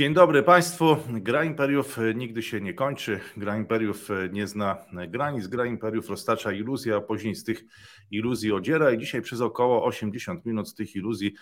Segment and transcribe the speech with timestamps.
[0.00, 0.96] Dzień dobry Państwu.
[1.08, 3.20] Gra Imperiów nigdy się nie kończy.
[3.36, 5.46] Gra Imperiów nie zna granic.
[5.46, 7.64] Gra Imperiów roztacza iluzje, a później z tych
[8.10, 8.90] iluzji odziera.
[8.90, 11.34] I dzisiaj przez około 80 minut z tych iluzji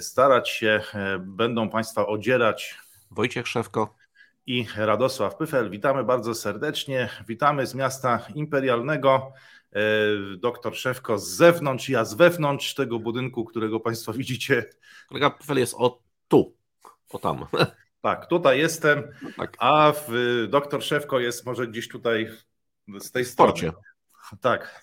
[0.00, 0.80] starać się
[1.20, 2.78] będą Państwa odzierać
[3.10, 3.94] Wojciech Szewko
[4.46, 5.70] i Radosław Pyfel.
[5.70, 7.08] Witamy bardzo serdecznie.
[7.28, 9.32] Witamy z miasta imperialnego.
[10.38, 14.64] Doktor Szewko z zewnątrz, ja z wewnątrz tego budynku, którego Państwo widzicie.
[15.08, 16.56] Kolega Pyfel jest o tu,
[17.08, 17.46] o tam.
[18.02, 19.56] Tak, tutaj jestem, no tak.
[19.58, 20.12] a w,
[20.50, 22.30] doktor Szewko jest może gdzieś tutaj
[23.00, 23.72] z tej strony.
[24.40, 24.82] Tak.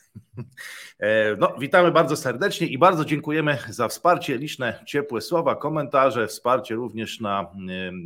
[1.00, 6.76] E, no, witamy bardzo serdecznie i bardzo dziękujemy za wsparcie, liczne ciepłe słowa, komentarze, wsparcie
[6.76, 7.52] również na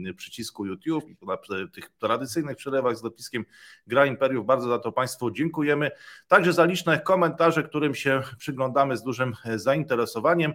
[0.10, 1.38] e, przycisku YouTube i na
[1.74, 3.46] tych tradycyjnych przelewach z dopiskiem
[3.88, 4.46] Gra Imperiów.
[4.46, 5.92] Bardzo za to Państwu dziękujemy.
[6.28, 10.54] Także za liczne komentarze, którym się przyglądamy z dużym zainteresowaniem.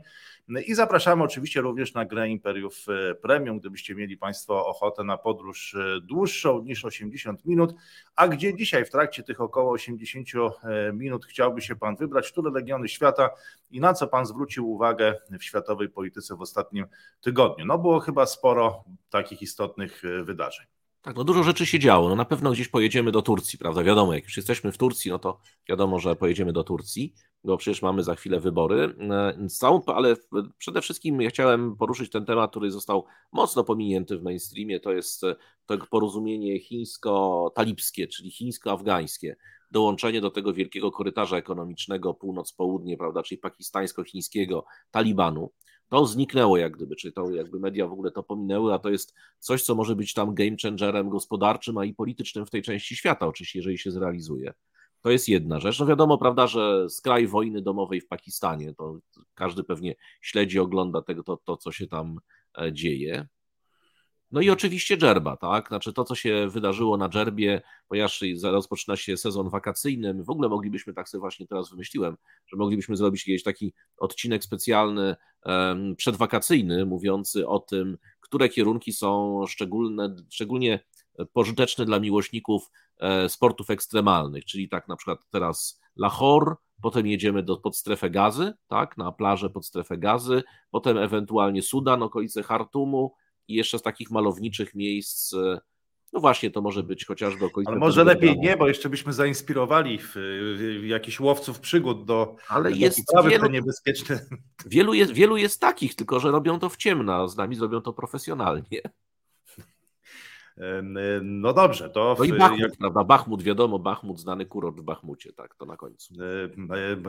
[0.66, 5.74] I zapraszamy oczywiście również na grę Imperiów e, Premium, gdybyście mieli Państwo ochotę na podróż
[5.74, 7.74] e, dłuższą niż 80 minut.
[8.16, 12.50] A gdzie dzisiaj w trakcie tych około 80 e, minut chciałby się Pan wybrać, które
[12.54, 13.30] regiony świata
[13.70, 16.86] i na co Pan zwrócił uwagę w światowej polityce w ostatnim
[17.20, 17.66] tygodniu?
[17.66, 20.66] No było chyba sporo takich istotnych wydarzeń.
[21.02, 22.08] Tak, no dużo rzeczy się działo.
[22.08, 23.82] No na pewno gdzieś pojedziemy do Turcji, prawda?
[23.82, 27.82] Wiadomo, jak już jesteśmy w Turcji, no to wiadomo, że pojedziemy do Turcji, bo przecież
[27.82, 28.94] mamy za chwilę wybory.
[29.10, 30.16] E, całą, ale
[30.58, 34.80] przede wszystkim ja chciałem poruszyć ten temat, który został mocno pominięty w mainstreamie.
[34.80, 39.36] To jest e, to porozumienie chińsko-talibskie, czyli chińsko-afgańskie.
[39.70, 45.50] Dołączenie do tego wielkiego korytarza ekonomicznego północ-południe, prawda, czyli pakistańsko-chińskiego Talibanu
[45.88, 49.14] to zniknęło jak gdyby, czy to jakby media w ogóle to pominęły, a to jest
[49.38, 53.26] coś, co może być tam game changerem gospodarczym, a i politycznym w tej części świata,
[53.26, 54.52] oczywiście, jeżeli się zrealizuje.
[55.08, 55.80] To jest jedna rzecz.
[55.80, 58.98] No wiadomo, prawda, że skraj wojny domowej w Pakistanie, to
[59.34, 62.20] każdy pewnie śledzi, ogląda tego, to, to co się tam
[62.58, 63.26] e, dzieje.
[64.30, 65.68] No i oczywiście Dżerba, tak?
[65.68, 70.94] Znaczy to, co się wydarzyło na Dżerbie, ponieważ rozpoczyna się sezon wakacyjny, w ogóle moglibyśmy,
[70.94, 72.16] tak sobie właśnie teraz wymyśliłem,
[72.46, 79.44] że moglibyśmy zrobić jakiś taki odcinek specjalny, um, przedwakacyjny, mówiący o tym, które kierunki są
[79.46, 80.80] szczególne, szczególnie
[81.32, 87.56] pożyteczne dla miłośników e, sportów ekstremalnych, czyli tak na przykład teraz Lahore, potem jedziemy do,
[87.56, 93.14] pod strefę gazy, tak, na plażę pod strefę gazy, potem ewentualnie Sudan, okolice Hartumu,
[93.48, 95.60] i jeszcze z takich malowniczych miejsc, e,
[96.12, 97.70] no właśnie, to może być chociażby okolice.
[97.70, 100.12] Ale może lepiej nie, bo jeszcze byśmy zainspirowali w,
[100.80, 104.20] w jakichś łowców przygód do Ale jest wielu, niebezpieczne.
[104.66, 107.92] Wielu jest, wielu jest takich, tylko że robią to w ciemno, z nami zrobią to
[107.92, 108.80] profesjonalnie.
[111.22, 112.16] No dobrze, to.
[112.18, 112.76] No i Bachmut, jak...
[112.76, 113.04] prawda?
[113.04, 116.14] Bachmut, wiadomo, Bachmut, znany kurort w Bachmucie, tak, to na końcu.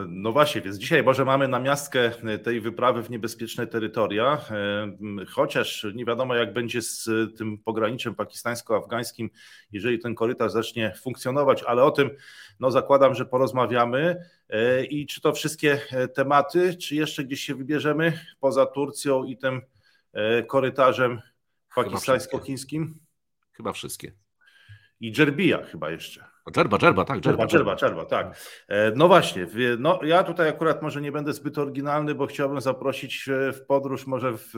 [0.07, 2.11] No właśnie, więc dzisiaj może mamy na miastkę
[2.43, 4.41] tej wyprawy w niebezpieczne terytoria,
[5.29, 9.29] chociaż nie wiadomo, jak będzie z tym pograniczem pakistańsko-afgańskim,
[9.71, 12.09] jeżeli ten korytarz zacznie funkcjonować, ale o tym,
[12.59, 14.25] no zakładam, że porozmawiamy.
[14.49, 19.37] E, I czy to wszystkie e, tematy, czy jeszcze gdzieś się wybierzemy poza Turcją i
[19.37, 19.61] tym
[20.13, 21.21] e, korytarzem
[21.75, 23.08] pakistańsko-chińskim?
[23.59, 24.13] Chyba wszystkie.
[24.99, 26.25] I Dżerbija chyba jeszcze.
[26.51, 28.37] Dżerba, Dżerba, tak, Dżerba, Dżerba, Dżerba, tak.
[28.67, 29.47] E, no właśnie,
[29.79, 34.07] no ja tutaj akurat może nie będę zbyt oryginalny, bo chciałbym zaprosić e, w podróż
[34.07, 34.53] może w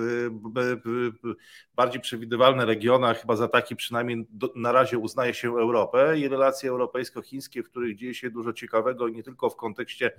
[1.76, 6.70] bardziej przewidywalne regiony, a chyba za taki przynajmniej na razie uznaje się Europę i relacje
[6.70, 10.12] europejsko-chińskie, w których dzieje się dużo ciekawego i nie tylko w kontekście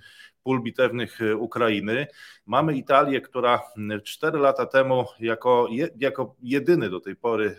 [0.42, 2.06] pól bitewnych e, Ukrainy.
[2.46, 3.60] Mamy Italię, która
[4.04, 7.56] cztery lata temu jako, jako jedyny do tej pory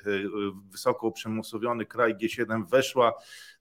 [0.71, 3.13] wysoko uprzemysłowiony kraj G7 weszła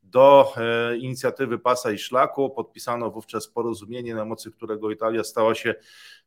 [0.03, 2.51] do e, inicjatywy Pasa i Szlaku.
[2.51, 5.75] Podpisano wówczas porozumienie, na mocy którego Italia stała się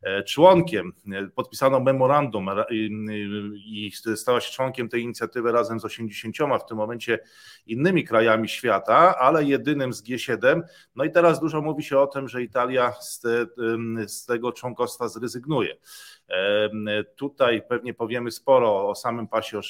[0.01, 0.93] e, członkiem.
[1.35, 2.49] Podpisano memorandum
[3.55, 7.19] i stała się członkiem tej inicjatywy razem z 80 w tym momencie
[7.67, 10.61] innymi krajami świata, ale jedynym z G7.
[10.95, 13.45] No i teraz dużo mówi się o tym, że Italia z, te,
[14.07, 15.75] z tego członkostwa zrezygnuje.
[17.15, 19.61] Tutaj pewnie powiemy sporo o samym pasie o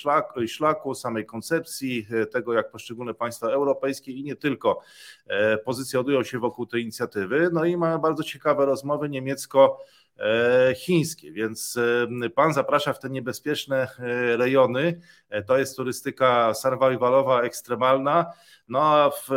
[0.48, 4.82] szlaku, samej koncepcji e, tego, jak poszczególne państwa europejskie i nie tylko
[5.28, 7.50] e, pozycjonują się wokół tej inicjatywy.
[7.54, 9.76] No i mamy bardzo ciekawe rozmowy niemiecko-
[10.76, 11.80] chińskie, więc
[12.36, 15.02] pan zaprasza w te niebezpieczne e, rejony.
[15.48, 18.26] To jest turystyka survivalowa, ekstremalna.
[18.68, 19.30] No a w,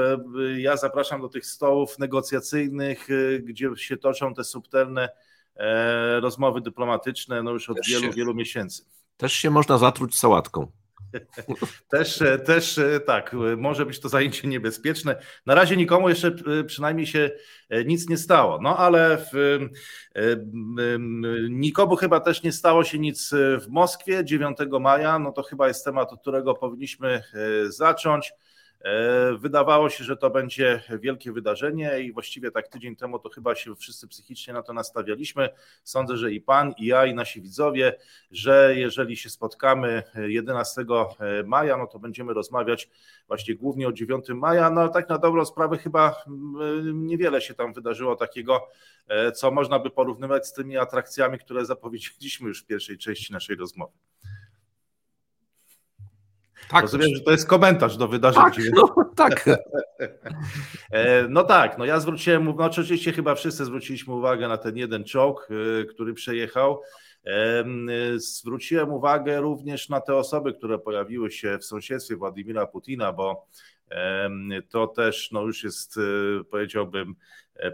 [0.56, 3.09] ja zapraszam do tych stołów negocjacyjnych,
[3.43, 5.28] gdzie się toczą te subtelne E,
[6.21, 8.83] rozmowy dyplomatyczne no już od też wielu, się, wielu miesięcy.
[9.17, 10.67] Też się można zatruć sałatką.
[11.89, 15.17] Też, też tak, może być to zajęcie niebezpieczne.
[15.47, 16.33] Na razie nikomu jeszcze
[16.67, 17.31] przynajmniej się
[17.87, 18.59] nic nie stało.
[18.63, 19.59] No ale w,
[21.51, 25.19] nikomu chyba też nie stało się nic w Moskwie 9 maja.
[25.19, 27.23] No to chyba jest temat, od którego powinniśmy
[27.69, 28.33] zacząć.
[28.81, 33.55] E, wydawało się, że to będzie wielkie wydarzenie i właściwie tak tydzień temu to chyba
[33.55, 35.49] się wszyscy psychicznie na to nastawialiśmy.
[35.85, 37.95] Sądzę, że i pan, i ja, i nasi widzowie,
[38.31, 40.85] że jeżeli się spotkamy 11
[41.45, 42.91] maja, no to będziemy rozmawiać
[43.27, 47.73] właśnie głównie o 9 maja, no tak na dobrą sprawę chyba mm, niewiele się tam
[47.73, 48.69] wydarzyło takiego,
[49.09, 53.57] e, co można by porównywać z tymi atrakcjami, które zapowiedzieliśmy już w pierwszej części naszej
[53.57, 53.93] rozmowy.
[56.71, 56.83] Tak.
[56.83, 58.43] Rozumiem, że to jest komentarz do wydarzeń.
[58.43, 59.45] Tak, no, tak.
[60.91, 65.05] E, no tak, no ja zwróciłem, no oczywiście chyba wszyscy zwróciliśmy uwagę na ten jeden
[65.05, 66.81] czołg, e, który przejechał.
[67.27, 67.65] E,
[68.17, 73.47] zwróciłem uwagę również na te osoby, które pojawiły się w sąsiedztwie Władimira Putina, bo
[74.69, 76.01] to też no już jest,
[76.51, 77.15] powiedziałbym,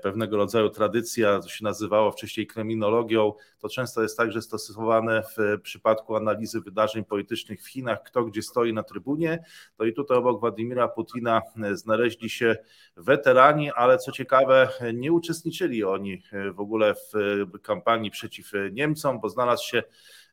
[0.03, 3.33] pewnego rodzaju tradycja, to się nazywało wcześniej kryminologią.
[3.59, 8.73] To często jest także stosowane w przypadku analizy wydarzeń politycznych w Chinach, kto gdzie stoi
[8.73, 9.45] na trybunie.
[9.77, 12.57] To i tutaj obok Władimira Putina e, znaleźli się
[12.97, 17.13] weterani, ale co ciekawe, nie uczestniczyli oni e, w ogóle w
[17.63, 19.83] kampanii przeciw Niemcom, bo znalazł się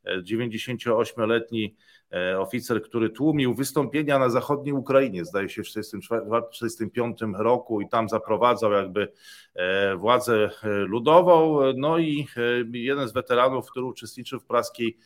[0.06, 2.01] 98-letni E,
[2.38, 8.72] oficer, który tłumił wystąpienia na zachodniej Ukrainie, zdaje się w 1945 roku i tam zaprowadzał
[8.72, 9.12] jakby
[9.56, 11.60] e, władzę e, ludową.
[11.78, 12.28] No i
[12.74, 14.98] jeden z weteranów, który uczestniczył w praskiej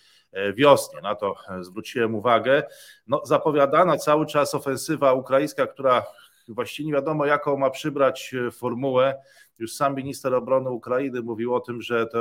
[0.56, 2.63] wiosnie, na to zwróciłem uwagę.
[3.08, 6.04] No, zapowiadana cały czas ofensywa ukraińska, która
[6.54, 9.16] właściwie nie wiadomo jaką ma przybrać formułę.
[9.60, 12.20] Już sam minister obrony Ukrainy mówił o tym, że te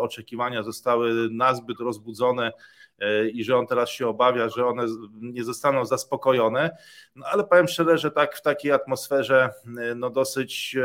[0.00, 2.52] oczekiwania zostały nazbyt rozbudzone
[3.00, 6.76] E, i że on teraz się obawia, że one nie zostaną zaspokojone.
[7.16, 10.76] No ale powiem szczerze, że tak w takiej atmosferze e, no dosyć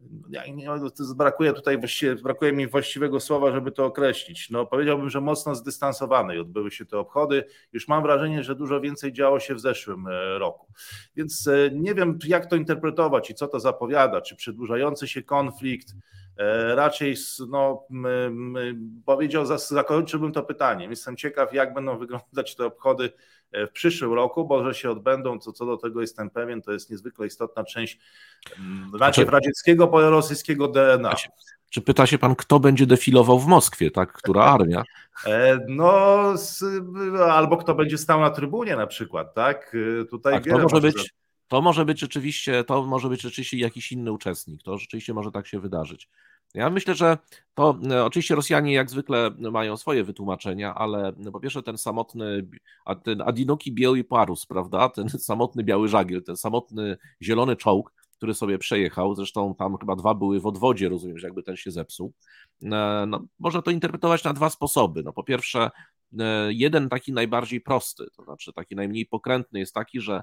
[0.00, 1.78] e, brakuje tutaj
[2.22, 4.50] brakuje mi właściwego słowa, żeby to określić.
[4.50, 7.44] No, powiedziałbym, że mocno zdystansowane odbyły się te obchody.
[7.72, 10.08] Już mam wrażenie, że dużo więcej działo się w zeszłym
[10.38, 10.72] roku.
[11.16, 14.20] Więc nie wiem, jak to interpretować i co to zapowiada.
[14.20, 16.27] Czy przedłużający się konflikt, E,
[16.74, 17.14] raczej
[17.48, 17.86] no,
[19.04, 20.90] powiedział, zakończyłbym to pytaniem.
[20.90, 23.12] Jestem ciekaw, jak będą wyglądać te obchody
[23.52, 26.72] e, w przyszłym roku, bo że się odbędą, co, co do tego jestem pewien, to
[26.72, 27.98] jest niezwykle istotna część
[28.96, 31.14] znaczy, radzieckiego, rosyjskiego DNA.
[31.70, 34.12] Czy pyta się pan, kto będzie defilował w Moskwie, tak?
[34.12, 34.82] Która armia?
[35.26, 36.34] E, no,
[37.30, 39.76] albo kto będzie stał na trybunie na przykład, tak?
[40.10, 41.14] Tutaj tak, to może być.
[41.48, 44.62] To może być rzeczywiście, to może być rzeczywiście jakiś inny uczestnik.
[44.62, 46.08] To rzeczywiście może tak się wydarzyć.
[46.54, 47.18] Ja myślę, że
[47.54, 52.48] to e, oczywiście Rosjanie jak zwykle mają swoje wytłumaczenia, ale no, po pierwsze ten samotny,
[53.02, 58.58] ten Adinoki Biały Parus, prawda, ten samotny biały żagiel, ten samotny zielony czołg, który sobie
[58.58, 62.12] przejechał, zresztą tam chyba dwa były w odwodzie, rozumiem, że jakby ten się zepsuł.
[62.62, 65.02] E, no, można to interpretować na dwa sposoby.
[65.02, 65.70] No, po pierwsze,
[66.18, 70.22] e, jeden taki najbardziej prosty, to znaczy taki najmniej pokrętny jest taki, że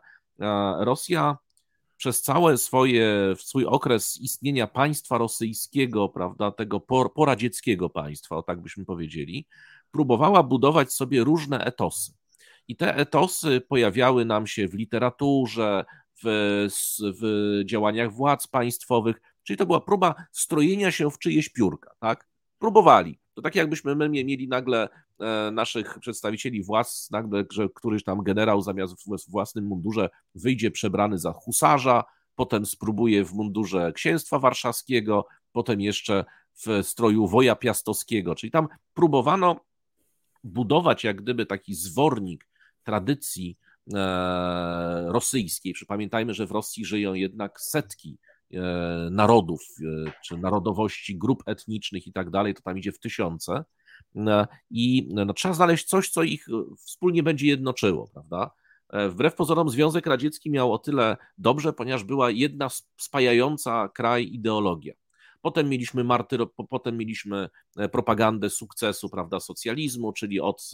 [0.80, 1.38] Rosja
[1.98, 6.80] przez całe swoje, swój okres istnienia państwa rosyjskiego, prawda, tego
[7.16, 9.48] poradzieckiego państwa, o tak byśmy powiedzieli,
[9.92, 12.14] próbowała budować sobie różne etosy.
[12.68, 15.86] I te etosy pojawiały nam się w literaturze,
[16.24, 16.58] w,
[17.22, 22.28] w działaniach władz państwowych, czyli to była próba strojenia się w czyjeś piórka, tak?
[22.60, 23.20] Próbowali.
[23.36, 24.90] To tak jakbyśmy my mieli nagle
[25.20, 28.96] e, naszych przedstawicieli władz, nagle, że któryś tam generał zamiast
[29.28, 32.04] w własnym mundurze wyjdzie przebrany za husarza,
[32.36, 36.26] potem spróbuje w mundurze księstwa warszawskiego, potem jeszcze
[36.66, 39.60] w stroju woja piastowskiego, czyli tam próbowano
[40.44, 42.48] budować jak gdyby taki zwornik
[42.84, 43.58] tradycji
[43.94, 45.74] e, rosyjskiej.
[45.74, 48.18] Przypamiętajmy, że w Rosji żyją jednak setki
[49.12, 49.62] narodów,
[50.08, 53.64] e, czy narodowości, grup etnicznych i tak dalej, to tam idzie w tysiące.
[54.16, 56.46] E, I no, trzeba znaleźć coś, co ich
[56.78, 58.52] wspólnie będzie jednoczyło, prawda?
[59.10, 64.94] Wbrew pozorom Związek Radziecki miał o tyle dobrze, ponieważ była jedna spajająca kraj ideologia.
[65.42, 67.50] Potem mieliśmy martyr, potem mieliśmy
[67.92, 70.72] propagandę sukcesu, prawda, socjalizmu, czyli od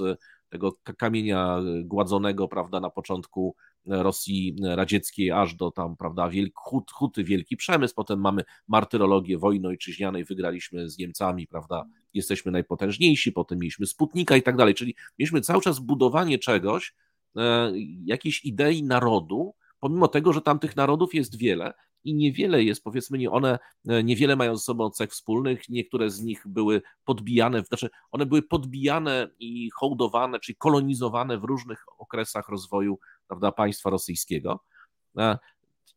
[0.49, 7.23] tego kamienia gładzonego, prawda, na początku Rosji radzieckiej aż do tam, prawda, wielk, hut, huty,
[7.23, 13.85] wielki przemysł, potem mamy martyrologię wojny ojczyźnianej, wygraliśmy z Niemcami, prawda, jesteśmy najpotężniejsi, potem mieliśmy
[13.85, 16.95] Sputnika i tak dalej, czyli mieliśmy cały czas budowanie czegoś,
[17.37, 17.71] e,
[18.05, 21.73] jakiejś idei narodu, pomimo tego, że tam tych narodów jest wiele
[22.03, 23.59] i niewiele jest, powiedzmy, nie one
[24.03, 29.29] niewiele mają ze sobą cech wspólnych, niektóre z nich były podbijane, znaczy one były podbijane
[29.39, 32.99] i hołdowane, czyli kolonizowane w różnych okresach rozwoju
[33.31, 34.63] prawda, państwa rosyjskiego.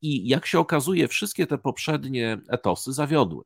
[0.02, 3.44] I jak się okazuje, wszystkie te poprzednie etosy zawiodły.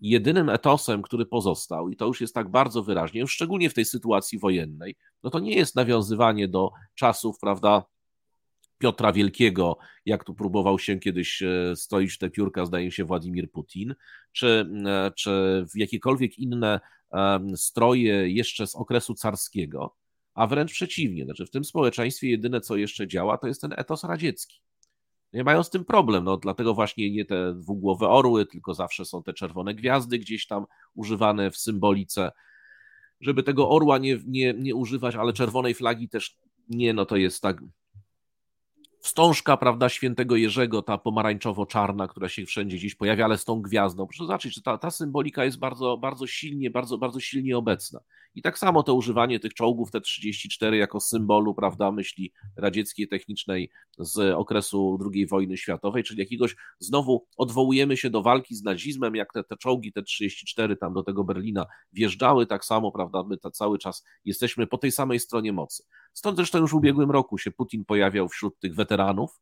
[0.00, 4.38] Jedynym etosem, który pozostał, i to już jest tak bardzo wyraźnie, szczególnie w tej sytuacji
[4.38, 7.84] wojennej, no to nie jest nawiązywanie do czasów, prawda,
[8.78, 13.94] Piotra Wielkiego, jak tu próbował się kiedyś e, stroić te piórka, zdaje się, Władimir Putin,
[14.32, 16.80] czy, e, czy w jakiekolwiek inne
[17.56, 19.96] stroje jeszcze z okresu carskiego,
[20.34, 21.24] a wręcz przeciwnie.
[21.24, 24.60] Znaczy w tym społeczeństwie jedyne, co jeszcze działa, to jest ten etos radziecki.
[25.32, 29.22] Nie mają z tym problem, no dlatego właśnie nie te dwugłowe orły, tylko zawsze są
[29.22, 32.32] te czerwone gwiazdy gdzieś tam używane w symbolice.
[33.20, 36.36] Żeby tego orła nie, nie, nie używać, ale czerwonej flagi też
[36.68, 37.62] nie, no to jest tak
[39.02, 44.06] wstążka, prawda, świętego Jerzego, ta pomarańczowo-czarna, która się wszędzie gdzieś pojawia, ale z tą gwiazdą.
[44.06, 48.00] Proszę zobaczyć, że ta, ta symbolika jest bardzo, bardzo silnie, bardzo, bardzo silnie obecna.
[48.34, 54.34] I tak samo to używanie tych czołgów T-34 jako symbolu, prawda, myśli radzieckiej technicznej z
[54.34, 59.44] okresu II wojny światowej, czyli jakiegoś, znowu odwołujemy się do walki z nazizmem, jak te,
[59.44, 64.04] te czołgi T-34 tam do tego Berlina wjeżdżały, tak samo, prawda, my to cały czas
[64.24, 65.84] jesteśmy po tej samej stronie mocy.
[66.12, 69.40] Stąd zresztą już w ubiegłym roku się Putin pojawiał wśród tych weteranów,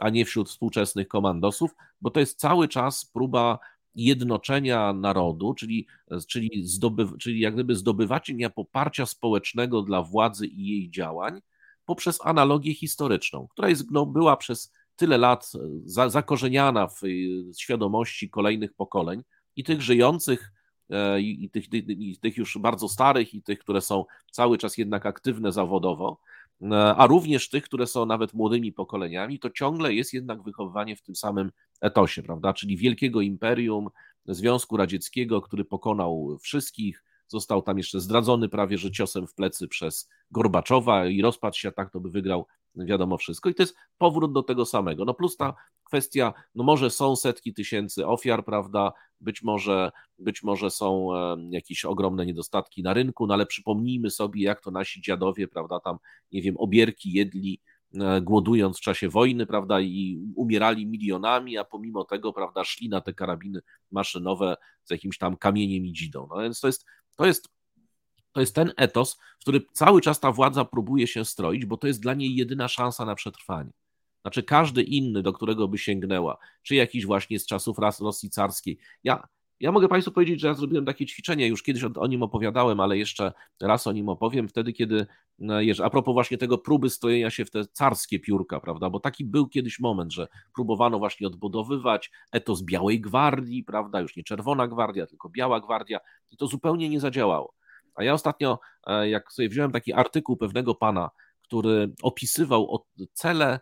[0.00, 1.70] a nie wśród współczesnych komandosów,
[2.00, 3.58] bo to jest cały czas próba
[3.94, 5.86] jednoczenia narodu, czyli,
[6.28, 11.40] czyli, zdobyw, czyli jak gdyby zdobywania poparcia społecznego dla władzy i jej działań
[11.84, 15.52] poprzez analogię historyczną, która jest, no, była przez tyle lat
[15.84, 17.00] za, zakorzeniana w
[17.58, 19.22] świadomości kolejnych pokoleń
[19.56, 20.52] i tych żyjących,
[20.90, 25.06] e, i tych, i tych już bardzo starych, i tych, które są cały czas jednak
[25.06, 26.39] aktywne zawodowo, e,
[26.96, 31.16] a również tych, które są nawet młodymi pokoleniami, to ciągle jest jednak wychowywanie w tym
[31.16, 32.52] samym etosie, prawda?
[32.52, 33.88] Czyli wielkiego imperium
[34.26, 40.08] Związku Radzieckiego, który pokonał wszystkich, został tam jeszcze zdradzony prawie że ciosem w plecy przez
[40.30, 43.48] Gorbaczowa i rozpadł się tak, to by wygrał wiadomo wszystko.
[43.48, 45.04] I to jest powrót do tego samego.
[45.04, 48.92] No plus ta kwestia, no może są setki tysięcy ofiar, prawda?
[49.20, 51.08] Być może, być może są
[51.50, 55.98] jakieś ogromne niedostatki na rynku, no ale przypomnijmy sobie, jak to nasi dziadowie, prawda, tam,
[56.32, 57.60] nie wiem, obierki jedli
[57.94, 63.00] E, głodując w czasie wojny, prawda, i umierali milionami, a pomimo tego, prawda, szli na
[63.00, 63.60] te karabiny
[63.90, 66.28] maszynowe z jakimś tam kamieniem i dzidą.
[66.30, 66.86] No więc to jest,
[67.16, 67.48] to jest,
[68.32, 71.86] to jest ten etos, w który cały czas ta władza próbuje się stroić, bo to
[71.86, 73.70] jest dla niej jedyna szansa na przetrwanie.
[74.22, 78.78] Znaczy każdy inny, do którego by sięgnęła, czy jakiś właśnie z czasów Rosji carskiej.
[79.04, 79.28] Ja
[79.60, 82.80] ja mogę Państwu powiedzieć, że ja zrobiłem takie ćwiczenie, już kiedyś o, o, nim opowiadałem,
[82.80, 85.06] ale jeszcze raz o nim opowiem, wtedy kiedy,
[85.38, 89.24] no, a propos właśnie tego próby strojenia się w te carskie piórka, prawda, bo taki
[89.24, 95.06] był kiedyś moment, że próbowano właśnie odbudowywać etos Białej Gwardii, prawda, już nie Czerwona Gwardia,
[95.06, 97.54] tylko Biała Gwardia i to zupełnie nie zadziałało.
[98.00, 101.10] A ja ostatnio, e, jak sobie wziąłem taki artykuł pewnego pana,
[101.42, 103.60] który opisywał cele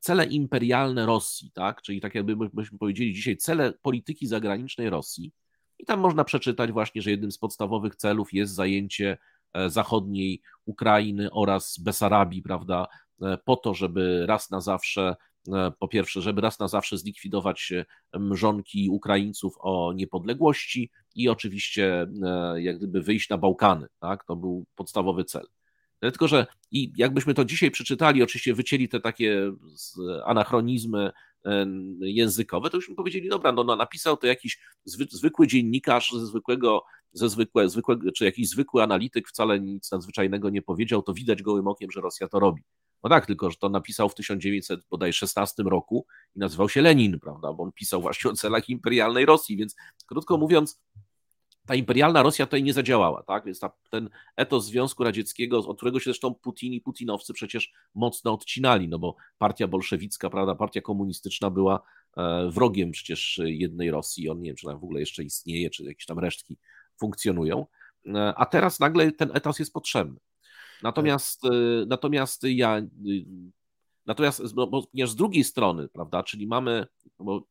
[0.00, 1.82] cele imperialne Rosji, tak?
[1.82, 5.32] czyli tak jakby byśmy powiedzieli dzisiaj cele polityki zagranicznej Rosji.
[5.78, 9.18] I tam można przeczytać właśnie, że jednym z podstawowych celów jest zajęcie
[9.54, 12.86] e, zachodniej Ukrainy oraz Besarabii, prawda,
[13.22, 15.16] e, po to, żeby raz na zawsze,
[15.78, 17.72] po pierwsze, żeby raz na zawsze zlikwidować
[18.18, 22.06] mrzonki Ukraińców o niepodległości i oczywiście
[22.56, 25.46] jak gdyby wyjść na Bałkany, tak, to był podstawowy cel.
[26.00, 29.52] Tylko, że i jakbyśmy to dzisiaj przeczytali, oczywiście wycięli te takie
[30.24, 31.10] anachronizmy
[32.00, 37.28] językowe, to już powiedzieli, dobra, no, no napisał to jakiś zwykły dziennikarz ze zwykłego, ze
[37.28, 41.90] zwykłe, zwykłego, czy jakiś zwykły analityk wcale nic nadzwyczajnego nie powiedział, to widać gołym okiem,
[41.90, 42.62] że Rosja to robi.
[43.04, 47.62] No tak, tylko że to napisał w 1916 roku i nazywał się Lenin, prawda, bo
[47.62, 49.76] on pisał właśnie o celach imperialnej Rosji, więc
[50.06, 50.80] krótko mówiąc,
[51.68, 53.44] ta imperialna Rosja tutaj nie zadziałała, tak?
[53.44, 58.32] Więc ta, ten etos Związku Radzieckiego, od którego się zresztą Putin i putinowcy przecież mocno
[58.32, 61.82] odcinali, no bo partia bolszewicka, prawda, partia komunistyczna była
[62.16, 65.84] e, wrogiem przecież jednej Rosji, on nie wiem, czy tam w ogóle jeszcze istnieje, czy
[65.84, 66.58] jakieś tam resztki
[67.00, 67.66] funkcjonują,
[68.06, 70.20] e, a teraz nagle ten etos jest potrzebny.
[70.82, 71.50] Natomiast, e,
[71.86, 72.82] natomiast ja,
[74.06, 76.86] natomiast, bo, z drugiej strony, prawda, czyli mamy,
[77.18, 77.42] bo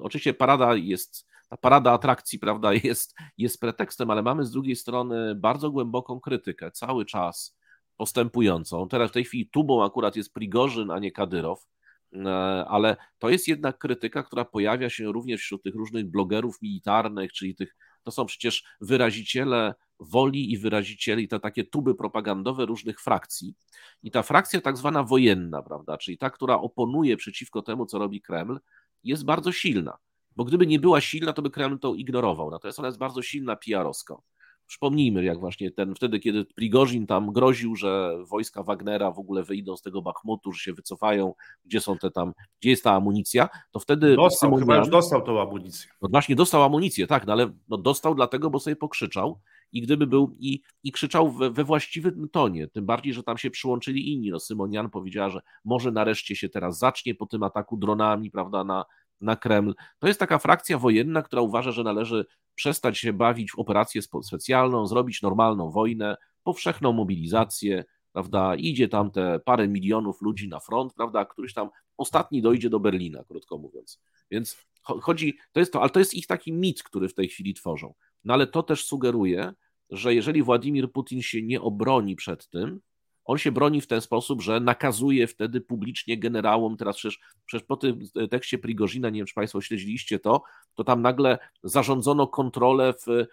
[0.00, 5.34] oczywiście parada jest ta parada atrakcji, prawda, jest, jest pretekstem, ale mamy z drugiej strony
[5.34, 7.56] bardzo głęboką krytykę, cały czas
[7.96, 8.88] postępującą.
[8.88, 11.66] Teraz w tej chwili tubą akurat jest Prigorzyn, a nie Kadyrow,
[12.12, 12.28] e,
[12.68, 17.54] ale to jest jednak krytyka, która pojawia się również wśród tych różnych blogerów militarnych, czyli
[17.54, 23.54] tych, to są przecież wyraziciele woli i wyrazicieli, te takie tuby propagandowe różnych frakcji.
[24.02, 28.20] I ta frakcja tak zwana wojenna, prawda, czyli ta, która oponuje przeciwko temu, co robi
[28.20, 28.60] Kreml,
[29.04, 29.98] jest bardzo silna.
[30.36, 32.50] Bo gdyby nie była silna, to by Kreml to ignorował.
[32.50, 34.22] Natomiast ona jest bardzo silna PR-owsko.
[34.72, 39.76] Przypomnijmy, jak właśnie ten, wtedy, kiedy Prigorzin tam groził, że wojska Wagnera w ogóle wyjdą
[39.76, 43.80] z tego Bachmutu, że się wycofają, gdzie są te tam, gdzie jest ta amunicja, to
[43.80, 44.16] wtedy.
[44.16, 45.90] Dostał, Symonian, chyba już dostał tą amunicję.
[46.02, 49.40] No właśnie dostał amunicję, tak, no ale no dostał dlatego, bo sobie pokrzyczał
[49.72, 53.50] i gdyby był i, i krzyczał we, we, właściwym tonie, tym bardziej, że tam się
[53.50, 54.30] przyłączyli inni.
[54.30, 58.84] No, Symonian powiedziała, że może nareszcie się teraz zacznie po tym ataku dronami, prawda, na,
[59.22, 59.74] na Kreml.
[59.98, 64.86] To jest taka frakcja wojenna, która uważa, że należy przestać się bawić w operację specjalną,
[64.86, 68.54] zrobić normalną wojnę, powszechną mobilizację, prawda?
[68.54, 71.24] Idzie tam te parę milionów ludzi na front, prawda?
[71.24, 74.00] Któryś tam ostatni dojdzie do Berlina, krótko mówiąc.
[74.30, 77.54] Więc chodzi, to jest to, ale to jest ich taki mit, który w tej chwili
[77.54, 77.94] tworzą.
[78.24, 79.52] No ale to też sugeruje,
[79.90, 82.80] że jeżeli Władimir Putin się nie obroni przed tym,
[83.32, 87.76] on się broni w ten sposób, że nakazuje wtedy publicznie generałom, teraz przecież, przecież po
[87.76, 90.42] tym tekście Prigozina, nie wiem czy Państwo śledziliście to,
[90.74, 93.26] to tam nagle zarządzono kontrolę w e,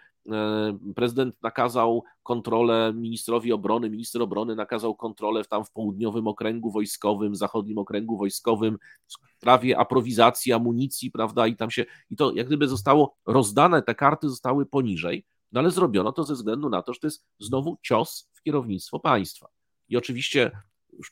[0.96, 7.78] prezydent nakazał kontrolę ministrowi obrony, minister obrony nakazał kontrolę tam w południowym okręgu wojskowym, zachodnim
[7.78, 13.16] okręgu wojskowym w sprawie aprowizacji, amunicji, prawda, i tam się, i to jak gdyby zostało
[13.26, 17.06] rozdane, te karty zostały poniżej, no ale zrobiono to ze względu na to, że to
[17.06, 19.59] jest znowu cios w kierownictwo państwa.
[19.90, 20.50] I oczywiście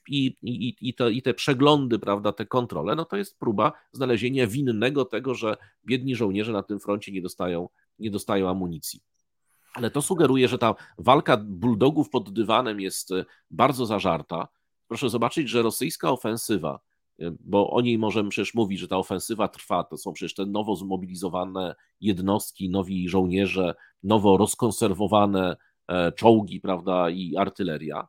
[0.09, 4.47] i, i, i, te, i te przeglądy, prawda, te kontrole, no to jest próba znalezienia
[4.47, 7.69] winnego tego, że biedni żołnierze na tym froncie nie dostają,
[7.99, 9.01] nie dostają amunicji.
[9.75, 14.49] Ale to sugeruje, że ta walka bulldogów pod dywanem jest e, bardzo zażarta.
[14.89, 16.81] Proszę zobaczyć, że rosyjska ofensywa,
[17.21, 20.47] e, bo o niej możemy przecież mówić, że ta ofensywa trwa, to są przecież te
[20.47, 25.57] nowo zmobilizowane jednostki, nowi żołnierze, nowo rozkonserwowane
[25.89, 28.09] e, czołgi, prawda, i artyleria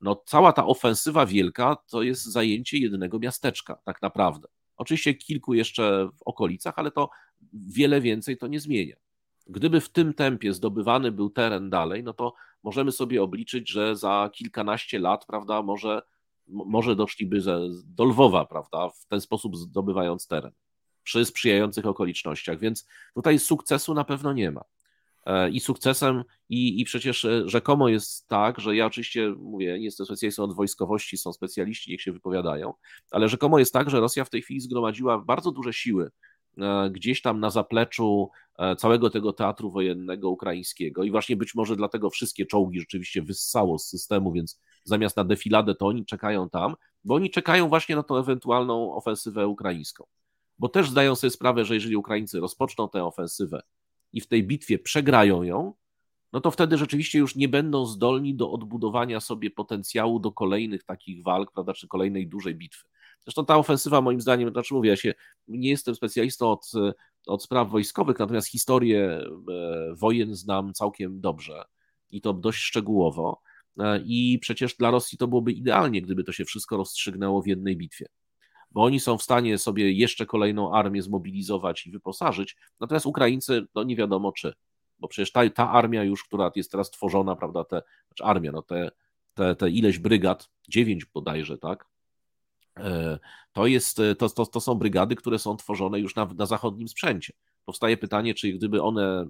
[0.00, 4.48] no cała ta ofensywa wielka to jest zajęcie jednego miasteczka, tak naprawdę.
[4.76, 7.10] Oczywiście kilku jeszcze w okolicach, ale to
[7.52, 8.96] wiele więcej to nie zmienia.
[9.46, 14.30] Gdyby w tym tempie zdobywany był teren dalej, no to możemy sobie obliczyć, że za
[14.32, 16.02] kilkanaście lat, prawda, może,
[16.48, 17.42] może doszliby
[17.86, 20.52] do Lwowa, prawda, w ten sposób zdobywając teren
[21.02, 24.64] przy sprzyjających okolicznościach, więc tutaj sukcesu na pewno nie ma.
[25.26, 29.84] E, i sukcesem, i, i przecież e, rzekomo jest tak, że ja oczywiście mówię, nie
[29.84, 32.74] jestem specjalistą od wojskowości, są specjaliści, niech się wypowiadają,
[33.10, 36.10] ale rzekomo jest tak, że Rosja w tej chwili zgromadziła bardzo duże siły
[36.58, 38.30] e, gdzieś tam na zapleczu
[38.78, 43.88] całego tego teatru wojennego ukraińskiego i właśnie być może dlatego wszystkie czołgi rzeczywiście wyssało z
[43.88, 48.16] systemu, więc zamiast na defiladę to oni czekają tam, bo oni czekają właśnie na tą
[48.16, 50.04] ewentualną ofensywę ukraińską.
[50.58, 53.62] Bo też zdają sobie sprawę, że jeżeli Ukraińcy rozpoczną tę ofensywę
[54.12, 55.74] i w tej bitwie przegrają ją,
[56.32, 61.22] no to wtedy rzeczywiście już nie będą zdolni do odbudowania sobie potencjału do kolejnych takich
[61.22, 62.88] walk, prawda, czy kolejnej dużej bitwy.
[63.24, 65.14] Zresztą ta ofensywa, moim zdaniem, znaczy mówię, ja się
[65.48, 66.70] nie jestem specjalistą od,
[67.26, 71.64] od spraw wojskowych, natomiast historię e, wojen znam całkiem dobrze
[72.10, 73.40] i to dość szczegółowo.
[73.78, 77.76] E, I przecież dla Rosji to byłoby idealnie, gdyby to się wszystko rozstrzygnęło w jednej
[77.76, 78.06] bitwie
[78.70, 83.82] bo oni są w stanie sobie jeszcze kolejną armię zmobilizować i wyposażyć, natomiast Ukraińcy, no
[83.82, 84.54] nie wiadomo czy,
[84.98, 88.62] bo przecież ta, ta armia już, która jest teraz tworzona, prawda, te, znaczy armia, no
[88.62, 88.90] te,
[89.34, 91.86] te, te ileś brygad, dziewięć bodajże, tak,
[92.76, 93.18] e,
[93.52, 97.32] to, jest, to, to, to są brygady, które są tworzone już na, na zachodnim sprzęcie.
[97.64, 99.28] Powstaje pytanie, czy gdyby one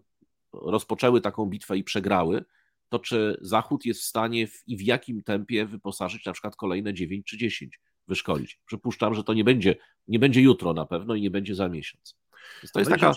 [0.53, 2.44] rozpoczęły taką bitwę i przegrały,
[2.88, 6.94] to czy Zachód jest w stanie w, i w jakim tempie wyposażyć na przykład kolejne
[6.94, 8.61] 9 czy 10 wyszkolić.
[8.67, 9.77] Przypuszczam, że to nie będzie,
[10.09, 12.17] nie będzie jutro na pewno i nie będzie za miesiąc.
[12.63, 13.13] Więc to jest taka...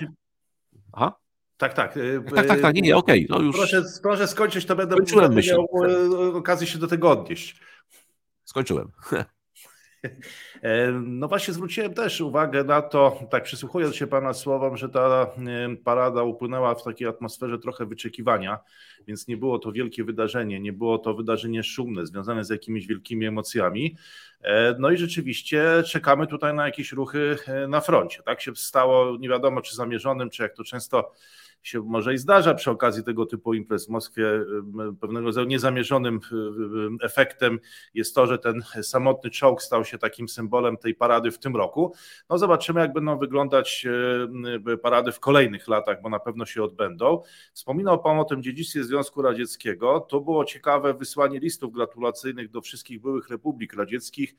[0.94, 1.16] Aha.
[1.58, 2.00] Tak, tak.
[2.36, 3.26] Tak, tak, tak, nie, nie, okej.
[3.26, 3.38] Okay.
[3.40, 3.56] No już...
[3.56, 4.96] proszę, proszę skończyć, to będę
[5.48, 5.68] miał
[6.36, 7.60] okazję się do tego odnieść.
[8.44, 8.92] Skończyłem.
[10.64, 15.28] E, no właśnie zwróciłem też uwagę na to, tak przysłuchując się Pana słowom, że ta
[15.38, 18.60] e, parada upłynęła w takiej atmosferze trochę wyczekiwania,
[19.08, 23.26] więc nie było to wielkie wydarzenie, nie było to wydarzenie szumne, związane z jakimiś wielkimi
[23.26, 23.98] emocjami.
[24.42, 27.38] E, no i rzeczywiście czekamy tutaj na jakieś ruchy
[27.68, 28.24] na froncie.
[28.24, 31.12] Tak się stało, nie wiadomo czy zamierzonym, czy jak to często
[31.64, 34.46] się może i zdarza przy okazji tego typu imprez w Moskwie.
[35.02, 36.20] Pewnego rodzaju niezamierzonym
[37.02, 37.60] efektem
[37.94, 41.94] jest to, że ten samotny czołg stał się takim symbolem tej parady w tym roku.
[42.30, 43.88] No zobaczymy, jak będą wyglądać
[44.82, 47.22] parady w kolejnych latach, bo na pewno się odbędą.
[47.54, 50.00] Wspominał Pan o tym dziedzictwie Związku Radzieckiego.
[50.00, 54.36] To było ciekawe wysłanie listów gratulacyjnych do wszystkich byłych republik radzieckich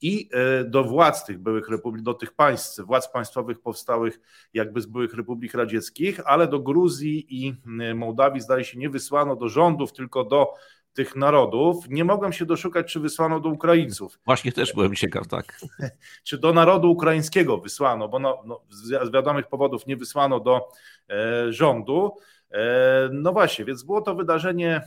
[0.00, 4.20] i e, do władz tych byłych republik, do tych państw, władz państwowych powstałych
[4.54, 7.54] jakby z byłych republik radzieckich, ale do Gruzji i
[7.94, 10.54] Mołdawii zdaje się nie wysłano do rządów, tylko do
[10.96, 11.88] tych narodów.
[11.88, 14.18] Nie mogłem się doszukać, czy wysłano do Ukraińców.
[14.24, 15.60] Właśnie też byłem ciekaw, tak.
[16.24, 20.68] czy do narodu ukraińskiego wysłano, bo no, no, z wiadomych powodów nie wysłano do
[21.10, 22.16] e, rządu.
[22.50, 24.80] E, no właśnie, więc było to wydarzenie,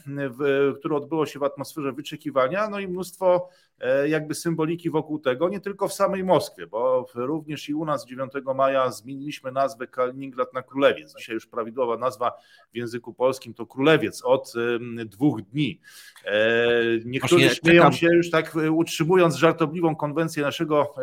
[0.80, 5.60] które odbyło się w atmosferze wyczekiwania, no i mnóstwo e, jakby symboliki wokół tego, nie
[5.60, 10.62] tylko w samej Moskwie, bo również i u nas 9 maja zmieniliśmy nazwę Kaliningrad na
[10.62, 11.15] Królewiec.
[11.17, 12.32] Dzisiaj już prawidłowa nazwa
[12.74, 14.54] w języku polskim to Królewiec od
[15.06, 15.82] dwóch dni.
[16.26, 16.32] E,
[17.06, 17.93] niektórzy Właśnie śmieją czekam.
[17.93, 20.93] się już tak utrzymując żartobliwą konwencję naszego,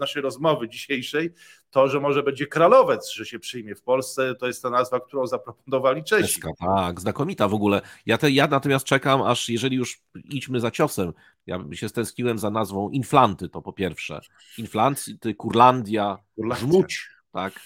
[0.00, 1.30] naszej rozmowy dzisiejszej,
[1.76, 5.26] to, że może będzie Kralowiec, że się przyjmie w Polsce, to jest ta nazwa, którą
[5.26, 6.40] zaproponowali Czesi.
[6.58, 7.80] Tak, znakomita w ogóle.
[8.06, 11.12] Ja, te, ja natomiast czekam, aż jeżeli już idźmy za ciosem,
[11.46, 14.20] ja się stęskiłem za nazwą Inflanty, to po pierwsze.
[14.58, 16.66] Inflanty, Kurlandia, Kurlandia.
[16.66, 17.60] Żmudź, tak.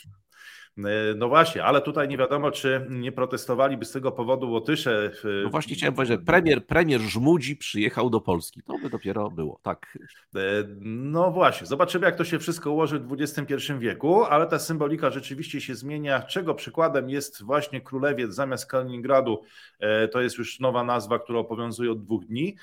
[0.87, 5.13] E, no właśnie, ale tutaj nie wiadomo, czy nie protestowaliby z tego powodu Łotysze.
[5.45, 8.63] No właśnie chciałem powiedzieć, że premier, premier Żmudzi przyjechał do Polski.
[8.63, 9.99] To by dopiero było, tak.
[10.37, 10.41] E,
[10.81, 15.61] no właśnie, zobaczymy jak to się wszystko ułoży w XXI wieku, ale ta symbolika rzeczywiście
[15.61, 19.43] się zmienia, czego przykładem jest właśnie Królewiec zamiast Kaliningradu,
[19.79, 22.57] e, to jest już nowa nazwa, która obowiązuje od dwóch dni.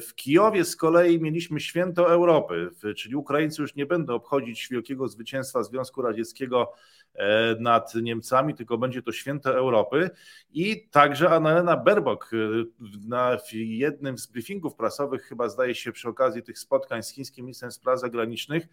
[0.00, 5.62] W Kijowie z kolei mieliśmy święto Europy, czyli Ukraińcy już nie będą obchodzić wielkiego zwycięstwa
[5.62, 6.72] Związku Radzieckiego
[7.03, 7.03] E,
[7.58, 10.10] nad Niemcami, tylko będzie to święto Europy.
[10.52, 12.36] I także Annalena Baerbock e,
[13.08, 17.72] na jednym z briefingów prasowych, chyba zdaje się przy okazji tych spotkań z chińskim ministrem
[17.72, 18.66] spraw zagranicznych,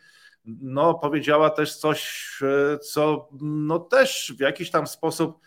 [0.45, 5.39] no, powiedziała też coś, e, co no, też w jakiś tam sposób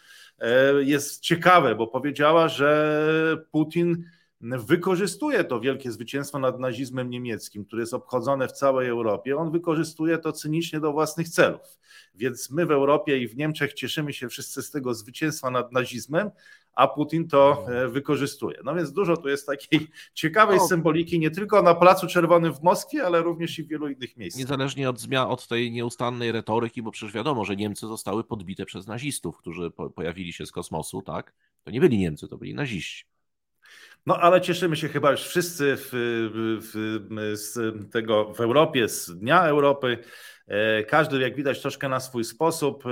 [0.80, 4.04] jest ciekawe, bo powiedziała, że Putin
[4.44, 10.18] wykorzystuje to wielkie zwycięstwo nad nazizmem niemieckim, które jest obchodzone w całej Europie, on wykorzystuje
[10.18, 11.78] to cynicznie do własnych celów.
[12.14, 16.30] Więc my w Europie i w Niemczech cieszymy się wszyscy z tego zwycięstwa nad nazizmem,
[16.74, 17.78] a Putin to mhm.
[17.78, 18.58] e, wykorzystuje.
[18.64, 20.68] No więc dużo tu jest takiej ciekawej no.
[20.68, 24.40] symboliki nie tylko na Placu Czerwonym w Moskwie, ale również i w wielu innych miejscach.
[24.40, 28.86] Niezależnie od zmian, od tej nieustannej retoryki, bo przecież wiadomo, że Niemcy zostały podbite przez
[28.86, 31.34] nazistów, którzy pojawili się z kosmosu, tak?
[31.64, 33.13] To nie byli Niemcy, to byli naziści.
[34.06, 35.88] No ale cieszymy się chyba już wszyscy w,
[36.60, 37.58] w, z
[37.92, 39.98] tego w Europie, z Dnia Europy.
[40.48, 42.84] E, każdy, jak widać, troszkę na swój sposób.
[42.86, 42.90] E,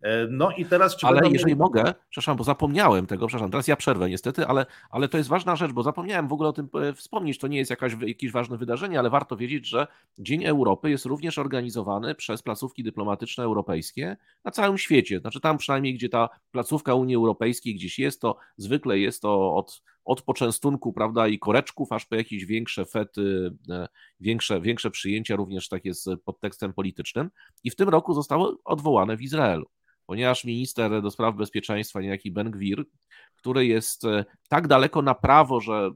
[0.00, 0.96] e, no i teraz.
[0.96, 1.32] Czy ale będą...
[1.32, 5.28] jeżeli mogę, przepraszam, bo zapomniałem tego, przepraszam, teraz ja przerwę niestety, ale, ale to jest
[5.28, 7.38] ważna rzecz, bo zapomniałem w ogóle o tym wspomnieć.
[7.38, 9.86] To nie jest jakaś, jakieś ważne wydarzenie, ale warto wiedzieć, że
[10.18, 15.20] Dzień Europy jest również organizowany przez placówki dyplomatyczne europejskie na całym świecie.
[15.20, 19.82] Znaczy tam przynajmniej, gdzie ta placówka Unii Europejskiej gdzieś jest, to zwykle jest to od
[20.06, 23.88] od poczęstunku, prawda, i koreczków, aż po jakieś większe fety, e,
[24.20, 27.30] większe, większe przyjęcia, również takie z podtekstem politycznym.
[27.64, 29.66] I w tym roku zostało odwołane w Izraelu,
[30.06, 32.84] ponieważ minister do spraw bezpieczeństwa, niejaki Ben Gwir,
[33.36, 35.90] który jest e, tak daleko na prawo, że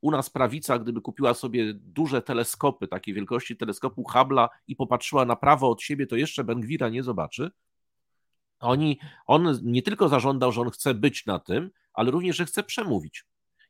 [0.00, 5.36] u nas prawica, gdyby kupiła sobie duże teleskopy, takiej wielkości teleskopu Hubble'a i popatrzyła na
[5.36, 7.50] prawo od siebie, to jeszcze Ben Gwira nie zobaczy.
[8.60, 12.62] Oni, on nie tylko zażądał, że on chce być na tym, ale również, że chce
[12.62, 13.24] przemówić.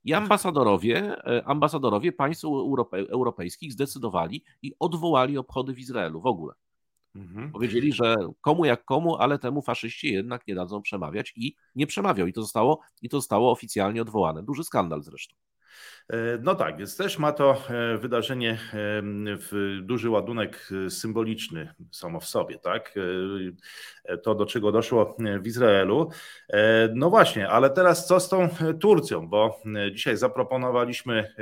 [0.06, 2.44] I ambasadorowie, e, ambasadorowie państw
[2.92, 6.54] europejskich zdecydowali i odwołali obchody w Izraelu w ogóle.
[7.14, 7.52] Mhm.
[7.52, 12.26] Powiedzieli, że komu jak komu, ale temu faszyści jednak nie dadzą przemawiać i nie przemawiał.
[12.26, 14.42] I to zostało, i to zostało oficjalnie odwołane.
[14.42, 15.36] Duży skandal zresztą.
[16.12, 18.58] E, no tak, więc też ma to e, wydarzenie
[19.82, 22.94] duży ładunek e, symboliczny samo w sobie, tak?
[24.22, 26.10] To, do czego doszło w Izraelu.
[26.94, 28.48] No właśnie, ale teraz co z tą
[28.80, 29.28] Turcją?
[29.28, 29.60] Bo
[29.92, 31.34] dzisiaj zaproponowaliśmy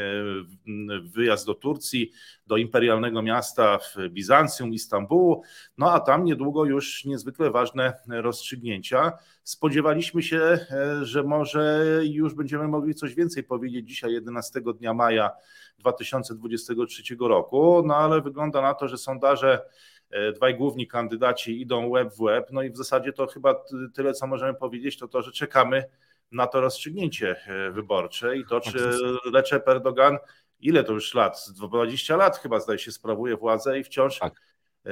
[1.14, 2.10] wyjazd do Turcji,
[2.46, 5.42] do imperialnego miasta w Bizancjum, Istambułu,
[5.78, 9.12] no a tam niedługo już niezwykle ważne rozstrzygnięcia.
[9.42, 10.66] Spodziewaliśmy się,
[11.02, 15.30] że może już będziemy mogli coś więcej powiedzieć dzisiaj, 11 dnia maja
[15.78, 19.62] 2023 roku, no ale wygląda na to, że sondaże
[20.10, 23.64] e, dwaj główni kandydaci idą web w web, no i w zasadzie to chyba
[23.94, 25.84] tyle, co możemy powiedzieć, to to, że czekamy
[26.32, 28.36] na to rozstrzygnięcie e, wyborcze.
[28.36, 28.90] I to, czy
[29.34, 30.18] Recep Erdogan,
[30.60, 34.40] ile to już lat, 20 lat chyba zdaje się sprawuje władzę i wciąż tak.
[34.86, 34.90] E,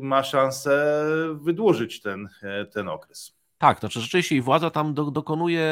[0.00, 2.28] ma szansę wydłużyć ten,
[2.72, 3.43] ten okres.
[3.64, 5.66] Tak, znaczy rzeczywiście władza tam do, dokonuje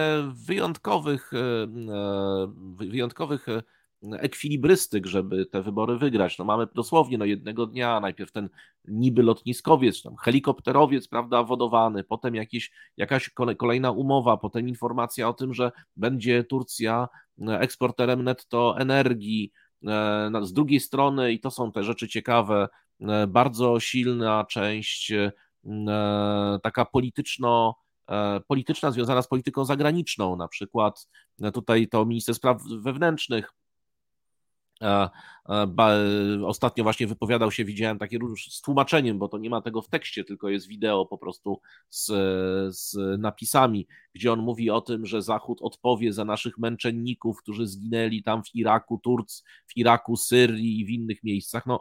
[0.46, 3.62] wyjątkowych, e, e, wyjątkowych e,
[4.12, 6.38] ekwilibrystyk, żeby te wybory wygrać.
[6.38, 8.48] No mamy dosłownie no jednego dnia, najpierw ten
[8.88, 15.54] niby lotniskowiec, tam helikopterowiec, prawda, wodowany, potem jakieś, jakaś kolejna umowa, potem informacja o tym,
[15.54, 17.08] że będzie Turcja
[17.48, 19.52] eksporterem netto energii.
[20.42, 22.68] Z drugiej strony, i to są te rzeczy ciekawe,
[23.28, 25.12] bardzo silna część
[26.62, 27.74] taka polityczno
[28.48, 31.08] polityczna związana z polityką zagraniczną, na przykład
[31.54, 33.52] tutaj to minister spraw wewnętrznych
[36.46, 38.18] Ostatnio właśnie wypowiadał się, widziałem takie
[38.50, 42.06] z tłumaczeniem, bo to nie ma tego w tekście, tylko jest wideo po prostu z,
[42.76, 48.22] z napisami, gdzie on mówi o tym, że Zachód odpowie za naszych męczenników, którzy zginęli
[48.22, 51.66] tam w Iraku, Turc, w Iraku, Syrii i w innych miejscach.
[51.66, 51.80] No,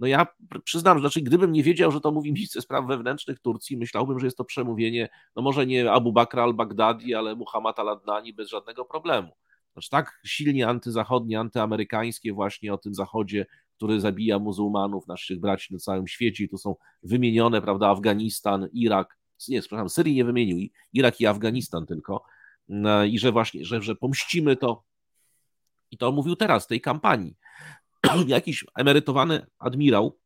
[0.00, 0.26] no ja
[0.64, 4.26] przyznam, że znaczy, gdybym nie wiedział, że to mówi minister spraw wewnętrznych Turcji, myślałbym, że
[4.26, 9.28] jest to przemówienie, no może nie Abu Bakr al-Baghdadi, ale Muhammad al-Adnani bez żadnego problemu.
[9.72, 15.78] Znaczy tak silnie antyzachodnie, antyamerykańskie właśnie o tym Zachodzie, który zabija muzułmanów, naszych braci na
[15.78, 16.44] całym świecie.
[16.44, 21.86] I tu są wymienione, prawda, Afganistan, Irak, nie, przepraszam, Syrii nie wymienił, Irak i Afganistan
[21.86, 22.24] tylko.
[22.68, 24.84] No I że właśnie, że, że pomścimy to.
[25.90, 27.36] I to mówił teraz w tej kampanii.
[28.26, 30.18] Jakiś emerytowany admirał,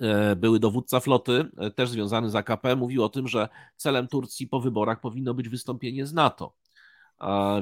[0.00, 4.46] e, były dowódca floty, e, też związany z AKP, mówił o tym, że celem Turcji
[4.46, 6.54] po wyborach powinno być wystąpienie z NATO.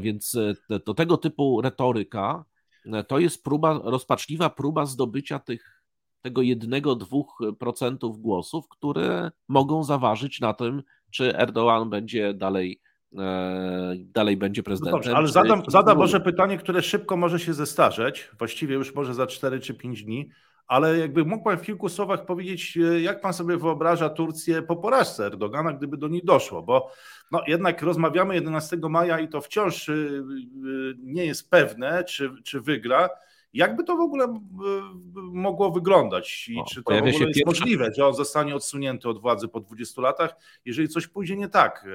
[0.01, 0.37] Więc
[0.71, 2.45] e, to tego typu retoryka
[3.09, 5.83] to jest próba, rozpaczliwa próba zdobycia tych,
[6.23, 12.81] tego jednego, dwóch procentów głosów, które mogą zaważyć na tym, czy Erdoğan będzie dalej
[13.97, 14.93] dalej będzie prezydentem.
[14.93, 19.15] No dobrze, ale zadam, zadam może pytanie, które szybko może się zestarzeć, właściwie już może
[19.15, 20.31] za 4 czy 5 dni
[20.71, 24.77] ale jakby mógł Pan w kilku słowach powiedzieć, e, jak Pan sobie wyobraża Turcję po
[24.77, 26.91] porażce Erdogana, gdyby do niej doszło, bo
[27.31, 29.97] no, jednak rozmawiamy 11 maja i to wciąż e, e,
[30.99, 33.09] nie jest pewne, czy, czy wygra.
[33.53, 34.41] Jakby to w ogóle
[35.15, 37.43] mogło wyglądać i o, czy to w ogóle jest pierwsza...
[37.47, 41.87] możliwe, że on zostanie odsunięty od władzy po 20 latach, jeżeli coś pójdzie nie tak?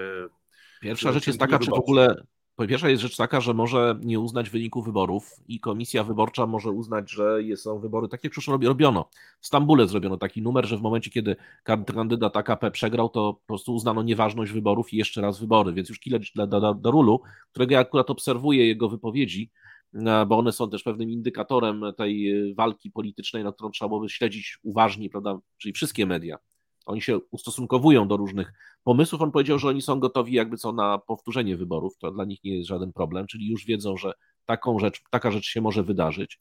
[0.85, 2.15] Pierwsza rzecz jest taka, czy w ogóle
[2.55, 6.71] po pierwsze jest rzecz taka, że może nie uznać wyniku wyborów i komisja wyborcza może
[6.71, 9.09] uznać, że są wybory tak jak przecież robiono.
[9.39, 13.75] W Stambule zrobiono taki numer, że w momencie, kiedy kandydat AKP przegrał, to po prostu
[13.75, 15.73] uznano nieważność wyborów i jeszcze raz wybory.
[15.73, 16.33] Więc już Kileć
[16.77, 17.21] Darulu,
[17.51, 19.51] którego ja akurat obserwuję jego wypowiedzi,
[19.93, 24.59] e, bo one są też pewnym indykatorem tej walki politycznej, na którą trzeba byłoby śledzić
[24.63, 26.37] uważnie, prawda, czyli wszystkie media.
[26.85, 29.21] Oni się ustosunkowują do różnych pomysłów.
[29.21, 31.97] On powiedział, że oni są gotowi jakby co na powtórzenie wyborów.
[31.97, 34.13] To dla nich nie jest żaden problem, czyli już wiedzą, że
[34.45, 36.39] taką rzecz, taka rzecz się może wydarzyć.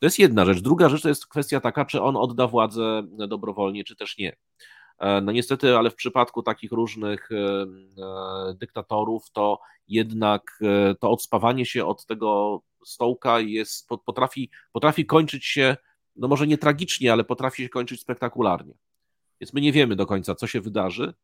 [0.00, 0.60] To jest jedna rzecz.
[0.60, 4.36] Druga rzecz to jest kwestia taka, czy on odda władzę dobrowolnie, czy też nie.
[4.98, 10.58] E, no niestety, ale w przypadku takich różnych e, e, dyktatorów, to jednak
[11.00, 15.76] to odspawanie się od tego stołka jest, potrafi, potrafi kończyć się,
[16.16, 18.74] no może nie tragicznie, ale potrafi się kończyć spektakularnie.
[19.44, 21.14] Więc my nie wiemy do końca, co się wydarzy.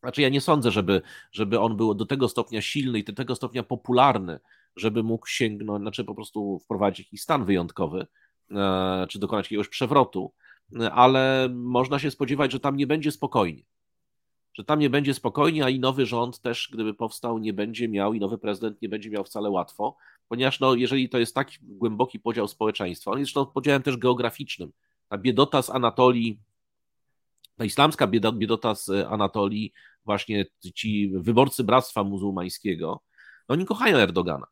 [0.00, 3.34] Znaczy, ja nie sądzę, żeby, żeby on był do tego stopnia silny i do tego
[3.34, 4.40] stopnia popularny,
[4.76, 8.06] żeby mógł sięgnąć, znaczy po prostu wprowadzić jakiś stan wyjątkowy,
[8.50, 10.32] e, czy dokonać jakiegoś przewrotu,
[10.92, 13.62] ale można się spodziewać, że tam nie będzie spokojnie.
[14.54, 18.14] Że tam nie będzie spokojnie, a i nowy rząd też, gdyby powstał, nie będzie miał,
[18.14, 19.96] i nowy prezydent nie będzie miał wcale łatwo,
[20.28, 24.72] ponieważ no, jeżeli to jest taki głęboki podział społeczeństwa, on jest zresztą podziałem też geograficznym.
[25.08, 26.38] Ta biedota z Anatolii
[27.56, 29.72] ta islamska biedota z Anatolii,
[30.04, 33.00] właśnie ci wyborcy Bractwa Muzułmańskiego,
[33.48, 34.46] no oni kochają Erdogana.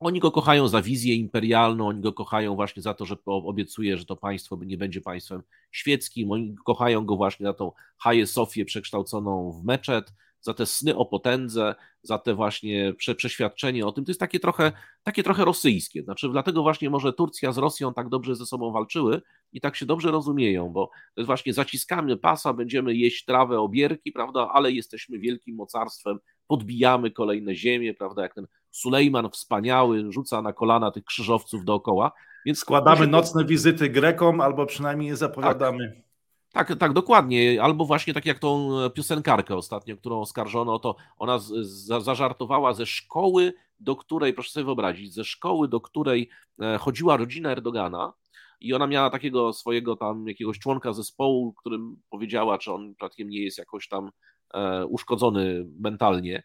[0.00, 4.04] Oni go kochają za wizję imperialną, oni go kochają właśnie za to, że obiecuje, że
[4.04, 9.52] to państwo nie będzie państwem świeckim, oni kochają go właśnie za tą Haję Sofię przekształconą
[9.52, 14.04] w meczet, za te sny o potędze, za te właśnie prze, przeświadczenie o tym.
[14.04, 14.72] To jest takie trochę,
[15.02, 16.02] takie trochę rosyjskie.
[16.02, 19.22] Znaczy, dlatego właśnie może Turcja z Rosją tak dobrze ze sobą walczyły
[19.52, 24.12] i tak się dobrze rozumieją, bo to jest właśnie zaciskamy pasa, będziemy jeść trawę, obierki,
[24.12, 30.52] prawda, ale jesteśmy wielkim mocarstwem, podbijamy kolejne ziemie, prawda, jak ten Sulejman wspaniały rzuca na
[30.52, 32.12] kolana tych krzyżowców dookoła.
[32.46, 35.88] Więc składamy nocne wizyty Grekom, albo przynajmniej je zapowiadamy.
[35.88, 36.09] Tak.
[36.52, 37.62] Tak, tak, dokładnie.
[37.62, 42.86] Albo właśnie tak jak tą piosenkarkę ostatnio, którą oskarżono, to ona z, z, zażartowała ze
[42.86, 46.28] szkoły, do której, proszę sobie wyobrazić, ze szkoły, do której
[46.62, 48.12] e, chodziła rodzina Erdogana,
[48.60, 53.44] i ona miała takiego swojego tam jakiegoś członka zespołu, którym powiedziała, czy on przypadkiem nie
[53.44, 54.10] jest jakoś tam
[54.54, 56.42] e, uszkodzony mentalnie,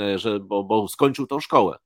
[0.00, 1.78] e, że, bo, bo skończył tą szkołę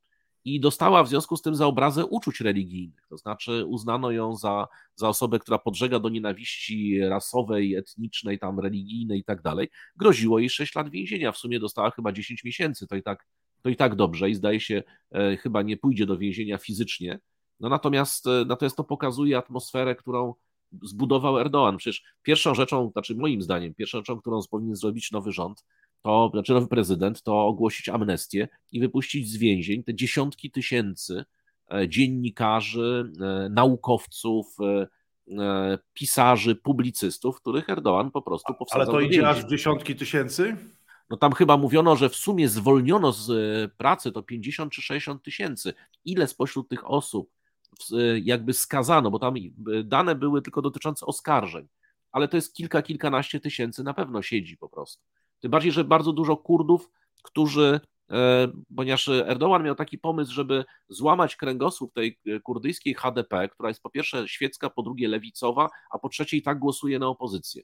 [0.44, 3.06] i dostała w związku z tym za obrazę uczuć religijnych.
[3.08, 9.18] To znaczy uznano ją za, za osobę, która podżega do nienawiści rasowej, etnicznej, tam religijnej
[9.18, 9.68] i tak dalej.
[9.96, 11.32] Groziło jej 6 lat więzienia.
[11.32, 12.86] W sumie dostała chyba 10 miesięcy.
[12.86, 13.26] To i tak,
[13.62, 17.20] to i tak dobrze i zdaje się, e, chyba nie pójdzie do więzienia fizycznie.
[17.60, 20.34] No natomiast, e, natomiast to pokazuje atmosferę, którą
[20.82, 21.76] zbudował Erdoğan.
[21.76, 25.64] Przecież pierwszą rzeczą, znaczy moim zdaniem, pierwszą rzeczą, którą powinien zrobić nowy rząd,
[26.02, 31.24] to, znaczy nowy prezydent, to ogłosić amnestię i wypuścić z więzień te dziesiątki tysięcy
[31.72, 34.56] e, dziennikarzy, e, naukowców,
[35.92, 40.56] pisarzy, publicystów, których Erdoğan po prostu powsadzał Ale to idzie aż w dziesiątki tysięcy?
[41.10, 43.30] No tam chyba mówiono, że w sumie zwolniono z
[43.72, 45.74] pracy to 50 czy 60 tysięcy.
[46.04, 47.30] Ile spośród tych osób
[48.22, 49.34] jakby skazano, bo tam
[49.84, 51.68] dane były tylko dotyczące oskarżeń,
[52.12, 55.02] ale to jest kilka, kilkanaście tysięcy na pewno siedzi po prostu.
[55.42, 56.90] Tym bardziej, że bardzo dużo Kurdów,
[57.22, 63.82] którzy, e, ponieważ Erdoğan miał taki pomysł, żeby złamać kręgosłup tej kurdyjskiej HDP, która jest
[63.82, 67.62] po pierwsze świecka, po drugie lewicowa, a po trzecie i tak głosuje na opozycję.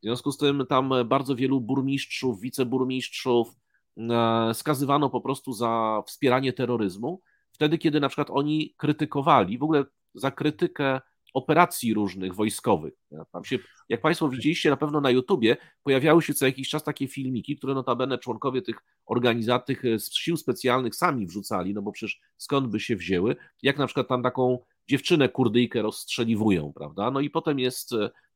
[0.00, 3.56] W związku z tym tam bardzo wielu burmistrzów, wiceburmistrzów
[3.98, 7.20] e, skazywano po prostu za wspieranie terroryzmu,
[7.52, 9.84] wtedy kiedy na przykład oni krytykowali, w ogóle
[10.14, 11.00] za krytykę
[11.34, 12.94] operacji różnych wojskowych.
[13.32, 17.08] Tam się, jak Państwo widzieliście na pewno na YouTubie, pojawiały się co jakiś czas takie
[17.08, 22.68] filmiki, które notabene członkowie tych organizacji, tych sił specjalnych sami wrzucali, no bo przecież skąd
[22.68, 27.10] by się wzięły, jak na przykład tam taką dziewczynę kurdyjkę rozstrzeliwują, prawda?
[27.10, 27.90] No i potem jest,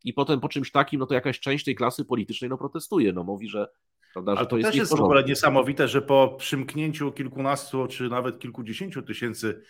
[0.04, 3.24] i potem po czymś takim, no to jakaś część tej klasy politycznej no protestuje, no
[3.24, 3.68] mówi, że
[4.12, 8.38] Prawda, to, to jest też jest w ogóle niesamowite, że po przymknięciu kilkunastu czy nawet
[8.38, 9.62] kilkudziesięciu tysięcy e,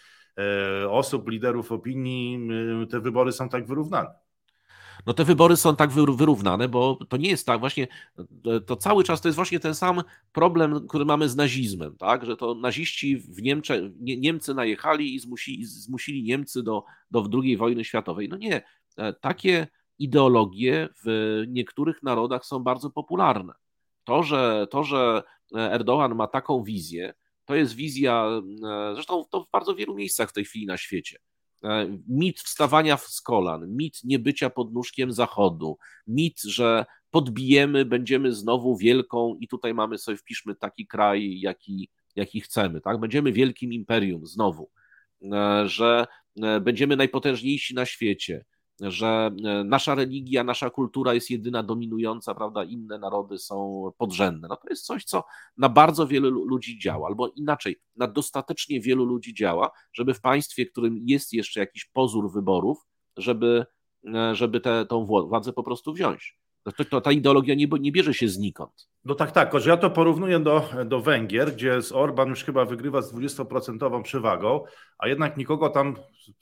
[0.88, 2.48] osób, liderów opinii,
[2.90, 4.11] te wybory są tak wyrównane.
[5.07, 7.88] No te wybory są tak wyrównane, bo to nie jest tak, właśnie
[8.66, 12.37] to cały czas to jest właśnie ten sam problem, który mamy z nazizmem, tak, że
[12.37, 18.29] to naziści w Niemcze, Niemcy najechali i zmusili, zmusili Niemcy do, do II wojny światowej.
[18.29, 18.62] No nie,
[18.96, 19.66] e, takie
[19.98, 23.53] ideologie w niektórych narodach są bardzo popularne.
[24.05, 25.22] To, że, to, że
[25.55, 27.14] Erdogan ma taką wizję,
[27.48, 31.18] to jest wizja, e, zresztą to w bardzo wielu miejscach w tej chwili na świecie.
[31.64, 38.76] E, mit wstawania z kolan, mit niebycia pod nóżkiem Zachodu, mit, że podbijemy, będziemy znowu
[38.76, 43.00] wielką i tutaj mamy sobie, wpiszmy taki kraj, jaki, jaki chcemy, tak?
[43.00, 44.70] Będziemy wielkim imperium znowu,
[45.32, 46.06] e, że
[46.61, 48.44] będziemy najpotężniejsi na świecie,
[48.80, 54.48] że e, nasza religia, nasza kultura jest jedyna dominująca, prawda, inne narody są podrzędne.
[54.48, 55.24] No to jest coś, co
[55.56, 60.66] na bardzo wielu ludzi działa, albo inaczej, na dostatecznie wielu ludzi działa, żeby w państwie,
[60.66, 62.86] w którym jest jeszcze jakiś pozór wyborów,
[63.16, 63.66] żeby,
[64.14, 66.38] e, żeby tę władzę po prostu wziąć.
[66.72, 68.88] To, to, ta ideologia nie, nie bierze się znikąd.
[69.04, 72.64] No tak, tak, że ja to porównuję do, do Węgier, gdzie z Orban już chyba
[72.64, 74.64] wygrywa z 20% przewagą,
[74.98, 75.96] a jednak nikogo tam,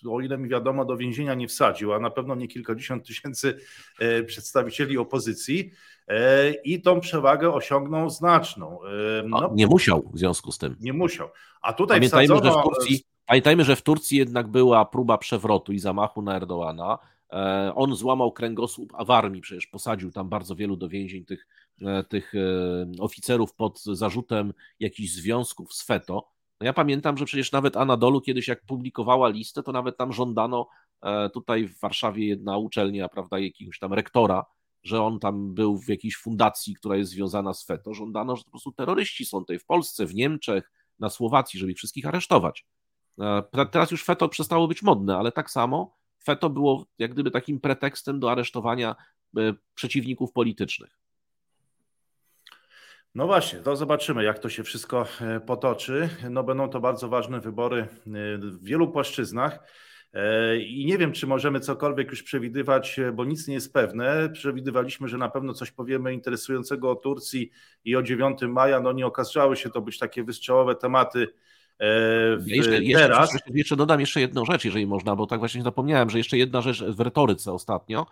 [0.08, 3.58] o ile mi wiadomo, do więzienia nie wsadził, a na pewno nie kilkadziesiąt tysięcy
[3.98, 5.70] e, przedstawicieli opozycji
[6.08, 8.78] e, i tą przewagę osiągnął znaczną.
[8.84, 10.76] E, no, nie musiał w związku z tym.
[10.80, 11.28] Nie musiał.
[11.62, 12.54] A tutaj pamiętajmy, wsadzono...
[12.54, 16.98] że w Turcji, pamiętajmy, że w Turcji jednak była próba przewrotu i zamachu na Erdoana
[17.74, 21.46] on złamał kręgosłup a w armii, przecież posadził tam bardzo wielu do więzień tych,
[21.82, 26.28] e, tych e, oficerów pod zarzutem jakichś związków z FETO.
[26.60, 30.68] No ja pamiętam, że przecież nawet Anadolu kiedyś jak publikowała listę, to nawet tam żądano
[31.32, 34.44] tutaj w Warszawie jedna uczelnia, prawda, jakiegoś tam rektora,
[34.82, 37.94] że on tam był w jakiejś fundacji, która jest związana z FETO.
[37.94, 41.78] Żądano, że po prostu terroryści są tutaj w Polsce, w Niemczech, na Słowacji, żeby ich
[41.78, 42.66] wszystkich aresztować.
[43.70, 48.20] Teraz już FETO przestało być modne, ale tak samo feto było jak gdyby takim pretekstem
[48.20, 48.96] do aresztowania
[49.36, 50.98] e, przeciwników politycznych.
[53.14, 56.08] No właśnie, to zobaczymy, jak to się wszystko e, potoczy.
[56.30, 57.88] No będą to bardzo ważne wybory e,
[58.38, 59.58] w wielu płaszczyznach.
[60.60, 64.30] I nie wiem, czy możemy cokolwiek już przewidywać, bo nic nie jest pewne.
[64.30, 67.50] Przewidywaliśmy, że na pewno coś powiemy interesującego o Turcji
[67.84, 68.80] i o 9 maja.
[68.80, 71.28] No nie okazały się to być takie wystrzałowe tematy
[72.46, 73.32] jeszcze, teraz.
[73.32, 76.60] Jeszcze, jeszcze, dodam jeszcze jedną rzecz, jeżeli można, bo tak właśnie zapomniałem, że jeszcze jedna
[76.60, 78.06] rzecz w retoryce ostatnio,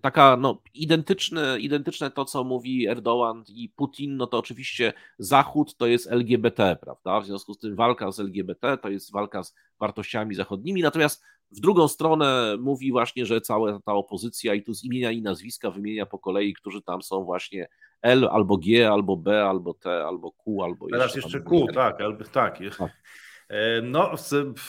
[0.00, 5.86] taka no, identyczne, identyczne to, co mówi Erdoğan i Putin, no to oczywiście Zachód to
[5.86, 7.20] jest LGBT, prawda?
[7.20, 11.60] W związku z tym walka z LGBT to jest walka z wartościami zachodnimi, natomiast w
[11.60, 16.06] drugą stronę mówi właśnie, że cała ta opozycja i tu z imienia i nazwiska wymienia
[16.06, 17.68] po kolei, którzy tam są właśnie
[18.02, 21.98] L albo G, albo B, albo T, albo Q, albo Teraz jeszcze, jeszcze Q, tak,
[22.32, 22.58] tak.
[22.70, 22.92] tak.
[23.82, 24.12] No,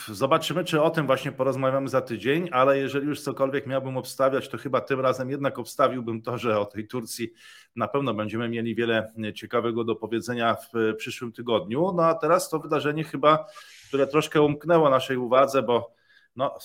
[0.08, 4.58] zobaczymy, czy o tym właśnie porozmawiamy za tydzień, ale jeżeli już cokolwiek miałbym obstawiać, to
[4.58, 7.32] chyba tym razem jednak obstawiłbym to, że o tej Turcji
[7.76, 11.92] na pewno będziemy mieli wiele ciekawego do powiedzenia w przyszłym tygodniu.
[11.96, 13.46] No a teraz to wydarzenie chyba,
[13.88, 15.97] które troszkę umknęło naszej uwadze, bo
[16.38, 16.58] no,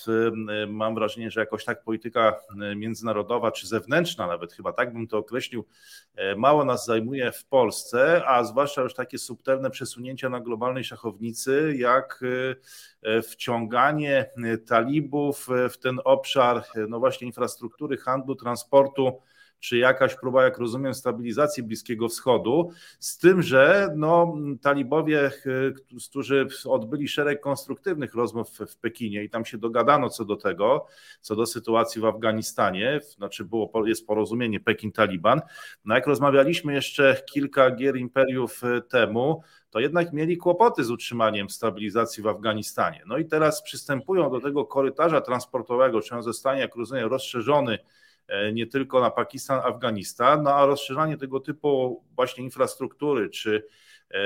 [0.68, 2.40] mam wrażenie, że jakoś tak polityka
[2.76, 5.66] międzynarodowa czy zewnętrzna, nawet chyba tak bym to określił,
[6.16, 11.76] e, mało nas zajmuje w Polsce, a zwłaszcza już takie subtelne przesunięcia na globalnej szachownicy,
[11.78, 12.24] jak
[13.24, 14.30] wciąganie
[14.68, 19.22] talibów w ten obszar, no właśnie infrastruktury, handlu, transportu,
[19.64, 22.70] czy jakaś próba, jak rozumiem, stabilizacji Bliskiego Wschodu,
[23.00, 25.32] z tym, że no, talibowie,
[26.10, 30.86] którzy odbyli szereg konstruktywnych rozmów w Pekinie i tam się dogadano co do tego,
[31.22, 35.42] co do sytuacji w Afganistanie, znaczy było, jest porozumienie Pekin-Taliban,
[35.86, 42.24] no jak rozmawialiśmy jeszcze kilka gier imperiów temu, to jednak mieli kłopoty z utrzymaniem stabilizacji
[42.24, 43.04] w Afganistanie.
[43.06, 48.03] No i teraz przystępują do tego korytarza transportowego, czy on zostanie, jak rozumiem, rozszerzony e,
[48.54, 53.68] nie tylko na Pakistan, Afganistan, no a rozszerzanie tego typu właśnie infrastruktury, czy
[54.12, 54.18] e,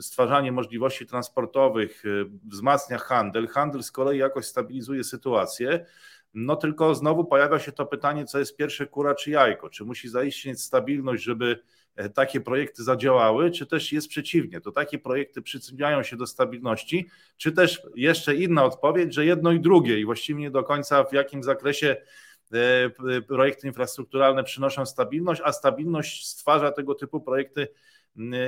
[0.00, 2.08] stwarzanie możliwości transportowych e,
[2.44, 3.48] wzmacnia handel.
[3.48, 5.86] Handel z kolei jakoś stabilizuje sytuację.
[6.34, 9.70] No tylko znowu pojawia się to pytanie, co jest pierwsze kura czy jajko?
[9.70, 11.62] Czy musi zaistnieć stabilność, żeby
[11.96, 17.06] E, takie projekty zadziałały, czy też jest przeciwnie, to takie projekty przyczyniają się do stabilności,
[17.36, 21.12] czy też jeszcze inna odpowiedź, że jedno i drugie i właściwie nie do końca w
[21.12, 22.06] jakim zakresie e,
[23.28, 27.68] projekty infrastrukturalne przynoszą stabilność, a stabilność stwarza tego typu projekty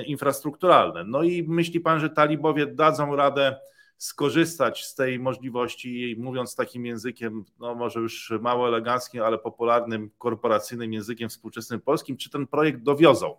[0.06, 1.04] infrastrukturalne.
[1.04, 3.56] No i myśli pan, że talibowie dadzą radę
[3.96, 10.92] skorzystać z tej możliwości, mówiąc takim językiem, no może już mało eleganckim, ale popularnym, korporacyjnym
[10.92, 13.36] językiem współczesnym polskim, czy ten projekt dowiozą?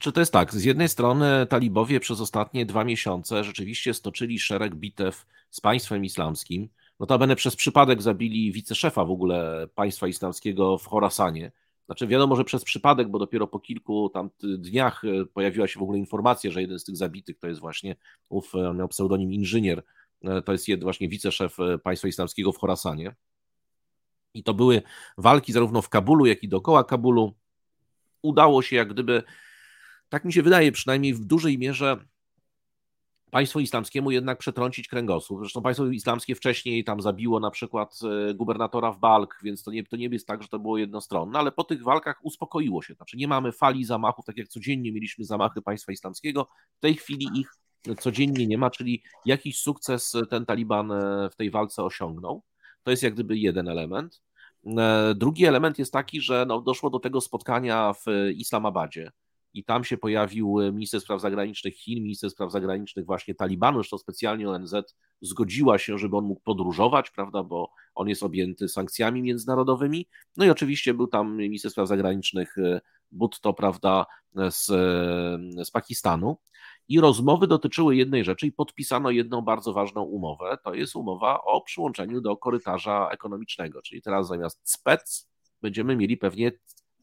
[0.00, 0.54] Czy to jest tak?
[0.54, 6.68] Z jednej strony talibowie przez ostatnie dwa miesiące rzeczywiście stoczyli szereg bitew z państwem islamskim.
[7.00, 11.52] Notabene przez przypadek zabili wiceszefa w ogóle państwa islamskiego w Chorasanie.
[11.86, 15.82] Znaczy wiadomo, że przez przypadek, bo dopiero po kilku tam dniach e, pojawiła się w
[15.82, 17.96] ogóle informacja, że jeden z tych zabitych to jest właśnie
[18.28, 19.82] ów, e, miał pseudonim inżynier,
[20.24, 23.14] e, to jest właśnie wiceszef państwa islamskiego w Chorasanie.
[24.34, 24.82] I to były
[25.18, 27.34] walki zarówno w Kabulu, jak i dookoła Kabulu.
[28.22, 29.22] Udało się jak gdyby,
[30.08, 31.96] tak mi się wydaje, przynajmniej w dużej mierze
[33.36, 35.40] państwu islamskiemu jednak przetrącić kręgosłup.
[35.40, 37.98] Zresztą państwo islamskie wcześniej tam zabiło na przykład
[38.30, 41.38] e, gubernatora w Balk, więc to nie, to nie jest tak, że to było jednostronne,
[41.38, 42.94] ale po tych walkach uspokoiło się.
[42.94, 46.48] Znaczy nie mamy fali zamachów, tak jak codziennie mieliśmy zamachy państwa islamskiego.
[46.76, 47.50] W tej chwili ich
[47.98, 52.42] codziennie nie ma, czyli jakiś sukces ten Taliban e, w tej walce osiągnął.
[52.82, 54.22] To jest jak gdyby jeden element.
[54.66, 59.10] E, drugi element jest taki, że no, doszło do tego spotkania w Islamabadzie
[59.56, 64.50] i tam się pojawił minister spraw zagranicznych Chin, minister spraw zagranicznych właśnie Talibanu, zresztą specjalnie
[64.50, 64.74] ONZ
[65.20, 70.08] zgodziła się, żeby on mógł podróżować, prawda, bo on jest objęty sankcjami międzynarodowymi.
[70.36, 72.80] No i oczywiście był tam minister spraw zagranicznych e,
[73.12, 76.36] Butto, prawda, z, e, z Pakistanu.
[76.88, 80.58] I rozmowy dotyczyły jednej rzeczy i podpisano jedną bardzo ważną umowę.
[80.64, 85.28] To jest umowa o przyłączeniu do korytarza ekonomicznego, czyli teraz zamiast SPEC
[85.62, 86.52] będziemy mieli pewnie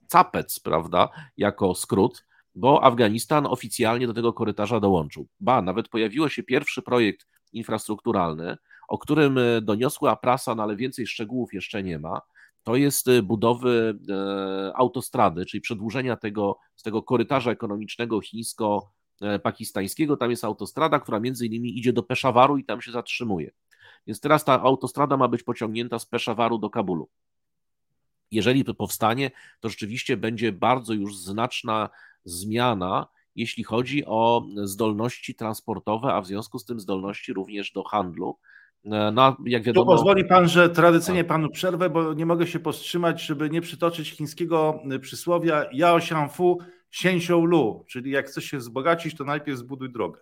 [0.08, 2.24] CAPEC, prawda, jako skrót
[2.56, 5.28] bo Afganistan oficjalnie do tego korytarza dołączył.
[5.39, 11.08] Ba, nawet pojawił się pierwszy projekt infrastrukturalny, o którym e, doniosła prasa, no ale więcej
[11.08, 12.22] szczegółów jeszcze nie ma.
[12.64, 20.18] To jest e, budowy e, autostrady, czyli przedłużenia tego, z tego korytarza ekonomicznego chińsko-pakistańskiego.
[20.18, 23.51] Tam jest autostrada, która między innymi idzie do Peszawaru i tam się zatrzymuje.
[24.08, 27.10] Więc teraz ta autostrada ma być pociągnięta z Peszawaru do Kabulu
[28.34, 31.89] jeżeli powstanie, to rzeczywiście będzie bardzo już znaczna
[32.26, 38.38] zmiana, jeśli chodzi o zdolności transportowe, a w związku z tym zdolności również do handlu.
[38.86, 39.91] E, no, jak wiadomo...
[39.91, 44.09] Tu pozwoli pan, że tradycyjnie panu przerwę, bo nie mogę się powstrzymać, żeby nie przytoczyć
[44.09, 46.59] chińskiego przysłowia Yao Xiangfu
[46.93, 50.21] Xianxiu Lu, czyli jak chcesz się wzbogacić, to najpierw zbuduj drogę.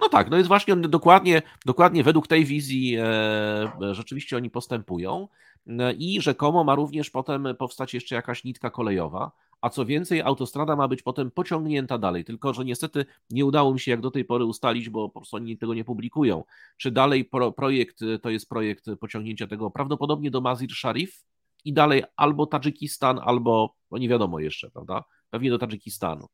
[0.00, 5.28] No tak, no jest właśnie dokładnie, dokładnie według tej wizji e, rzeczywiście oni postępują
[5.66, 9.30] e, i rzekomo ma również potem powstać jeszcze jakaś nitka kolejowa,
[9.60, 12.24] a co więcej, autostrada ma być potem pociągnięta dalej.
[12.24, 15.36] Tylko, że niestety nie udało mi się jak do tej pory ustalić, bo po prostu
[15.36, 16.44] oni tego nie publikują.
[16.76, 21.24] Czy dalej pro, projekt to jest projekt pociągnięcia tego prawdopodobnie do Mazir Sharif
[21.64, 25.04] i dalej albo Tadżykistan, albo no nie wiadomo jeszcze, prawda?
[25.30, 26.26] Pewnie do Tadżykistanu.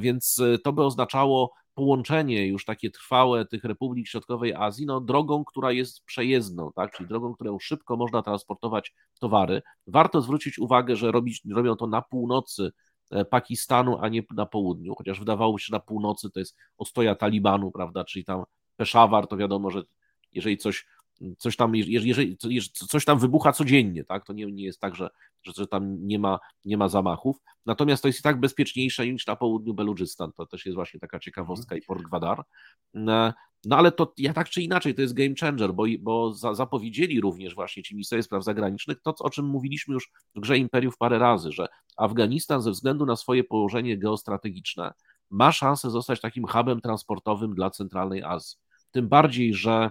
[0.00, 5.44] Więc e, to by oznaczało połączenie już takie trwałe tych republik środkowej Azji, no drogą,
[5.44, 6.96] która jest przejezdną, tak?
[6.96, 9.62] czyli drogą, którą szybko można transportować towary.
[9.86, 12.72] Warto zwrócić uwagę, że robić, robią to na północy
[13.10, 17.14] e, Pakistanu, a nie na południu, chociaż wydawało się, że na północy to jest ostoja
[17.14, 18.44] Talibanu, prawda, czyli tam
[18.76, 19.82] Peshawar, to wiadomo, że
[20.32, 20.86] jeżeli coś
[21.38, 22.36] coś tam, jeżeli,
[22.72, 25.10] coś tam wybucha codziennie, tak, to nie, nie jest tak, że,
[25.42, 27.36] że tam nie ma, nie ma zamachów.
[27.66, 30.32] Natomiast to jest i tak bezpieczniejsze niż na południu Beludżystan.
[30.32, 32.44] To też jest właśnie taka ciekawostka i Port Gwadar.
[32.94, 33.32] No,
[33.64, 37.20] no ale to ja tak czy inaczej, to jest game changer, bo, bo za, zapowiedzieli
[37.20, 41.18] również właśnie ci ministrowie spraw zagranicznych to, o czym mówiliśmy już w grze Imperiów parę
[41.18, 44.92] razy, że Afganistan ze względu na swoje położenie geostrategiczne
[45.30, 48.58] ma szansę zostać takim hubem transportowym dla centralnej Azji.
[48.90, 49.90] Tym bardziej, że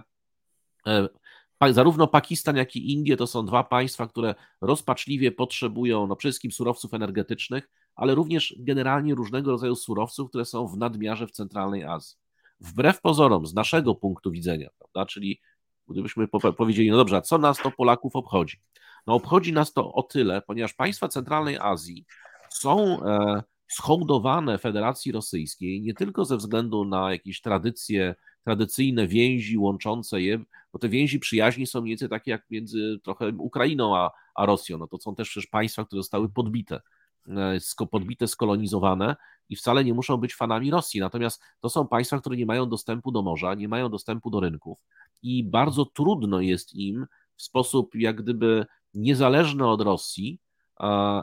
[1.70, 6.52] zarówno Pakistan, jak i Indie to są dwa państwa, które rozpaczliwie potrzebują no przede wszystkim
[6.52, 12.16] surowców energetycznych, ale również generalnie różnego rodzaju surowców, które są w nadmiarze w centralnej Azji.
[12.60, 15.40] Wbrew pozorom, z naszego punktu widzenia, prawda, czyli
[15.88, 18.60] gdybyśmy powiedzieli, no dobrze, a co nas to Polaków obchodzi?
[19.06, 22.04] No obchodzi nas to o tyle, ponieważ państwa centralnej Azji
[22.50, 28.14] są e, schołdowane Federacji Rosyjskiej nie tylko ze względu na jakieś tradycje,
[28.46, 33.96] tradycyjne więzi łączące je, bo te więzi przyjaźni są nieco takie jak między trochę Ukrainą
[33.96, 34.78] a, a Rosją.
[34.78, 36.80] No to są też przecież państwa, które zostały podbite,
[37.28, 39.16] e, podbite, skolonizowane
[39.48, 41.00] i wcale nie muszą być fanami Rosji.
[41.00, 44.78] Natomiast to są państwa, które nie mają dostępu do morza, nie mają dostępu do rynków
[45.22, 50.40] i bardzo trudno jest im w sposób jak gdyby niezależny od Rosji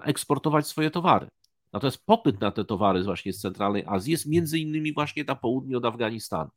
[0.03, 1.27] eksportować swoje towary.
[1.73, 5.77] Natomiast popyt na te towary właśnie z centralnej Azji jest między innymi właśnie na południu
[5.77, 6.49] od Afganistanu.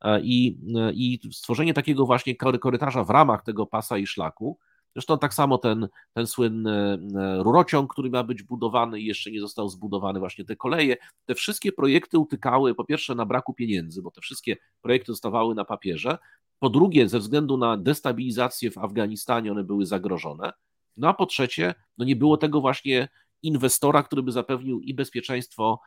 [0.00, 4.58] E, I, e, I stworzenie takiego właśnie korytarza w ramach tego pasa i szlaku,
[4.94, 9.40] zresztą tak samo ten, ten słynny e, rurociąg, który ma być budowany i jeszcze nie
[9.40, 14.10] został zbudowany, właśnie te koleje, te wszystkie projekty utykały po pierwsze na braku pieniędzy, bo
[14.10, 16.18] te wszystkie projekty zostawały na papierze,
[16.58, 20.52] po drugie ze względu na destabilizację w Afganistanie one były zagrożone,
[20.96, 23.08] no a po trzecie, no nie było tego właśnie
[23.42, 25.80] inwestora, który by zapewnił i bezpieczeństwo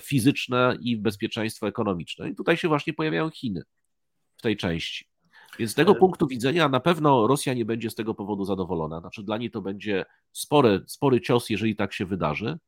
[0.00, 2.28] fizyczne, i bezpieczeństwo ekonomiczne.
[2.30, 3.62] I tutaj się właśnie pojawiają Chiny
[4.36, 5.08] w tej części.
[5.58, 9.00] Więc z tego e, punktu widzenia na pewno Rosja nie będzie z tego powodu zadowolona.
[9.00, 12.58] Znaczy dla niej to będzie spory, spory cios, jeżeli tak się wydarzy,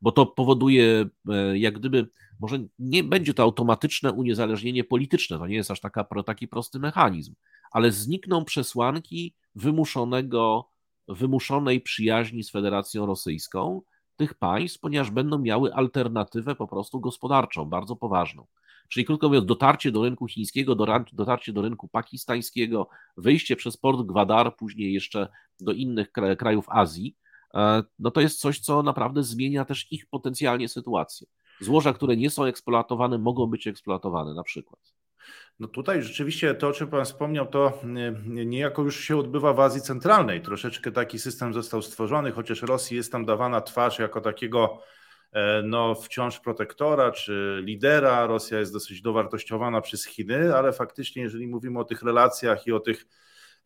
[0.00, 2.08] bo to powoduje e, jak gdyby,
[2.40, 7.34] może nie będzie to automatyczne uniezależnienie polityczne, to nie jest aż taka, taki prosty mechanizm,
[7.72, 10.70] ale znikną przesłanki wymuszonego
[11.08, 13.82] wymuszonej przyjaźni z Federacją Rosyjską
[14.16, 18.46] tych państw, ponieważ będą miały alternatywę po prostu gospodarczą, bardzo poważną.
[18.88, 20.74] Czyli krótko mówiąc, dotarcie do rynku chińskiego,
[21.12, 25.28] dotarcie do rynku pakistańskiego, wyjście przez port Gwadar, później jeszcze
[25.60, 27.16] do innych krajów Azji,
[27.54, 31.26] e, no to jest coś, co naprawdę zmienia też ich potencjalnie sytuację.
[31.60, 34.94] Złoża, które nie są eksploatowane, mogą być eksploatowane na przykład.
[35.60, 37.80] No tutaj rzeczywiście to, o czym Pan wspomniał, to
[38.26, 40.42] niejako już się odbywa w Azji Centralnej.
[40.42, 44.78] Troszeczkę taki system został stworzony, chociaż Rosji jest tam dawana twarz jako takiego
[45.32, 48.26] e, no, wciąż protektora czy lidera.
[48.26, 52.80] Rosja jest dosyć dowartościowana przez Chiny, ale faktycznie, jeżeli mówimy o tych relacjach i o
[52.80, 53.06] tych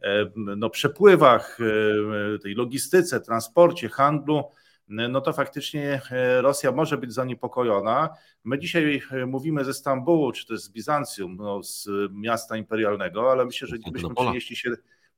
[0.02, 4.44] e, no, przepływach, e, tej logistyce, transporcie, handlu,
[4.88, 8.08] no to faktycznie e, Rosja może być zaniepokojona.
[8.44, 13.44] My dzisiaj e, mówimy ze Stambułu, czy też z Bizancjum, no, z miasta imperialnego, ale
[13.44, 14.70] myślę, że gdybyśmy przenieśli się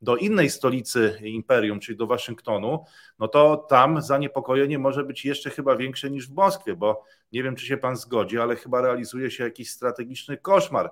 [0.03, 2.85] do innej stolicy imperium, czyli do Waszyngtonu,
[3.19, 7.57] no to tam zaniepokojenie może być jeszcze chyba większe niż w Moskwie, bo nie wiem,
[7.57, 10.91] czy się pan zgodzi, ale chyba realizuje się jakiś strategiczny koszmar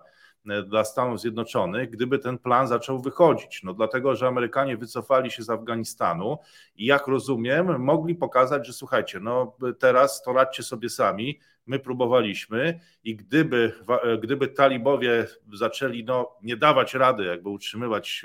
[0.67, 3.63] dla Stanów Zjednoczonych, gdyby ten plan zaczął wychodzić.
[3.65, 6.39] No dlatego, że Amerykanie wycofali się z Afganistanu
[6.77, 12.81] i jak rozumiem, mogli pokazać, że słuchajcie, no teraz to radźcie sobie sami, my próbowaliśmy
[13.05, 18.23] i gdyby, e, gdyby talibowie zaczęli no, nie dawać rady, jakby utrzymywać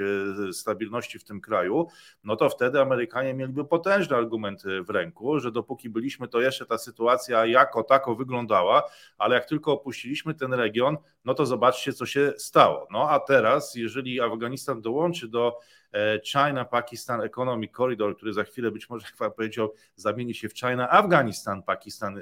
[0.50, 1.88] e, stabilności w tym kraju,
[2.24, 6.78] no to wtedy Amerykanie mieliby potężny argument w ręku, że dopóki byliśmy, to jeszcze ta
[6.78, 8.84] sytuacja jako tako wyglądała,
[9.18, 12.88] ale jak tylko opuściliśmy ten region, no to zobaczcie, co się stało.
[12.92, 15.60] No a teraz, jeżeli Afganistan dołączy do
[15.94, 20.54] e, China-Pakistan Economic Corridor, który za chwilę być może, jak pan powiedział, zamieni się w
[20.54, 22.22] China-Afganistan-Pakistan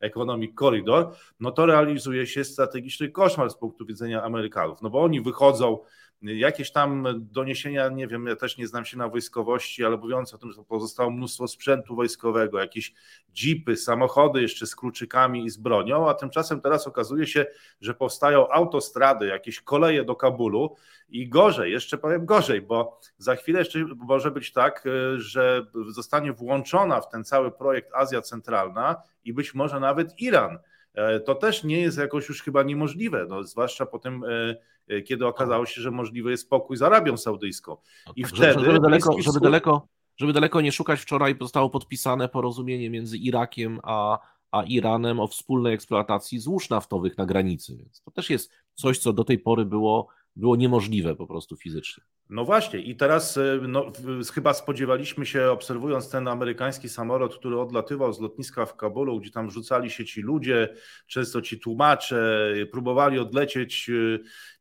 [0.00, 5.20] Economic Corridor, no to realizuje się strategiczny koszmar z punktu widzenia Amerykanów, no bo oni
[5.20, 5.78] wychodzą,
[6.22, 10.38] jakieś tam doniesienia, nie wiem, ja też nie znam się na wojskowości, ale mówiąc o
[10.38, 12.94] tym, że pozostało mnóstwo sprzętu wojskowego, jakieś
[13.42, 17.46] jeepy, samochody jeszcze z kluczykami i z bronią, a tymczasem teraz okazuje się,
[17.80, 20.76] że powstają autostrady, jakieś koleje do Kabulu
[21.08, 24.84] i gorzej, jeszcze powiem gorzej, bo za chwilę jeszcze może być tak,
[25.16, 30.58] że zostanie włączona w ten cały projekt Azja Centralna i być może nawet Iran.
[30.94, 34.56] E, to też nie jest jakoś już chyba niemożliwe, no, zwłaszcza po tym, e,
[34.88, 37.76] e, kiedy okazało się, że możliwy jest spokój z Arabią Saudyjską.
[38.16, 38.64] I tak, wtedy.
[38.64, 44.18] Żeby daleko, żeby, daleko, żeby daleko nie szukać, wczoraj zostało podpisane porozumienie między Irakiem a,
[44.50, 47.76] a Iranem o wspólnej eksploatacji złóż naftowych na granicy.
[47.76, 52.04] Więc to też jest coś, co do tej pory było było niemożliwe po prostu fizycznie.
[52.30, 53.92] No właśnie, i teraz e, no,
[54.34, 59.50] chyba spodziewaliśmy się, obserwując ten amerykański samolot, który odlatywał z lotniska w Kabulu, gdzie tam
[59.50, 60.74] rzucali się ci ludzie,
[61.06, 63.90] często ci tłumacze, próbowali odlecieć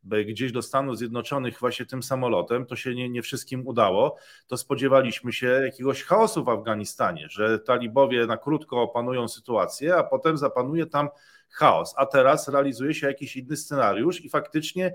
[0.03, 4.15] e, gdzieś do Stanów Zjednoczonych właśnie tym samolotem, to się nie, nie wszystkim udało,
[4.47, 10.37] to spodziewaliśmy się jakiegoś chaosu w Afganistanie, że talibowie na krótko opanują sytuację, a potem
[10.37, 11.09] zapanuje tam
[11.49, 14.93] chaos, a teraz realizuje się jakiś inny scenariusz i faktycznie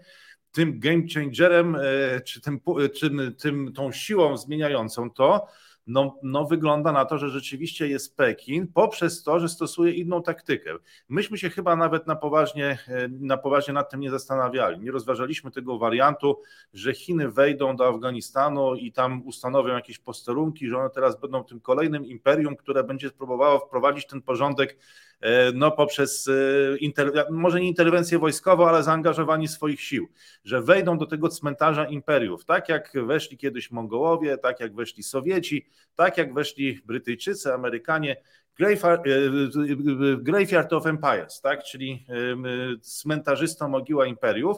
[0.55, 1.77] tym game changerem,
[2.25, 2.61] czy, tym,
[2.95, 5.47] czy tym, tą siłą zmieniającą to,
[5.87, 10.71] no, no wygląda na to, że rzeczywiście jest Pekin poprzez to, że stosuje inną taktykę.
[11.09, 14.81] Myśmy się chyba nawet na poważnie, e, na poważnie nad tym nie zastanawiali.
[14.81, 16.41] Nie rozważaliśmy tego wariantu,
[16.73, 21.61] że Chiny wejdą do Afganistanu i tam ustanowią jakieś posterunki, że one teraz będą tym
[21.61, 24.77] kolejnym imperium, które będzie próbowało wprowadzić ten porządek
[25.14, 25.14] E,
[25.55, 30.09] no poprzez e, może nie interwencję wojskową, ale zaangażowanie swoich sił,
[30.45, 35.67] że wejdą do tego cmentarza imperiów, tak jak weszli kiedyś Mongołowie, tak jak weszli Sowieci,
[35.95, 38.17] tak jak weszli Brytyjczycy, Amerykanie,
[40.19, 42.07] Graveyard of Empires, tak, czyli
[42.81, 44.57] cmentarzysta mogiła imperiów,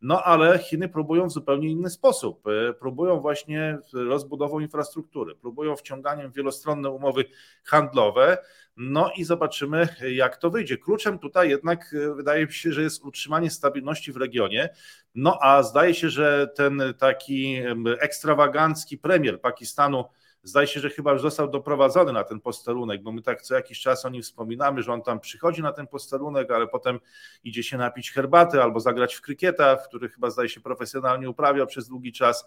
[0.00, 2.46] no ale Chiny próbują w zupełnie inny sposób.
[2.46, 7.24] E, próbują właśnie rozbudową infrastruktury, próbują wciąganiem wielostronne umowy
[7.64, 8.38] handlowe.
[8.76, 10.78] No i zobaczymy, jak to wyjdzie.
[10.78, 14.68] Kluczem tutaj jednak e, wydaje mi się, że jest utrzymanie stabilności w regionie.
[15.14, 17.56] No a zdaje się, że ten taki
[18.00, 20.04] ekstrawagancki premier Pakistanu,
[20.42, 23.80] Zdaje się, że chyba już został doprowadzony na ten posterunek, bo my tak co jakiś
[23.80, 27.00] czas o nim wspominamy, że on tam przychodzi na ten posterunek, ale potem
[27.44, 31.66] idzie się napić herbaty albo zagrać w krykieta, w który chyba zdaje się profesjonalnie uprawiał
[31.66, 32.46] przez długi czas.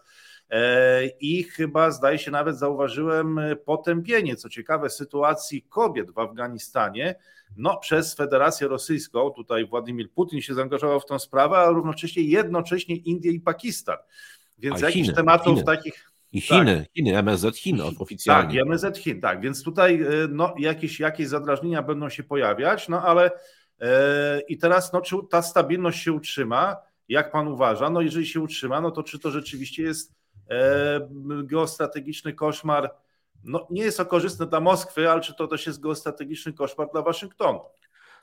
[0.49, 7.15] E, I chyba zdaje się nawet zauważyłem potępienie, co ciekawe, sytuacji kobiet w Afganistanie.
[7.57, 12.95] No, przez Federację Rosyjską, tutaj Władimir Putin się zaangażował w tę sprawę, a równocześnie jednocześnie
[12.95, 13.97] Indie i Pakistan.
[14.57, 15.65] Więc jakichś tematów Chiny.
[15.65, 16.93] takich i Chiny, tak.
[16.93, 18.59] Chiny, MSZ Chin oficjalnie.
[18.59, 23.01] Tak, MSZ Chin, tak, więc tutaj y, no, jakieś, jakieś zadrażnienia będą się pojawiać, no
[23.01, 23.31] ale
[23.81, 26.77] e, i teraz no, czy ta stabilność się utrzyma,
[27.09, 27.89] jak pan uważa?
[27.89, 30.15] No jeżeli się utrzyma, no to czy to rzeczywiście jest
[30.49, 31.09] e,
[31.43, 32.95] geostrategiczny koszmar,
[33.43, 37.01] no nie jest to korzystne dla Moskwy, ale czy to też jest geostrategiczny koszmar dla
[37.01, 37.59] Waszyngtonu?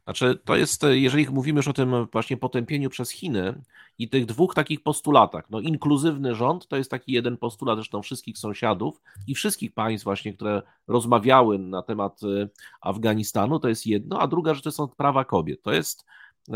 [0.09, 3.63] Znaczy, to jest, jeżeli mówimy już o tym właśnie potępieniu przez Chiny
[3.99, 8.39] i tych dwóch takich postulatach, no inkluzywny rząd to jest taki jeden postulat zresztą wszystkich
[8.39, 12.49] sąsiadów i wszystkich państw właśnie, które rozmawiały na temat y,
[12.81, 15.63] Afganistanu, to jest jedno, a druga rzecz to są prawa kobiet.
[15.63, 16.05] To jest,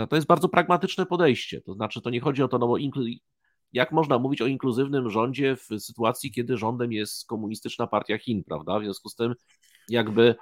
[0.08, 2.76] to jest bardzo pragmatyczne podejście, to znaczy to nie chodzi o to, no bo
[3.72, 8.78] jak można mówić o inkluzywnym rządzie w sytuacji, kiedy rządem jest komunistyczna partia Chin, prawda?
[8.78, 9.34] W związku z tym
[9.88, 10.34] jakby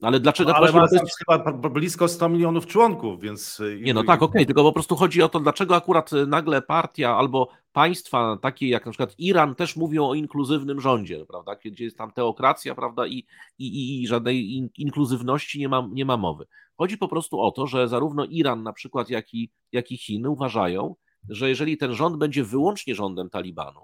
[0.00, 0.50] ale dlaczego?
[0.50, 1.18] No, ale ma jest...
[1.18, 3.60] chyba blisko 100 milionów członków, więc...
[3.60, 6.26] Y, Nie, no tak, okej, okay, tylko po prostu chodzi o to, dlaczego akurat y,
[6.26, 11.56] nagle partia albo państwa takie jak na przykład Iran też mówią o inkluzywnym rządzie, prawda,
[11.64, 13.26] gdzie jest tam teokracja, prawda, i,
[13.58, 16.46] i, i żadnej in, inkluzywności nie ma, nie ma mowy.
[16.76, 20.30] Chodzi po prostu o to, że zarówno Iran na przykład, jak i, jak i Chiny
[20.30, 20.94] uważają,
[21.28, 23.80] że jeżeli ten rząd będzie wyłącznie rządem Talibanu,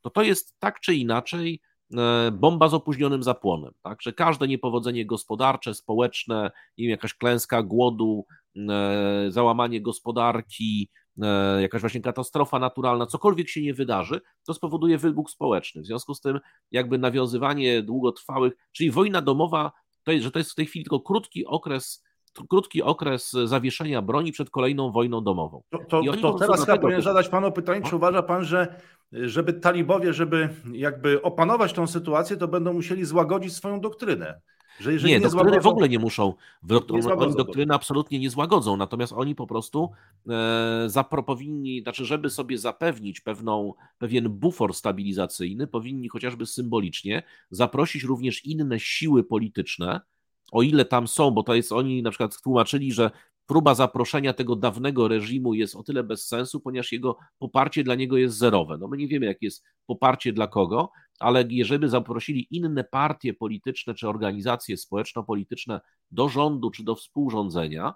[0.00, 1.73] to to jest tak czy inaczej E,
[2.32, 4.02] bomba z opóźnionym zapłonem, tak?
[4.02, 8.26] że każde niepowodzenie gospodarcze, społeczne, nie wiem, jakaś klęska głodu,
[8.70, 10.90] e, załamanie gospodarki,
[11.22, 15.82] e, jakaś właśnie katastrofa naturalna, cokolwiek się nie wydarzy, to spowoduje wybuch społeczny.
[15.82, 19.72] W związku z tym jakby nawiązywanie długotrwałych, czyli wojna domowa,
[20.04, 22.03] to jest, że to jest w tej chwili tylko krótki okres
[22.48, 25.62] krótki okres zawieszenia broni przed kolejną wojną domową.
[25.70, 28.80] To, to, to teraz ja powinien zadać panu pytanie, czy uważa pan, że
[29.12, 34.40] żeby talibowie, żeby jakby opanować tą sytuację, to będą musieli złagodzić swoją doktrynę.
[34.80, 36.34] Że jeżeli nie, nie doktryny złagodzą, w ogóle nie muszą.
[36.90, 39.90] Nie doktryny absolutnie nie złagodzą, natomiast oni po prostu
[40.28, 48.44] e, powinni, znaczy, żeby sobie zapewnić pewną, pewien bufor stabilizacyjny, powinni chociażby symbolicznie zaprosić również
[48.44, 50.00] inne siły polityczne,
[50.54, 53.10] o ile tam są, bo to jest oni na przykład tłumaczyli, że
[53.46, 58.16] próba zaproszenia tego dawnego reżimu jest o tyle bez sensu, ponieważ jego poparcie dla niego
[58.16, 58.78] jest zerowe.
[58.78, 63.94] No my nie wiemy, jakie jest poparcie dla kogo, ale jeżeli zaprosili inne partie polityczne
[63.94, 65.80] czy organizacje społeczno-polityczne
[66.10, 67.94] do rządu czy do współrządzenia,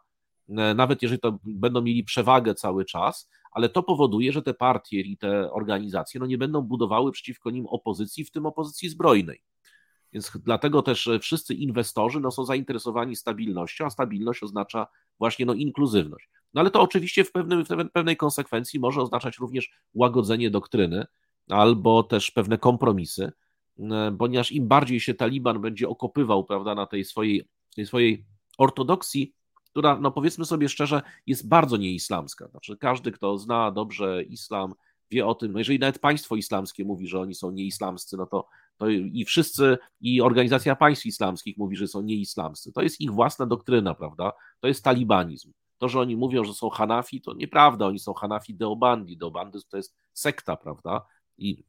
[0.48, 5.00] e, nawet jeżeli to będą mieli przewagę cały czas, ale to powoduje, że te partie
[5.00, 9.42] i te organizacje no nie będą budowały przeciwko nim opozycji, w tym opozycji zbrojnej.
[10.12, 14.86] Więc dlatego też e, wszyscy inwestorzy no, są zainteresowani stabilnością, a stabilność oznacza
[15.18, 16.30] właśnie no, inkluzywność.
[16.54, 21.06] No ale to oczywiście w, pewnym, w pewnej konsekwencji może oznaczać również łagodzenie doktryny
[21.48, 23.32] albo też pewne kompromisy,
[24.18, 28.24] ponieważ im bardziej się Taliban będzie okopywał prawda, na tej swojej, tej swojej
[28.58, 29.34] ortodoksji,
[29.64, 32.48] która, no powiedzmy sobie szczerze, jest bardzo nieislamska.
[32.48, 34.74] Znaczy, każdy, kto zna dobrze islam,
[35.10, 38.48] wie o tym, no jeżeli nawet państwo islamskie mówi, że oni są nieislamscy, no to
[38.78, 42.72] to i wszyscy, i Organizacja Państw Islamskich mówi, że są nieislamscy.
[42.72, 44.32] To jest ich własna doktryna, prawda?
[44.60, 45.52] To jest talibanizm.
[45.78, 47.86] To, że oni mówią, że są Hanafi, to nieprawda.
[47.86, 49.16] Oni są Hanafi Deobandi.
[49.16, 51.06] Deobandyzm to jest sekta, prawda?
[51.38, 51.64] I,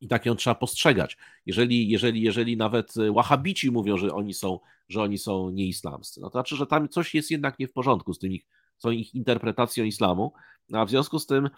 [0.00, 1.16] i tak ją trzeba postrzegać.
[1.46, 6.32] Jeżeli, jeżeli, jeżeli nawet Wahabici mówią, że oni są, że oni są nieislamscy, no to
[6.32, 8.46] znaczy, że tam coś jest jednak nie w porządku z tym ich,
[8.78, 10.32] z ich interpretacją islamu.
[10.72, 11.50] A w związku z tym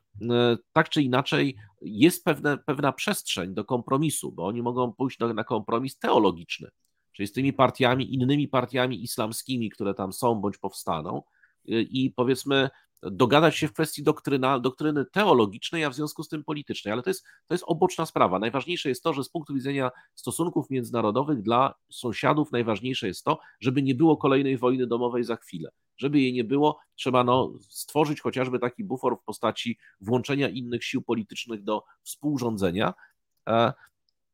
[0.72, 5.98] tak czy inaczej jest pewne, pewna przestrzeń do kompromisu, bo oni mogą pójść na kompromis
[5.98, 6.68] teologiczny,
[7.12, 11.22] czyli z tymi partiami, innymi partiami islamskimi, które tam są bądź powstaną
[11.66, 12.70] i powiedzmy
[13.02, 17.10] dogadać się w kwestii doktryna, doktryny teologicznej, a w związku z tym politycznej, ale to
[17.10, 18.38] jest, to jest oboczna sprawa.
[18.38, 23.82] Najważniejsze jest to, że z punktu widzenia stosunków międzynarodowych dla sąsiadów najważniejsze jest to, żeby
[23.82, 25.70] nie było kolejnej wojny domowej za chwilę.
[25.96, 31.02] Żeby jej nie było, trzeba no, stworzyć chociażby taki bufor w postaci włączenia innych sił
[31.02, 32.94] politycznych do współrządzenia.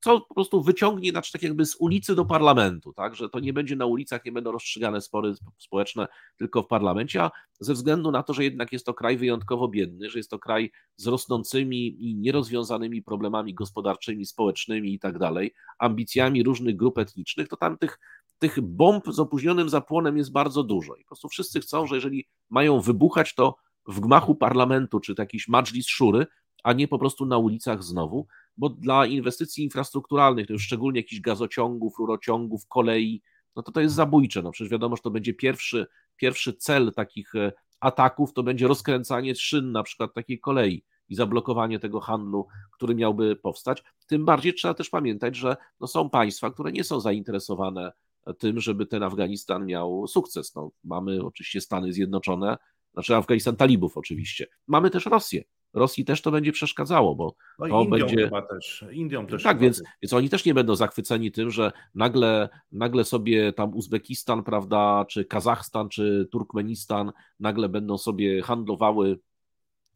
[0.00, 3.52] Co po prostu wyciągnie, znaczy tak jakby z ulicy do parlamentu, tak, że to nie
[3.52, 7.30] będzie na ulicach, nie będą rozstrzygane spory społeczne tylko w parlamencie, a
[7.60, 10.70] ze względu na to, że jednak jest to kraj wyjątkowo biedny, że jest to kraj
[10.96, 17.56] z rosnącymi i nierozwiązanymi problemami gospodarczymi, społecznymi i tak dalej, ambicjami różnych grup etnicznych, to
[17.56, 17.98] tam tych,
[18.38, 20.94] tych bomb z opóźnionym zapłonem jest bardzo dużo.
[20.96, 23.56] I po prostu wszyscy chcą, że jeżeli mają wybuchać, to
[23.88, 26.26] w gmachu parlamentu, czy jakiś majlis szury,
[26.64, 28.26] a nie po prostu na ulicach znowu,
[28.58, 33.22] bo dla inwestycji infrastrukturalnych, to już szczególnie jakichś gazociągów, rurociągów, kolei,
[33.56, 34.42] no to to jest zabójcze.
[34.42, 35.86] No przecież wiadomo, że to będzie pierwszy,
[36.16, 41.78] pierwszy cel takich e, ataków, to będzie rozkręcanie szyn na przykład takiej kolei i zablokowanie
[41.78, 43.82] tego handlu, który miałby powstać.
[44.06, 47.92] Tym bardziej trzeba też pamiętać, że no są państwa, które nie są zainteresowane
[48.38, 50.54] tym, żeby ten Afganistan miał sukces.
[50.54, 52.58] No, mamy oczywiście Stany Zjednoczone,
[52.92, 54.46] znaczy Afganistan talibów oczywiście.
[54.66, 55.44] Mamy też Rosję,
[55.74, 58.16] Rosji też to będzie przeszkadzało, bo no to Indią będzie.
[58.16, 58.84] Chyba też.
[58.92, 59.42] Indią też.
[59.42, 64.44] Tak, więc, więc oni też nie będą zachwyceni tym, że nagle, nagle sobie tam Uzbekistan,
[64.44, 69.18] prawda, czy Kazachstan, czy Turkmenistan nagle będą sobie handlowały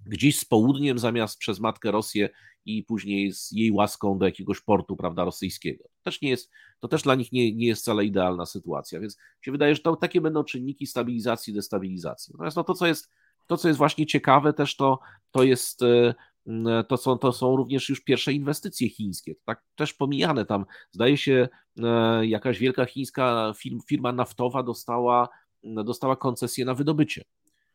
[0.06, 2.28] gdzieś z południem zamiast przez matkę Rosję
[2.64, 5.84] i później z jej łaską do jakiegoś portu, prawda, rosyjskiego.
[5.84, 6.50] To też nie jest,
[6.80, 9.96] to też dla nich nie, nie jest wcale idealna sytuacja, więc się wydaje, że to
[9.96, 12.32] takie będą czynniki stabilizacji, destabilizacji.
[12.32, 13.10] Natomiast no, to, co jest
[13.46, 14.98] to, co jest właśnie ciekawe też, to,
[15.30, 16.14] to jest e,
[16.88, 19.34] to są, to są również już pierwsze inwestycje chińskie.
[19.44, 20.64] Tak też pomijane tam.
[20.90, 21.48] Zdaje się,
[21.82, 23.52] e, jakaś wielka chińska
[23.88, 25.28] firma naftowa dostała,
[25.64, 27.24] dostała koncesję na wydobycie.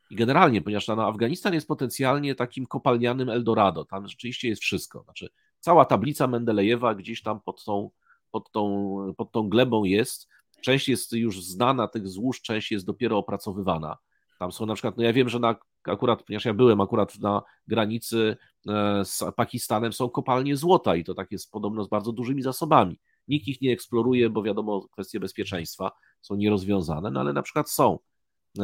[0.10, 5.04] I generalnie, ponieważ no, Afganistan jest potencjalnie takim kopalnianym Eldorado, tam rzeczywiście jest wszystko.
[5.04, 7.90] Znaczy, cała tablica Mendelejewa gdzieś tam pod tą,
[8.32, 10.28] pod tą, pod tą glebą jest.
[10.62, 13.98] Część jest już znana tych złóż, część jest dopiero opracowywana.
[14.40, 17.42] Tam są na przykład, no ja wiem, że na, akurat, ponieważ ja byłem akurat na
[17.68, 22.42] granicy e, z Pakistanem, są kopalnie złota i to tak jest podobno z bardzo dużymi
[22.42, 23.00] zasobami.
[23.28, 28.00] Nikt ich nie eksploruje, bo wiadomo, kwestie bezpieczeństwa są nierozwiązane, no ale na przykład są.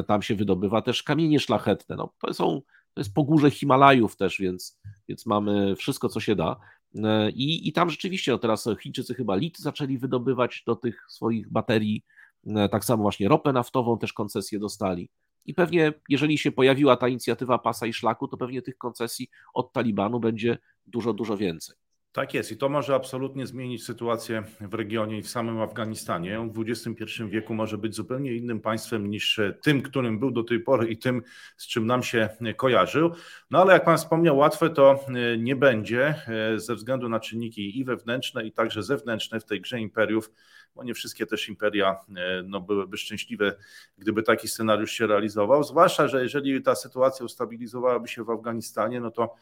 [0.07, 1.95] Tam się wydobywa też kamienie szlachetne.
[1.95, 2.61] No, to, są,
[2.93, 6.59] to jest pogórze Himalajów też, więc, więc mamy wszystko, co się da.
[6.95, 11.51] E, I, I tam rzeczywiście, no teraz Chińczycy chyba lit zaczęli wydobywać do tych swoich
[11.51, 12.03] baterii,
[12.47, 15.09] e, tak samo właśnie ropę naftową też koncesję dostali.
[15.45, 19.73] I pewnie, jeżeli się pojawiła ta inicjatywa pasa i szlaku, to pewnie tych koncesji od
[19.73, 21.75] Talibanu będzie dużo, dużo więcej.
[22.11, 26.49] Tak jest i to może absolutnie zmienić sytuację w regionie i w samym Afganistanie.
[26.53, 30.87] W XXI wieku może być zupełnie innym państwem niż tym, którym był do tej pory
[30.87, 31.21] i tym,
[31.57, 33.11] z czym nam się kojarzył.
[33.51, 35.05] No ale jak Pan wspomniał, łatwe to
[35.39, 36.15] nie będzie
[36.55, 40.31] ze względu na czynniki i wewnętrzne, i także zewnętrzne w tej grze imperiów
[40.75, 43.55] bo nie wszystkie też imperia e, no, byłyby szczęśliwe,
[43.97, 45.63] gdyby taki scenariusz się realizował.
[45.63, 49.35] Zwłaszcza, że jeżeli ta sytuacja ustabilizowałaby się w Afganistanie, no to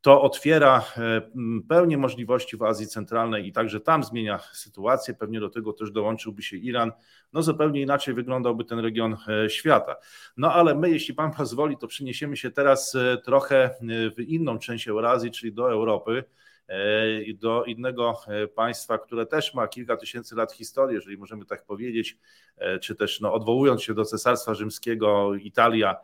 [0.00, 1.22] to otwiera e,
[1.68, 5.14] pełnię możliwości w Azji Centralnej i także tam zmienia sytuację.
[5.14, 6.92] Pewnie do tego też dołączyłby się Iran.
[7.32, 9.96] No zupełnie inaczej wyglądał ten region e, świata.
[10.36, 13.70] No ale my, jeśli Pan pozwoli, to przeniesiemy się teraz trochę
[14.16, 16.24] w inną część Eurazji, czyli do Europy.
[16.68, 21.64] E, do innego e, państwa, które też ma kilka tysięcy lat historii, jeżeli możemy tak
[21.64, 22.18] powiedzieć,
[22.56, 25.96] e, czy też no, odwołując się do Cesarstwa Rzymskiego, Italia,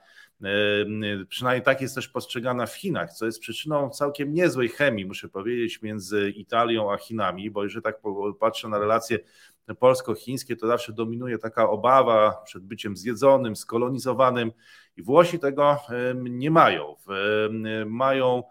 [1.29, 5.83] przynajmniej tak jest też postrzegana w Chinach, co jest przyczyną całkiem niezłej chemii, muszę powiedzieć,
[5.83, 8.01] między Italią a Chinami, bo jeżeli tak
[8.41, 9.19] patrzę na relacje
[9.79, 14.53] polsko-chińskie, to zawsze dominuje taka obawa przed byciem zjedzonym, skolonizowanym
[14.97, 15.79] i Włosi tego
[16.15, 16.97] nie mają.
[17.87, 18.43] Mają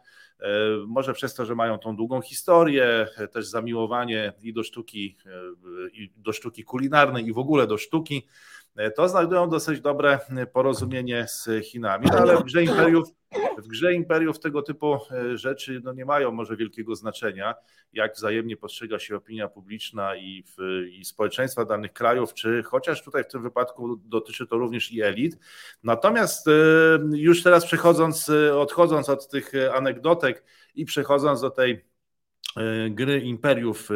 [0.88, 5.30] może przez to, że mają tą długą historię, też zamiłowanie i do sztuki, e,
[5.94, 8.63] i do sztuki kulinarnej, i w ogóle do sztuki, e,
[8.96, 10.20] to znajdują dosyć dobre
[10.54, 13.10] porozumienie z Chinami, ale w grze imperiów
[13.58, 17.56] w grze imperiów tego typu e, rzeczy no nie mają może wielkiego znaczenia,
[17.94, 23.24] jak wzajemnie postrzega się opinia publiczna i, w, i społeczeństwa danych krajów, czy chociaż tutaj
[23.24, 25.38] w tym wypadku dotyczy to również i elit.
[25.84, 26.52] Natomiast e,
[27.12, 30.44] już teraz przechodząc, e, odchodząc od tych anegdotek
[30.76, 31.93] i przechodząc do tej
[32.90, 33.94] gry imperiów e,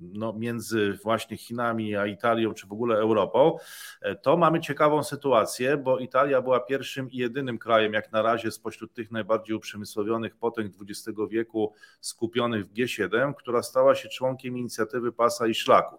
[0.00, 3.56] no, między właśnie Chinami a Italią, czy w ogóle Europą,
[4.02, 8.50] e, to mamy ciekawą sytuację, bo Italia była pierwszym i jedynym krajem, jak na razie,
[8.50, 15.12] spośród tych najbardziej uprzemysłowionych potęg XX wieku skupionych w G7, która stała się członkiem inicjatywy
[15.12, 15.96] Pasa i Szlaku.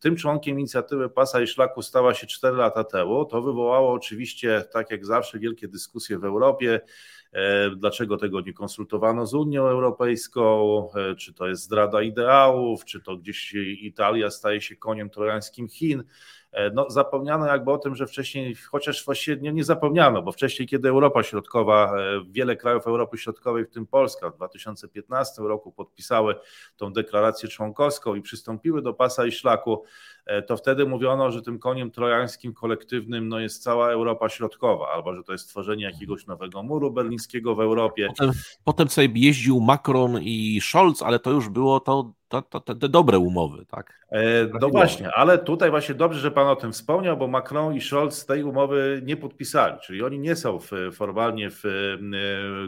[0.00, 3.24] Tym członkiem inicjatywy Pasa i Szlaku stała się 4 lata temu.
[3.24, 6.80] To wywołało oczywiście, tak jak zawsze, wielkie dyskusje w Europie
[7.29, 7.29] E,
[7.76, 10.88] dlaczego tego nie konsultowano z Unią Europejską?
[10.94, 12.84] E, czy to jest zdrada ideałów?
[12.84, 16.04] Czy to gdzieś Italia staje się koniem trojańskim Chin?
[16.52, 20.88] E, no, zapomniano jakby o tym, że wcześniej, chociaż właściwie nie zapomniano, bo wcześniej, kiedy
[20.88, 21.94] Europa Środkowa,
[22.30, 26.34] wiele krajów Europy Środkowej, w tym Polska, w 2015 roku podpisały
[26.76, 29.84] tą deklarację członkowską i przystąpiły do pasa i szlaku,
[30.30, 35.14] E, to wtedy mówiono, że tym koniem trojańskim kolektywnym no, jest cała Europa Środkowa, albo
[35.14, 38.08] że to jest tworzenie jakiegoś nowego muru berlińskiego w Europie.
[38.18, 38.32] Potem,
[38.64, 43.18] potem sobie jeździł Macron i Scholz, ale to już było to to, to, te dobre
[43.18, 44.06] umowy, tak?
[44.10, 47.80] E, no właśnie, ale tutaj właśnie dobrze, że Pan o tym wspomniał, bo Macron i
[47.80, 51.68] Scholz tej umowy nie podpisali, czyli oni nie są w, formalnie w e,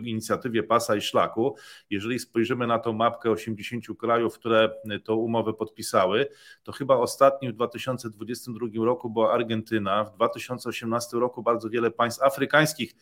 [0.05, 1.57] inicjatywie pasa i szlaku.
[1.91, 4.71] Jeżeli spojrzymy na tą mapkę 80 krajów, które
[5.05, 6.29] tą umowę podpisały,
[6.63, 12.95] to chyba ostatni w 2022 roku była Argentyna, w 2018 roku bardzo wiele państw afrykańskich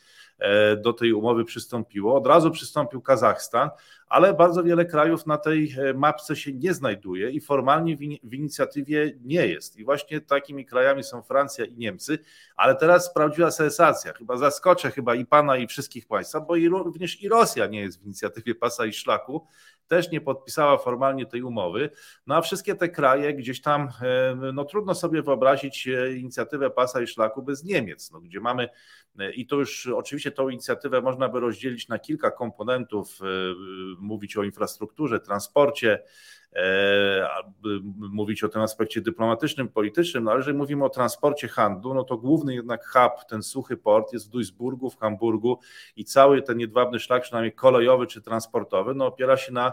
[0.82, 2.14] do tej umowy przystąpiło.
[2.14, 3.70] Od razu przystąpił Kazachstan,
[4.10, 9.12] ale bardzo wiele krajów na tej e, mapce się nie znajduje i formalnie w inicjatywie
[9.24, 9.76] nie jest.
[9.76, 12.18] I właśnie takimi krajami są Francja i Niemcy,
[12.56, 17.22] ale teraz prawdziwa sensacja, chyba zaskoczę chyba i pana i wszystkich państwa, bo i również
[17.22, 19.46] i Rosja nie jest w inicjatywie pasa i szlaku,
[19.90, 21.90] też nie podpisała formalnie tej umowy.
[22.26, 27.00] No a wszystkie te kraje gdzieś tam, e, no trudno sobie wyobrazić e, inicjatywę pasa
[27.00, 28.68] i szlaku bez Niemiec, no, gdzie mamy e,
[29.34, 33.18] i to już oczywiście tą inicjatywę można by rozdzielić na kilka komponentów,
[33.98, 36.02] mówić o infrastrukturze, transporcie,
[37.96, 42.16] mówić o tym aspekcie dyplomatycznym, politycznym, no ale jeżeli mówimy o transporcie handlu, no to
[42.16, 45.58] główny jednak hub, ten suchy port jest w Duisburgu, w Hamburgu
[45.96, 49.72] i cały ten jedwabny szlak, przynajmniej kolejowy czy transportowy, no opiera się na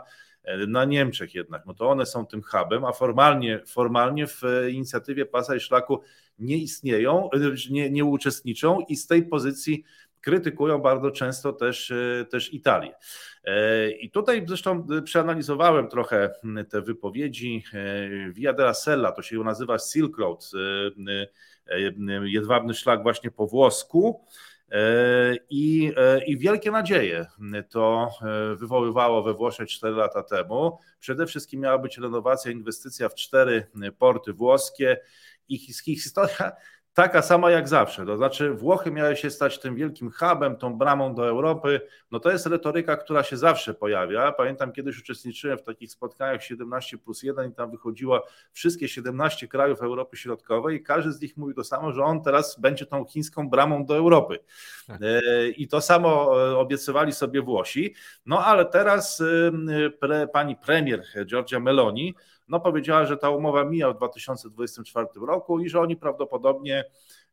[0.68, 4.42] na Niemczech jednak, no to one są tym hubem, a formalnie, formalnie w
[4.72, 6.02] inicjatywie pasa i szlaku
[6.40, 7.30] nie istnieją,
[7.70, 9.84] nie, nie uczestniczą i z tej pozycji
[10.22, 11.94] krytykują bardzo często też,
[12.30, 12.96] też Italię.
[13.44, 16.30] E, I tutaj zresztą przeanalizowałem trochę
[16.70, 20.52] te wypowiedzi e, Via della Sella, to się nazywa Silk Road,
[21.70, 21.88] e,
[22.24, 24.26] jedwabny szlak właśnie po włosku.
[25.50, 25.94] I,
[26.28, 27.26] I wielkie nadzieje
[27.70, 28.12] to
[28.56, 30.80] wywoływało we Włoszech 4 lata temu.
[31.00, 34.98] Przede wszystkim miała być renowacja, inwestycja w cztery porty włoskie.
[35.50, 36.52] Ich historia
[36.98, 38.06] taka sama jak zawsze.
[38.06, 41.82] To znaczy, Włochy miały się stać tym wielkim hubem, tą bramą do Europy.
[42.12, 44.32] No to jest retoryka, która się zawsze pojawia.
[44.32, 49.82] Pamiętam, kiedyś uczestniczyłem w takich spotkaniach 17 plus 1 i tam wychodziło wszystkie 17 krajów
[49.82, 53.50] Europy Środkowej i każdy z nich mówi to samo, że on teraz będzie tą chińską
[53.50, 54.40] bramą do Europy.
[54.88, 55.02] Tak.
[55.02, 57.94] E, I to samo e, obiecywali sobie Włosi.
[58.26, 62.16] No ale teraz e, pre, pani premier Giorgia Meloni
[62.48, 66.86] no powiedziała, że ta umowa mija w 2024 roku i że oni prawdopodobnie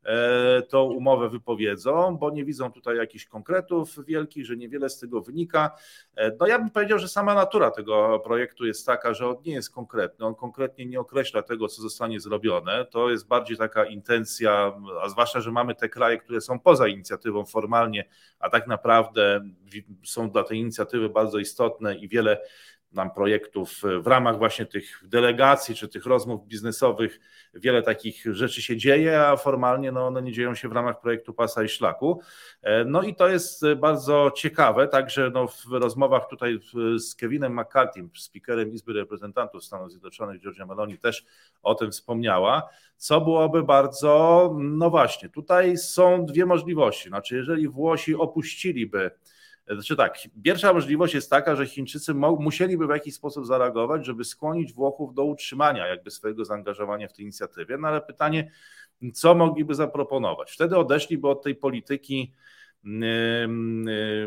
[0.04, 5.20] e, tą umowę wypowiedzą, bo nie widzą tutaj jakichś konkretów wielkich, że niewiele z tego
[5.20, 5.70] wynika.
[6.16, 9.52] E, no ja bym powiedział, że sama natura tego projektu jest taka, że on nie
[9.52, 12.84] jest konkretny, on konkretnie nie określa tego, co zostanie zrobione.
[12.84, 17.44] To jest bardziej taka intencja, a zwłaszcza, że mamy te kraje, które są poza inicjatywą
[17.44, 18.04] formalnie,
[18.38, 19.40] a tak naprawdę
[20.04, 22.40] są dla tej inicjatywy bardzo istotne i wiele
[22.94, 27.20] nam projektów w ramach właśnie tych delegacji czy tych rozmów biznesowych.
[27.54, 31.34] Wiele takich rzeczy się dzieje, a formalnie no, one nie dzieją się w ramach projektu
[31.34, 32.20] Pasa i Szlaku.
[32.62, 36.58] E, no i to jest bardzo ciekawe, także no, w rozmowach tutaj
[36.96, 41.24] z Kevinem McCarthy, speakerem Izby Reprezentantów Stanów Zjednoczonych, Georgia Meloni też
[41.62, 48.14] o tym wspomniała, co byłoby bardzo, no właśnie, tutaj są dwie możliwości, znaczy jeżeli Włosi
[48.14, 49.10] opuściliby
[49.70, 54.72] znaczy tak, pierwsza możliwość jest taka, że Chińczycy musieliby w jakiś sposób zareagować, żeby skłonić
[54.72, 58.50] Włochów do utrzymania jakby swojego zaangażowania w tej inicjatywie, no ale pytanie,
[59.14, 60.52] co mogliby zaproponować?
[60.52, 62.32] Wtedy odeszliby od tej polityki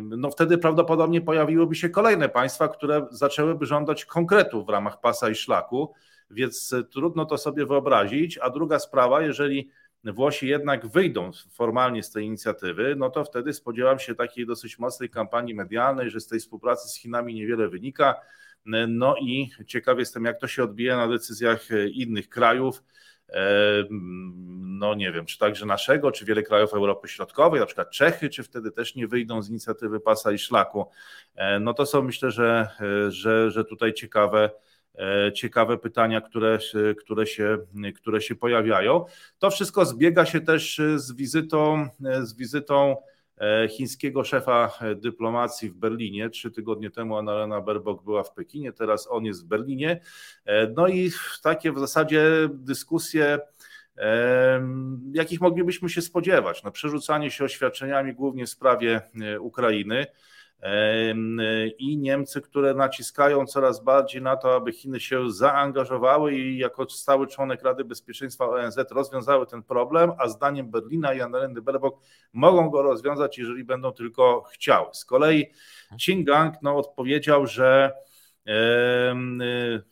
[0.01, 5.35] no wtedy prawdopodobnie pojawiłyby się kolejne państwa, które zaczęłyby żądać konkretów w ramach pasa i
[5.35, 5.93] szlaku,
[6.29, 8.37] więc trudno to sobie wyobrazić.
[8.37, 9.69] A druga sprawa, jeżeli
[10.13, 15.09] Włosi jednak wyjdą formalnie z tej inicjatywy, no to wtedy spodziewam się takiej dosyć mocnej
[15.09, 18.15] kampanii medialnej, że z tej współpracy z Chinami niewiele wynika.
[18.87, 22.83] No i ciekaw jestem, jak to się odbije na decyzjach innych krajów.
[24.79, 28.43] no nie wiem, czy także naszego, czy wiele krajów Europy Środkowej, na przykład Czechy, czy
[28.43, 30.85] wtedy też nie wyjdą z inicjatywy pasa i szlaku.
[31.59, 32.69] No to są myślę, że,
[33.09, 34.49] że, że tutaj ciekawe,
[35.33, 36.59] ciekawe pytania, które,
[36.99, 37.57] które, się,
[37.95, 39.05] które się pojawiają.
[39.39, 41.87] To wszystko zbiega się też z wizytą,
[42.21, 42.95] z wizytą
[43.41, 46.29] E, chińskiego szefa dyplomacji w Berlinie.
[46.29, 50.01] Trzy tygodnie temu Annalena Baerbock była w Pekinie, teraz on jest w Berlinie.
[50.45, 51.11] E, no i
[51.43, 52.23] takie w zasadzie
[52.53, 53.39] dyskusje,
[55.13, 56.63] jakich moglibyśmy się spodziewać.
[56.63, 60.05] No, przerzucanie się oświadczeniami głównie w sprawie e, Ukrainy
[61.77, 67.27] i Niemcy, które naciskają coraz bardziej na to, aby Chiny się zaangażowały i jako stały
[67.27, 72.03] członek Rady Bezpieczeństwa ONZ rozwiązały ten problem, a zdaniem Berlina i Annaleny Baerbock
[72.33, 74.87] mogą go rozwiązać, jeżeli będą tylko chciały.
[74.93, 75.45] Z kolei
[76.05, 76.25] Qin
[76.61, 77.91] no, odpowiedział, że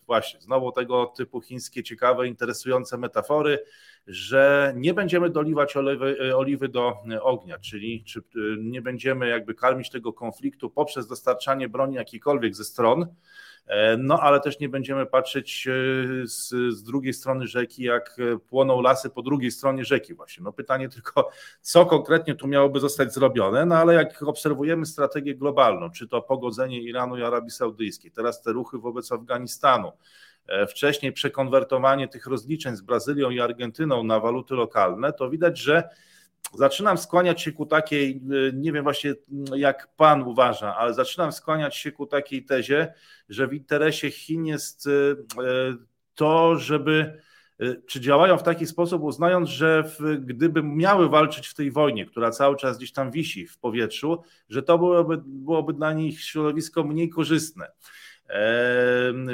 [0.05, 3.59] właśnie znowu tego typu chińskie ciekawe, interesujące metafory,
[4.07, 8.23] że nie będziemy doliwać oliwy, e, oliwy do e, ognia, czyli czy e,
[8.57, 13.05] nie będziemy jakby karmić tego konfliktu poprzez dostarczanie broni jakiejkolwiek ze stron,
[13.97, 15.67] no ale też nie będziemy patrzeć
[16.23, 18.17] z, z, drugiej strony rzeki, jak
[18.49, 20.43] płoną lasy po drugiej stronie rzeki właśnie.
[20.43, 21.29] No pytanie tylko,
[21.61, 26.81] co konkretnie tu miałoby zostać zrobione, no ale jak obserwujemy strategię globalną, czy to pogodzenie
[26.81, 29.91] Iranu i Arabii Saudyjskiej, teraz te ruchy wobec Afganistanu,
[30.69, 35.89] wcześniej przekonwertowanie tych rozliczeń z Brazylią i Argentyną na waluty lokalne, to widać, że
[36.53, 39.13] zaczynam skłaniać się ku takiej, e, nie wiem właśnie
[39.55, 42.93] jak pan uważa, ale zaczynam skłaniać się ku takiej tezie,
[43.29, 44.91] że w interesie Chin jest e,
[46.15, 47.21] to, żeby
[47.87, 52.31] czy działają w taki sposób, uznając, że w, gdyby miały walczyć w tej wojnie, która
[52.31, 57.09] cały czas gdzieś tam wisi w powietrzu, że to byłoby, byłoby dla nich środowisko mniej
[57.09, 57.67] korzystne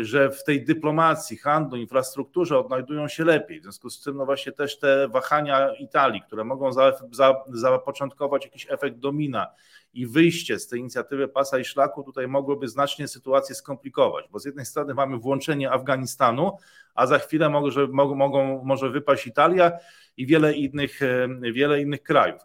[0.02, 3.60] że w tej dyplomacji, handlu, infrastrukturze odnajdują się lepiej.
[3.60, 8.46] W związku z tym, no właśnie też te wahania Italii, które mogą za, za, zapoczątkować
[8.46, 9.48] jakiś efekt domina
[9.94, 14.46] i wyjście z tej inicjatywy pasa i szlaku tutaj mogłoby znacznie sytuację skomplikować, bo z
[14.46, 16.58] jednej strony mamy włączenie Afganistanu,
[16.96, 19.72] a za chwilę może, mogą, może wypaść Italia
[20.18, 21.00] i wiele innych,
[21.54, 22.42] wiele innych krajów.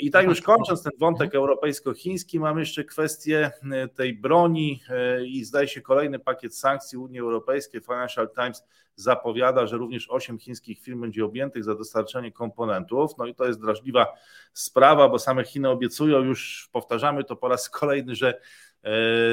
[0.00, 1.40] I tak już kończąc ten wątek mhm.
[1.40, 7.20] europejsko-chiński, mamy jeszcze kwestię e, tej broni e, i zdaje się kolejny pakiet sankcji Unii
[7.20, 7.80] Europejskiej.
[7.80, 8.64] Financial Times
[8.96, 13.10] zapowiada, że również 8 chińskich firm będzie objętych za dostarczanie komponentów.
[13.18, 14.06] No i to jest drażliwa
[14.52, 18.40] sprawa, bo same Chiny obiecują, już powtarzamy to po raz kolejny, że
[18.82, 18.92] e,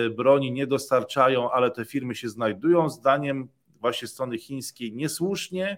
[0.09, 2.89] broni nie dostarczają, ale te firmy się znajdują.
[2.89, 3.47] Zdaniem
[3.79, 5.77] właśnie strony chińskiej niesłusznie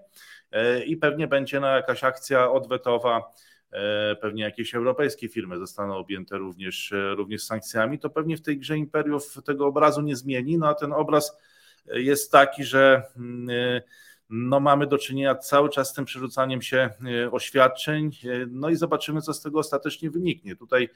[0.85, 3.33] i pewnie będzie na jakaś akcja odwetowa
[3.73, 8.57] E, pewnie jakieś europejskie firmy zostaną objęte również, e, również sankcjami, to pewnie w tej
[8.57, 11.37] grze imperiów tego obrazu nie zmieni, no a ten obraz
[11.85, 13.81] jest taki, że mm, e,
[14.29, 16.89] no mamy do czynienia cały czas z tym przerzucaniem się
[17.31, 18.11] oświadczeń,
[18.49, 20.55] no i zobaczymy, co z tego ostatecznie wyniknie.
[20.55, 20.89] Tutaj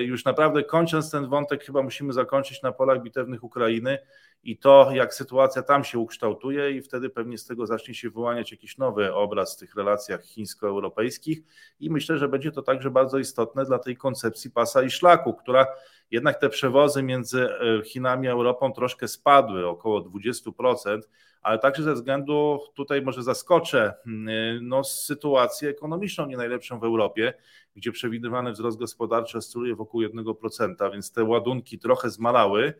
[0.00, 3.98] już naprawdę kończąc ten wątek, chyba musimy zakończyć na polach bitewnych Ukrainy
[4.42, 8.50] i to, jak sytuacja tam się ukształtuje, i wtedy pewnie z tego zacznie się wyłaniać
[8.50, 11.42] jakiś nowy obraz w tych relacjach chińsko-europejskich.
[11.80, 15.66] I myślę, że będzie to także bardzo istotne dla tej koncepcji pasa i szlaku, która
[16.10, 21.00] jednak te przewozy między e, Chinami a Europą troszkę spadły, około 20%,
[21.46, 27.34] ale także ze względu, tutaj może zaskoczę, mm, no, sytuację ekonomiczną nie najlepszą w Europie,
[27.76, 32.74] gdzie przewidywany wzrost gospodarczy oscyluje wokół 1%, więc te ładunki trochę zmalały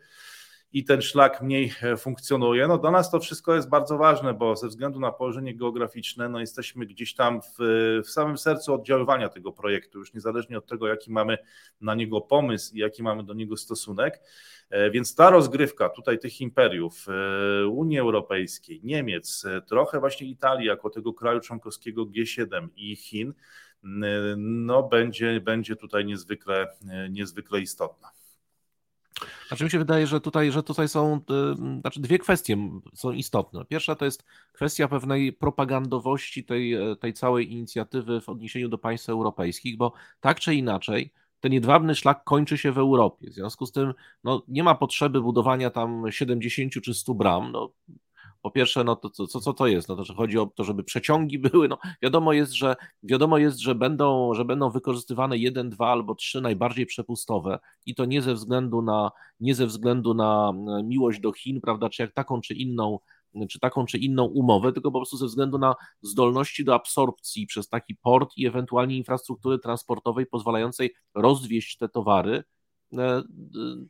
[0.72, 2.68] i ten szlak mniej e, funkcjonuje.
[2.68, 6.40] No do nas to wszystko jest bardzo ważne, bo ze względu na położenie geograficzne, no
[6.40, 7.56] jesteśmy gdzieś tam w,
[8.04, 11.38] w samym sercu oddziaływania tego projektu, już niezależnie od tego, jaki mamy
[11.80, 14.20] na niego pomysł i jaki mamy do niego stosunek.
[14.70, 20.90] E, więc ta rozgrywka tutaj tych imperiów e, Unii Europejskiej, Niemiec, trochę właśnie Italii jako
[20.90, 23.34] tego kraju członkowskiego G7 i Chin,
[24.36, 26.66] no będzie, będzie tutaj niezwykle,
[27.10, 28.15] niezwykle istotna.
[29.48, 32.56] Znaczy mi się wydaje, że tutaj, że tutaj są y, znaczy dwie kwestie
[32.94, 33.64] są istotne.
[33.64, 39.08] Pierwsza to jest kwestia pewnej propagandowości tej, e, tej całej inicjatywy w odniesieniu do państw
[39.08, 43.30] europejskich, bo tak czy inaczej ten jedwabny szlak kończy się w Europie.
[43.30, 43.94] W związku z tym
[44.24, 47.52] no, nie ma potrzeby budowania tam 70 czy 100 bram.
[47.52, 47.72] No,
[48.42, 49.88] po pierwsze, no to co, co to jest?
[49.88, 51.68] No to, że chodzi o to, żeby przeciągi były.
[51.68, 56.40] No, wiadomo jest, że wiadomo jest, że będą, że będą wykorzystywane jeden, dwa albo trzy
[56.40, 59.10] najbardziej przepustowe i to nie ze względu na,
[59.40, 60.52] nie ze względu na
[60.84, 62.98] miłość do Chin, prawda, czy jak taką czy inną
[63.50, 67.68] czy taką czy inną umowę, tylko po prostu ze względu na zdolności do absorpcji przez
[67.68, 72.44] taki port i ewentualnie infrastruktury transportowej pozwalającej rozwieźć te towary e,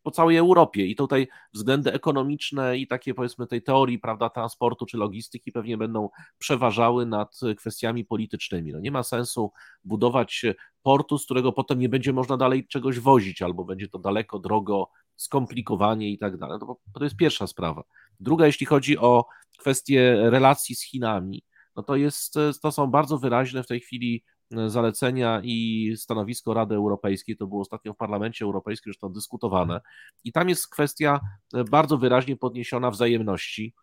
[0.02, 0.86] po całej Europie.
[0.86, 6.08] I tutaj względy ekonomiczne i takie powiedzmy tej teorii, prawda, transportu czy logistyki pewnie będą
[6.38, 8.72] przeważały nad kwestiami politycznymi.
[8.72, 9.52] No nie ma sensu
[9.84, 10.44] budować
[10.82, 14.90] portu, z którego potem nie będzie można dalej czegoś wozić, albo będzie to daleko, drogo,
[15.16, 16.60] skomplikowanie i tak dalej.
[16.60, 17.82] To, to jest pierwsza sprawa.
[18.20, 19.26] Druga, jeśli chodzi o
[19.58, 21.42] kwestię relacji z Chinami,
[21.76, 26.74] no to, jest, to są bardzo wyraźne w tej chwili e, zalecenia i stanowisko Rady
[26.74, 29.80] Europejskiej, to było ostatnio w Parlamencie Europejskim zresztą dyskutowane.
[30.24, 31.20] I tam jest kwestia
[31.54, 33.74] e, bardzo wyraźnie podniesiona wzajemności,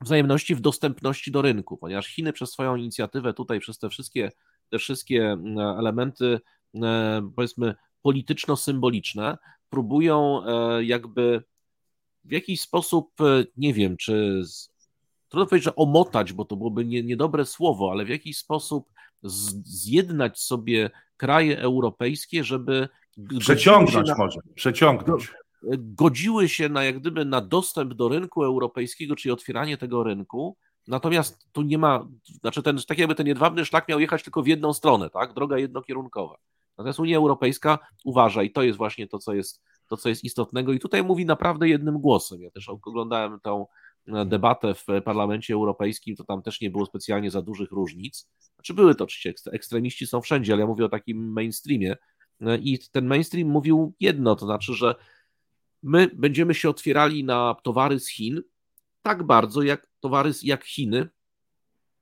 [0.00, 4.32] wzajemności w dostępności do rynku, ponieważ Chiny przez swoją inicjatywę tutaj, przez te wszystkie,
[4.70, 5.36] te wszystkie
[5.78, 6.40] elementy
[6.82, 9.38] e, powiedzmy polityczno-symboliczne
[9.70, 10.42] próbują
[10.80, 11.44] jakby
[12.24, 13.12] w jakiś sposób,
[13.56, 14.42] nie wiem, czy
[15.28, 18.92] trudno powiedzieć, że omotać, bo to byłoby nie, niedobre słowo, ale w jakiś sposób
[19.22, 22.88] zjednać sobie kraje europejskie, żeby.
[23.38, 25.32] Przeciągnąć na, może, przeciągnąć.
[25.78, 30.56] Godziły się na jak gdyby na dostęp do rynku europejskiego, czyli otwieranie tego rynku.
[30.88, 32.08] Natomiast tu nie ma,
[32.40, 35.34] znaczy ten, tak jakby ten jedwabny szlak miał jechać tylko w jedną stronę, tak?
[35.34, 36.36] Droga jednokierunkowa.
[36.78, 40.72] Natomiast Unia Europejska uważa, i to jest właśnie to, co jest, to, co jest istotnego,
[40.72, 42.42] i tutaj mówi naprawdę jednym głosem.
[42.42, 43.66] Ja też oglądałem tą
[44.26, 48.28] debatę w Parlamencie Europejskim, to tam też nie było specjalnie za dużych różnic.
[48.54, 51.96] Znaczy były to oczywiście, ekstremiści są wszędzie, ale ja mówię o takim mainstreamie.
[52.62, 54.94] I ten mainstream mówił jedno, to znaczy, że
[55.82, 58.42] my będziemy się otwierali na towary z Chin
[59.02, 61.08] tak bardzo, jak towary jak Chiny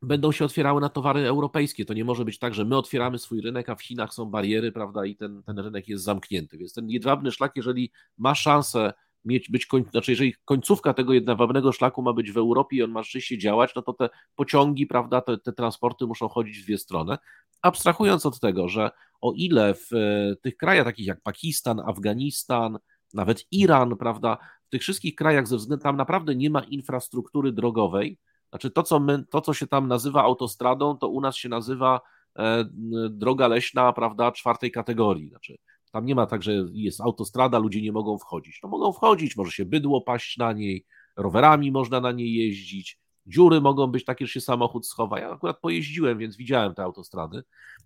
[0.03, 1.85] będą się otwierały na towary europejskie.
[1.85, 4.73] To nie może być tak, że my otwieramy swój rynek, a w Chinach są bariery,
[4.73, 6.59] prawda, i ten, ten rynek jest zamknięty.
[6.59, 8.93] Więc ten jedwabny szlak, jeżeli ma szansę
[9.27, 12.91] mieć być, koń, znaczy jeżeli końcówka tego jedwabnego szlaku ma być w Europie i on
[12.91, 16.79] ma rzeczywiście działać, no to te pociągi, prawda, te, te transporty muszą chodzić w dwie
[16.79, 17.17] strony.
[17.63, 22.79] Abstrahując od tego, że o ile w e, tych krajach takich jak Pakistan, Afganistan,
[23.15, 28.19] nawet Iran, prawda, w tych wszystkich krajach ze względu tam naprawdę nie ma infrastruktury drogowej,
[28.51, 32.01] znaczy to, co my, to, co się tam nazywa autostradą, to u nas się nazywa
[32.39, 32.65] e,
[33.11, 35.29] droga leśna, prawda, czwartej kategorii.
[35.29, 35.57] Znaczy,
[35.97, 38.61] tam nie ma tak, że jest autostrada, ludzie nie mogą wchodzić.
[38.63, 40.87] No mogą wchodzić, może się bydło paść na niej,
[41.17, 45.21] rowerami można na niej jeździć, dziury mogą być takie, że się samochód schowa.
[45.21, 47.43] Ja akurat pojeździłem, więc widziałem te autostrady,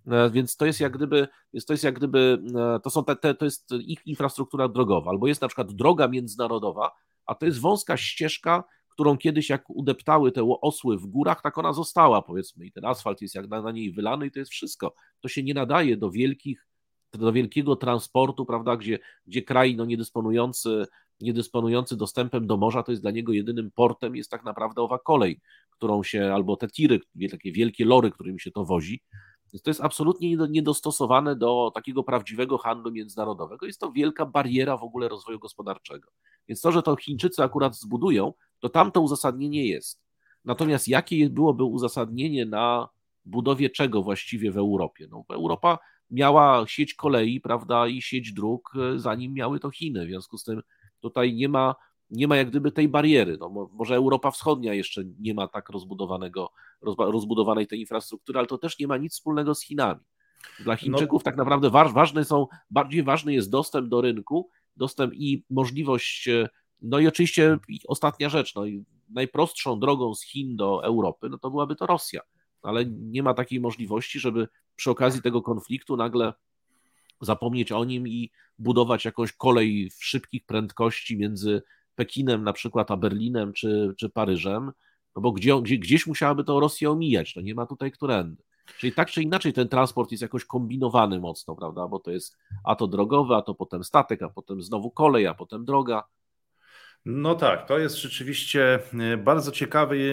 [0.07, 1.29] e, więc to jest jak gdyby,
[1.67, 5.27] to jest jak gdyby, e, to są te, te, to jest ich infrastruktura drogowa, albo
[5.27, 6.91] jest na przykład droga międzynarodowa,
[7.27, 11.73] a to jest wąska ścieżka, którą kiedyś jak udeptały te osły w górach, tak ona
[11.73, 14.95] została powiedzmy i ten asfalt jest jak na, na niej wylany i to jest wszystko.
[15.21, 16.70] To się nie nadaje do wielkich
[17.19, 20.87] do wielkiego transportu, prawda, gdzie, gdzie kraj no, niedysponujący,
[21.21, 25.41] niedysponujący dostępem do morza, to jest dla niego jedynym portem, jest tak naprawdę owa kolej,
[25.71, 27.01] którą się, albo te tiry,
[27.31, 29.03] takie wielkie lory, którymi się to wozi.
[29.53, 33.67] Więc to jest absolutnie niedostosowane do takiego prawdziwego handlu międzynarodowego.
[33.67, 36.11] Jest to wielka bariera w ogóle rozwoju gospodarczego.
[36.49, 40.03] Więc to, że to Chińczycy akurat zbudują, to tam to uzasadnienie jest.
[40.45, 42.89] Natomiast jakie byłoby uzasadnienie na
[43.25, 45.07] budowie czego właściwie w Europie?
[45.11, 45.79] No, Europa
[46.11, 50.07] miała sieć kolei, prawda, i sieć dróg, e, zanim miały to Chiny.
[50.07, 50.63] W związku z tym
[51.01, 51.75] tutaj nie ma,
[52.11, 53.37] nie ma jak gdyby tej bariery.
[53.41, 56.53] No, może Europa Wschodnia jeszcze nie ma tak rozbudowanego,
[56.99, 60.01] rozbudowanej tej infrastruktury, ale to też nie ma nic wspólnego z Chinami.
[60.61, 60.77] Dla no.
[60.77, 61.25] Chińczyków no.
[61.25, 66.49] tak naprawdę ważne są, bardziej ważny jest dostęp do rynku, dostęp i możliwość, e,
[66.83, 67.59] no i oczywiście
[67.89, 72.21] ostatnia rzecz, no i najprostszą drogą z Chin do Europy, no to byłaby to Rosja
[72.63, 76.33] ale nie ma takiej możliwości, żeby przy okazji tego konfliktu nagle
[77.21, 81.63] zapomnieć o nim i budować jakąś kolej w szybkich prędkości między
[81.95, 84.73] Pekinem na przykład a Berlinem czy, czy Paryżem,
[85.17, 88.43] no bo gdzie, gdzie, gdzieś musiałaby to Rosję omijać, no nie ma tutaj którędy.
[88.79, 92.77] Czyli tak czy inaczej ten transport jest jakoś kombinowany mocno, prawda, bo to jest a
[92.77, 96.05] to drogowe, a to potem statek, a potem znowu kolej, a potem droga.
[97.05, 100.13] No tak, to jest rzeczywiście e, bardzo ciekawy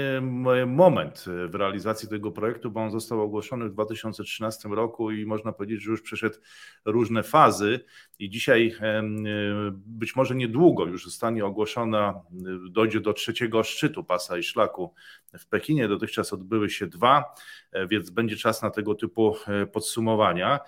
[0.61, 5.51] e, moment w realizacji tego projektu, bo on został ogłoszony w 2013 roku i można
[5.51, 6.35] powiedzieć, że już przeszedł
[6.85, 7.79] różne fazy
[8.19, 9.03] i dzisiaj e,
[9.71, 12.21] być może niedługo już zostanie ogłoszona,
[12.69, 14.93] dojdzie do trzeciego szczytu pasa i szlaku
[15.39, 15.87] w Pekinie.
[15.87, 17.23] Dotychczas odbyły się dwa,
[17.89, 19.35] więc będzie czas na tego typu
[19.71, 20.59] podsumowania.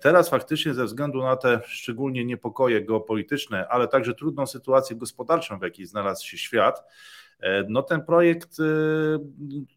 [0.00, 5.62] Teraz faktycznie ze względu na te szczególnie niepokoje geopolityczne, ale także trudną sytuację gospodarczą, w
[5.62, 7.21] jakiej znalazł się świat, E,
[7.68, 8.64] no ten projekt e,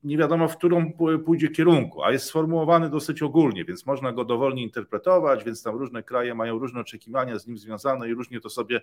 [0.03, 0.93] nie wiadomo w którą
[1.25, 6.03] pójdzie kierunku, a jest sformułowany dosyć ogólnie, więc można go dowolnie interpretować, więc tam różne
[6.03, 8.81] kraje mają różne oczekiwania z nim związane i różnie to sobie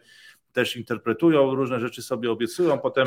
[0.53, 3.07] też interpretują, różne rzeczy sobie obiecują, potem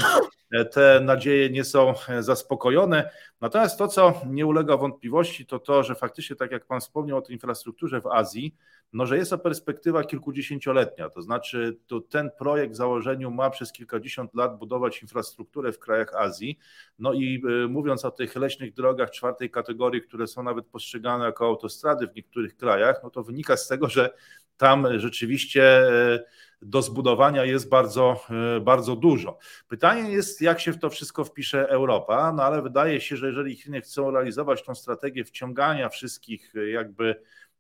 [0.52, 3.10] e, te nadzieje nie są zaspokojone.
[3.42, 7.22] Natomiast to, co nie ulega wątpliwości, to to, że faktycznie, tak jak Pan wspomniał o
[7.22, 8.56] tej infrastrukturze w Azji,
[8.94, 13.72] no, że jest to perspektywa kilkudziesięcioletnia, to znaczy to ten projekt w założeniu ma przez
[13.72, 16.60] kilkadziesiąt lat budować infrastrukturę w krajach Azji,
[17.00, 21.46] no i y, mówiąc o tych leśnych drogach czwartej kategorii, które są nawet postrzegane jako
[21.46, 24.14] autostrady w niektórych krajach, no to wynika z tego, że
[24.58, 26.24] tam rzeczywiście y,
[26.62, 28.26] do zbudowania jest bardzo,
[28.58, 29.38] y, bardzo dużo.
[29.68, 33.56] Pytanie jest, jak się w to wszystko wpisze Europa, no ale wydaje się, że jeżeli
[33.56, 37.16] Chiny chcą realizować tą strategię wciągania wszystkich jakby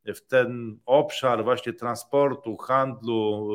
[0.05, 3.49] w ten obszar właśnie transportu, handlu,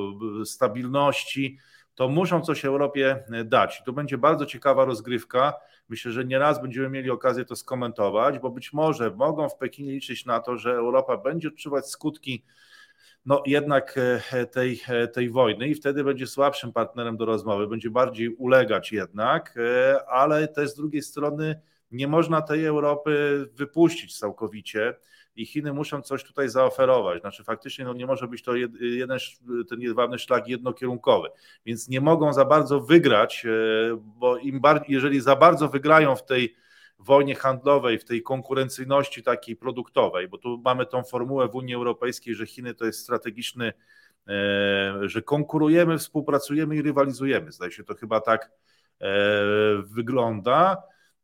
[0.45, 1.59] stabilności,
[2.01, 3.83] to muszą coś Europie dać.
[3.87, 5.55] To będzie bardzo ciekawa rozgrywka.
[5.89, 10.27] Myślę, że nieraz będziemy mieli okazję to skomentować, bo być może mogą w Pekinie liczyć
[10.27, 12.45] na to, że Europa będzie odczuwać skutki
[13.27, 13.99] no jednak
[14.33, 18.93] e, tej, e, tej wojny i wtedy będzie słabszym partnerem do rozmowy, będzie bardziej ulegać
[18.93, 21.61] jednak, e, ale też z drugiej strony
[21.91, 24.95] nie można tej Europy wypuścić całkowicie
[25.41, 27.21] i Chiny muszą coś tutaj zaoferować.
[27.21, 29.19] Znaczy faktycznie no nie może być to jeden,
[29.69, 31.29] ten jedwabny szlak jednokierunkowy,
[31.67, 33.51] więc nie mogą za bardzo wygrać, e,
[34.03, 36.55] bo im bardziej, jeżeli za bardzo wygrają w tej
[36.99, 42.35] wojnie handlowej, w tej konkurencyjności takiej produktowej, bo tu mamy tą formułę w Unii Europejskiej,
[42.35, 43.73] że Chiny to jest strategiczny,
[44.29, 47.53] e, że konkurujemy, współpracujemy i rywalizujemy.
[47.53, 48.51] Zdaje się to chyba tak
[49.01, 49.09] e,
[49.83, 50.77] wygląda.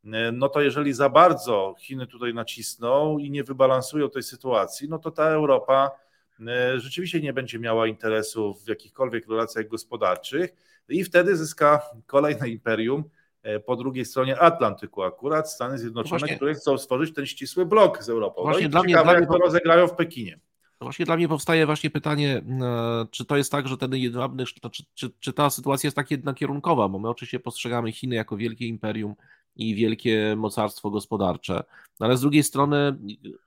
[0.05, 4.99] E, no to jeżeli za bardzo Chiny tutaj nacisną i nie wybalansują tej sytuacji, no
[4.99, 5.91] to ta Europa
[6.47, 10.53] e, rzeczywiście nie będzie miała interesu w jakichkolwiek relacjach gospodarczych
[10.89, 13.03] i wtedy zyska kolejne imperium
[13.43, 18.03] e, po drugiej stronie Atlantyku akurat Stany Zjednoczone, właśnie, które chcą stworzyć ten ścisły blok
[18.03, 18.41] z Europą.
[18.41, 20.39] Właśnie no i dla ciekawe, mnie, jak to rozegrają w Pekinie.
[20.81, 22.41] Właśnie dla mnie powstaje właśnie pytanie,
[23.11, 26.89] czy to jest tak, że ten jedwabny, czy, czy, czy ta sytuacja jest tak jednokierunkowa,
[26.89, 29.15] bo my oczywiście postrzegamy Chiny jako wielkie imperium,
[29.57, 31.63] i wielkie mocarstwo gospodarcze.
[31.99, 32.97] Ale z drugiej strony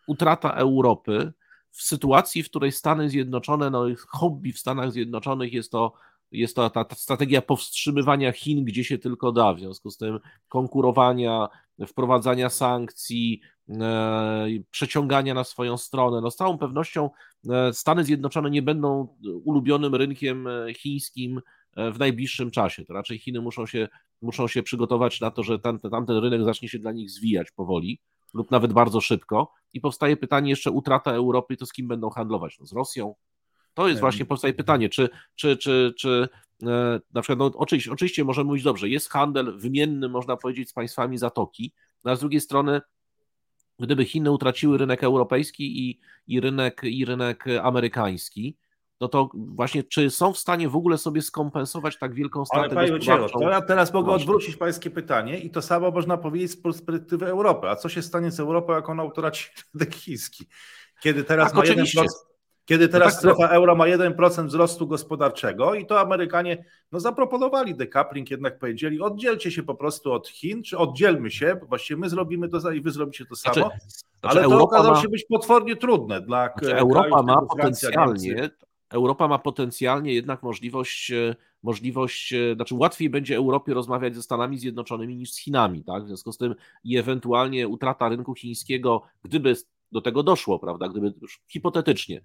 [0.07, 1.32] utrata Europy
[1.70, 5.93] w sytuacji, w której Stany Zjednoczone, no hobby w Stanach Zjednoczonych jest to
[6.32, 10.19] jest to ta, ta, strategia powstrzymywania Chin, gdzie się tylko da, w związku z tym
[10.49, 11.49] konkurowania,
[11.87, 16.20] wprowadzania sankcji, e, przeciągania na swoją stronę.
[16.20, 17.11] No z całą pewnością
[17.51, 21.41] e, Stany Zjednoczone nie będą ulubionym rynkiem e, chińskim
[21.76, 22.84] w najbliższym czasie.
[22.84, 23.88] To raczej Chiny muszą się,
[24.22, 28.01] muszą się przygotować na to, że tam, tamten rynek zacznie się dla nich zwijać powoli
[28.34, 29.52] lub nawet bardzo szybko.
[29.72, 32.59] I powstaje pytanie jeszcze utrata Europy, to z kim będą handlować?
[32.60, 33.14] No, z Rosją?
[33.74, 36.28] To jest właśnie powstaje pytanie, czy, czy, czy, czy
[36.62, 40.72] e, na przykład, no, oczywiście, oczywiście możemy mówić dobrze, jest handel wymienny, można powiedzieć, z
[40.72, 41.72] państwami Zatoki,
[42.05, 42.80] no, a z drugiej strony
[43.78, 48.56] gdyby Chiny utraciły rynek europejski i, i, rynek, i rynek amerykański,
[49.01, 52.89] no to właśnie czy są w stanie w ogóle sobie skompensować tak wielką stratę Ale
[52.89, 54.24] panie to ja teraz mogę Właśnie.
[54.24, 57.68] odwrócić pańskie pytanie i to samo można powiedzieć z perspektywy Europy.
[57.68, 60.47] A co się stanie z Europą, jak ona utraci rynek chiński?
[61.01, 62.01] Kiedy teraz tak, ma oczywiście.
[62.01, 62.06] 1%,
[62.64, 63.55] kiedy no teraz no tak, strefa no.
[63.55, 69.62] euro ma 1% wzrostu gospodarczego i to Amerykanie no, zaproponowali decoupling, jednak powiedzieli, oddzielcie się
[69.62, 73.36] po prostu od Chin, czy oddzielmy się, właściwie my zrobimy to i wy zrobicie to
[73.36, 73.70] samo, znaczy,
[74.22, 75.02] ale znaczy to Europa okazało ma...
[75.02, 78.51] się być potwornie trudne dla znaczy Europa ma potencjalnie,
[78.91, 84.59] Europa ma potencjalnie jednak możliwość, e, możliwość, e, znaczy łatwiej będzie Europie rozmawiać ze Stanami
[84.59, 86.05] Zjednoczonymi niż z Chinami, tak?
[86.05, 86.55] W związku z tym
[86.85, 89.57] i ewentualnie utrata rynku chińskiego, gdyby
[89.93, 92.21] do tego doszło, prawda, gdyby już hipotetycznie,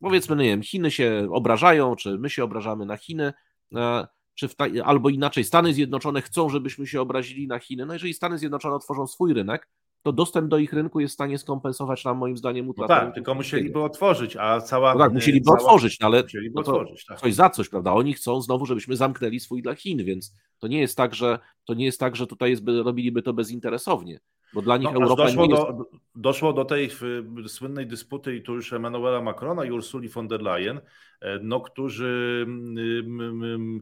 [0.00, 3.32] powiedzmy, nie wiem, Chiny się obrażają, czy my się obrażamy na Chiny,
[3.74, 7.86] e, czy ta, albo inaczej, Stany Zjednoczone chcą, żebyśmy się obrazili na Chiny.
[7.86, 9.68] No jeżeli Stany Zjednoczone otworzą swój rynek,
[10.02, 12.94] to dostęp do ich rynku jest w stanie skompensować nam moim zdaniem no utratę.
[12.94, 14.94] No tak, tylko musieliby otworzyć, a cała...
[14.94, 15.58] No tak, musieliby cała...
[15.58, 17.20] otworzyć, no ale musieliby no otworzyć, tak.
[17.20, 17.92] coś za coś, prawda?
[17.92, 21.74] Oni chcą znowu, żebyśmy zamknęli swój dla Chin, więc to nie jest tak, że to
[21.74, 24.20] nie jest tak, że tutaj jest, robiliby to bezinteresownie.
[24.54, 25.62] Bo dla nich no, Europa doszło, nie jest...
[25.62, 26.90] do, doszło do tej
[27.46, 30.80] słynnej dysputy i tu już Emmanuela Macrona i Ursuli von der Leyen,
[31.20, 33.80] e, no, którzy Mm,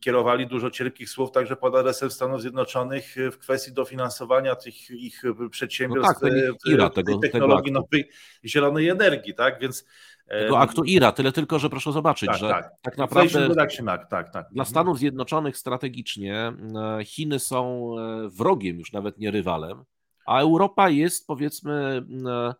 [0.00, 6.22] kierowali dużo cierpkich słów także pod adresem Stanów Zjednoczonych w kwestii dofinansowania tych ich przedsiębiorstw
[6.22, 8.10] no tak, IRA, tego, technologii tego nowej
[8.44, 9.84] zielonej energii, tak, więc
[10.28, 13.70] tego aktu IRA, tyle tylko, że proszę zobaczyć, tak, że tak, tak naprawdę tak,
[14.08, 14.66] tak, tak, dla mhm.
[14.66, 16.52] Stanów Zjednoczonych strategicznie
[16.98, 19.84] e, Chiny są e, wrogiem, już nawet nie rywalem,
[20.26, 22.54] a Europa jest powiedzmy e,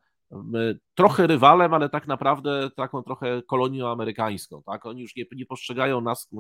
[0.95, 4.63] trochę rywalem, ale tak naprawdę taką trochę kolonią amerykańską.
[4.63, 4.87] Tak?
[4.87, 6.31] Oni już nie, nie postrzegają nas,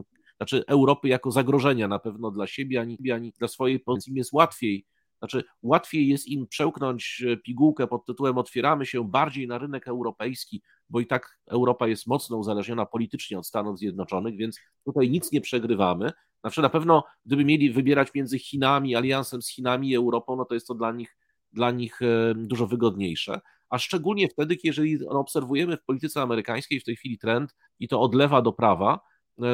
[0.44, 4.86] znaczy Europy jako zagrożenia na pewno dla siebie, ani, ani dla swojej pozycji jest łatwiej
[5.24, 10.62] znaczy, łatwiej jest im przełknąć e, pigułkę pod tytułem otwieramy się bardziej na rynek europejski,
[10.90, 15.40] bo i tak Europa jest mocno uzależniona politycznie od Stanów Zjednoczonych, więc tutaj nic nie
[15.40, 16.12] przegrywamy.
[16.40, 20.54] Znaczy, na pewno, gdyby mieli wybierać między Chinami, aliansem z Chinami i Europą, no to
[20.54, 21.16] jest to dla nich,
[21.52, 23.40] dla nich e, dużo wygodniejsze.
[23.68, 28.14] A szczególnie wtedy, jeżeli obserwujemy w polityce amerykańskiej w tej chwili trend i to od
[28.14, 29.00] lewa do prawa,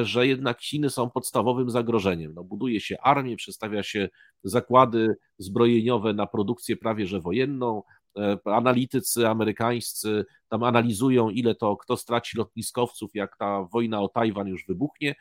[0.02, 2.35] że jednak Chiny są podstawowym zagrożeniem.
[2.35, 4.09] No, buduje się armię, przestawia się
[4.44, 7.82] zakłady zbrojeniowe na produkcję prawie że wojenną.
[8.19, 14.48] E, analitycy amerykańscy tam analizują, ile to kto straci lotniskowców, jak ta wojna o Tajwan
[14.48, 15.15] już wybuchnie.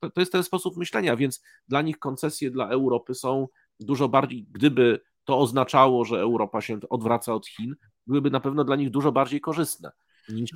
[0.00, 3.48] To, to jest ten sposób myślenia, więc dla nich koncesje dla Europy są
[3.80, 7.74] dużo bardziej, gdyby to oznaczało, że Europa się odwraca od Chin,
[8.06, 9.90] byłyby na pewno dla nich dużo bardziej korzystne.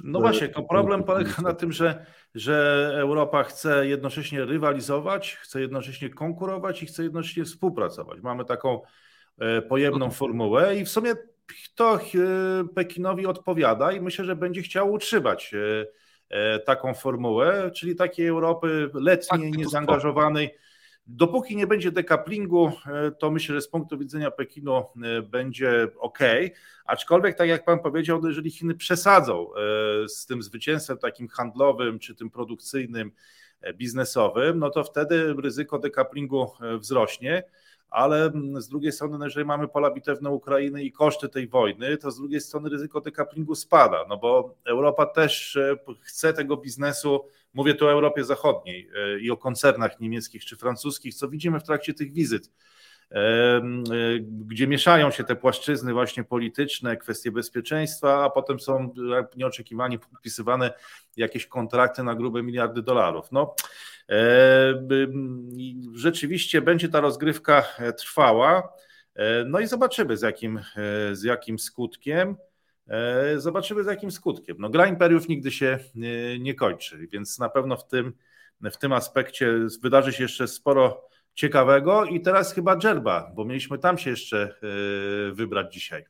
[0.05, 6.11] No właśnie, to problem polega na tym, że, że Europa chce jednocześnie rywalizować, chce jednocześnie
[6.11, 8.21] konkurować i chce jednocześnie współpracować.
[8.21, 8.81] Mamy taką
[9.39, 11.15] e, pojemną formułę i w sumie
[11.75, 12.01] to e,
[12.75, 15.55] Pekinowi odpowiada i myślę, że będzie chciał utrzymać
[16.31, 20.55] e, taką formułę, czyli takiej Europy letniej, tak, niezaangażowanej
[21.13, 26.19] Dopóki nie będzie dekaplingu, e, to myślę, że z punktu widzenia Pekinu e, będzie ok.
[26.85, 31.99] Aczkolwiek, tak jak Pan powiedział, no jeżeli Chiny przesadzą e, z tym zwycięstwem takim handlowym
[31.99, 33.13] czy tym produkcyjnym,
[33.75, 37.43] biznesowym, no to wtedy ryzyko dekaplingu wzrośnie
[37.91, 42.11] ale z drugiej strony, no jeżeli mamy pola bitewne Ukrainy i koszty tej wojny, to
[42.11, 45.59] z drugiej strony ryzyko dekaplingu spada, no bo Europa też
[46.01, 47.21] chce tego biznesu
[47.55, 51.65] Mówię tu o Europie Zachodniej e, i o koncernach niemieckich czy francuskich, co widzimy w
[51.65, 52.53] trakcie tych wizyt, e, e,
[54.47, 58.95] gdzie mieszają się te płaszczyzny właśnie polityczne, kwestie bezpieczeństwa, a potem są
[59.37, 60.73] nieoczekiwanie podpisywane
[61.17, 63.33] jakieś kontrakty na grube miliardy dolarów.
[63.33, 63.55] No,
[65.95, 67.65] rzeczywiście będzie ta rozgrywka
[67.99, 68.73] trwała.
[69.47, 70.61] No i zobaczymy z jakim,
[71.13, 72.37] z jakim skutkiem.
[72.91, 74.57] E, zobaczymy z jakim skutkiem.
[74.61, 75.79] No, gra imperiów nigdy się
[76.41, 78.13] nie kończy, więc na pewno w tym,
[78.61, 81.09] w tym aspekcie wydarzy się jeszcze sporo
[81.41, 84.55] ciekawego i teraz chyba Dżerba, bo mieliśmy tam się jeszcze
[85.29, 86.05] e, wybrać dzisiaj.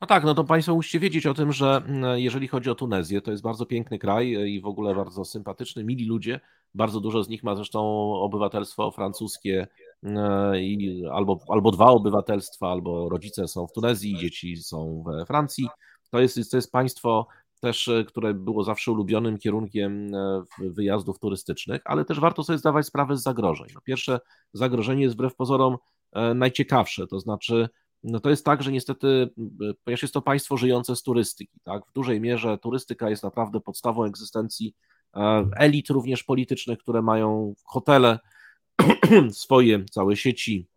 [0.00, 3.20] No tak, no to Państwo musicie wiedzieć o tym, że mm, jeżeli chodzi o Tunezję,
[3.20, 6.40] to jest bardzo piękny kraj i w ogóle bardzo sympatyczny, mili ludzie.
[6.74, 7.80] Bardzo dużo z nich ma zresztą
[8.12, 9.66] obywatelstwo francuskie
[10.02, 15.68] e, i albo, albo dwa obywatelstwa, albo rodzice są w Tunezji, dzieci są we Francji.
[16.10, 17.26] To jest, to jest państwo
[17.64, 22.86] też, e, które było zawsze ulubionym kierunkiem e, wyjazdów turystycznych, ale też warto sobie zdawać
[22.86, 23.66] sprawę z zagrożeń.
[23.74, 24.20] No pierwsze
[24.52, 25.76] zagrożenie jest wbrew pozorom
[26.12, 27.68] e, najciekawsze, to znaczy
[28.02, 29.30] no to jest tak, że niestety,
[29.84, 34.04] ponieważ jest to państwo żyjące z turystyki, tak, w dużej mierze turystyka jest naprawdę podstawą
[34.04, 34.74] egzystencji
[35.56, 38.18] elit również politycznych, które mają hotele,
[39.30, 40.68] swoje całe sieci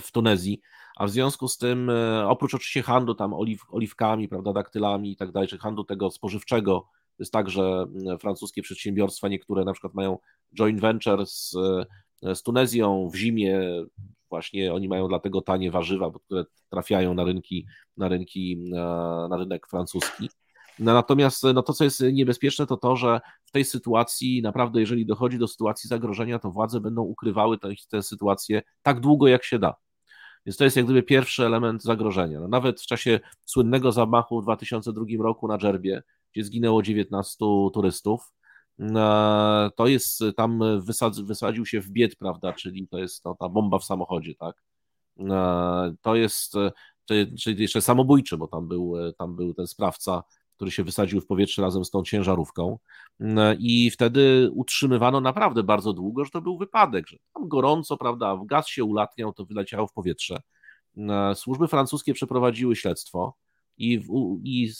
[0.00, 0.60] w Tunezji,
[0.96, 5.16] a w związku z tym, e, oprócz oczywiście handlu tam oliw, oliwkami, prawda, daktylami i
[5.16, 6.80] tak dalej, czy handlu tego spożywczego,
[7.16, 7.86] to jest tak, że
[8.20, 10.18] francuskie przedsiębiorstwa niektóre na przykład mają
[10.54, 11.56] joint venture z,
[12.22, 13.60] e, z Tunezją w zimie,
[14.30, 17.66] właśnie oni mają dlatego tanie warzywa, które trafiają na rynki,
[17.96, 20.28] na rynki, na, na rynek francuski.
[20.78, 25.06] No, natomiast no to, co jest niebezpieczne, to to, że w tej sytuacji, naprawdę, jeżeli
[25.06, 29.58] dochodzi do sytuacji zagrożenia, to władze będą ukrywały tę, tę sytuację tak długo, jak się
[29.58, 29.74] da.
[30.46, 32.40] Więc to jest jak gdyby pierwszy element zagrożenia.
[32.40, 36.02] No nawet w czasie słynnego zamachu w 2002 roku na Dżerbie,
[36.32, 37.36] gdzie zginęło 19
[37.74, 38.32] turystów,
[38.80, 40.60] e, to jest tam
[41.24, 44.62] wysadził się w bied, prawda, czyli to jest no, ta bomba w samochodzie, tak.
[45.20, 46.54] E, to jest,
[47.38, 50.22] czyli jeszcze samobójczy, bo tam był, tam był ten sprawca
[50.62, 52.78] który się wysadził w powietrze razem z tą ciężarówką.
[53.20, 58.38] Mm, I wtedy utrzymywano naprawdę bardzo długo, że to był wypadek, że tam gorąco, prawda,
[58.46, 60.40] gaz się ulatniał, to wyleciało w powietrze.
[60.96, 63.36] Mm, służby francuskie przeprowadziły śledztwo
[63.78, 64.00] i,
[64.44, 64.70] i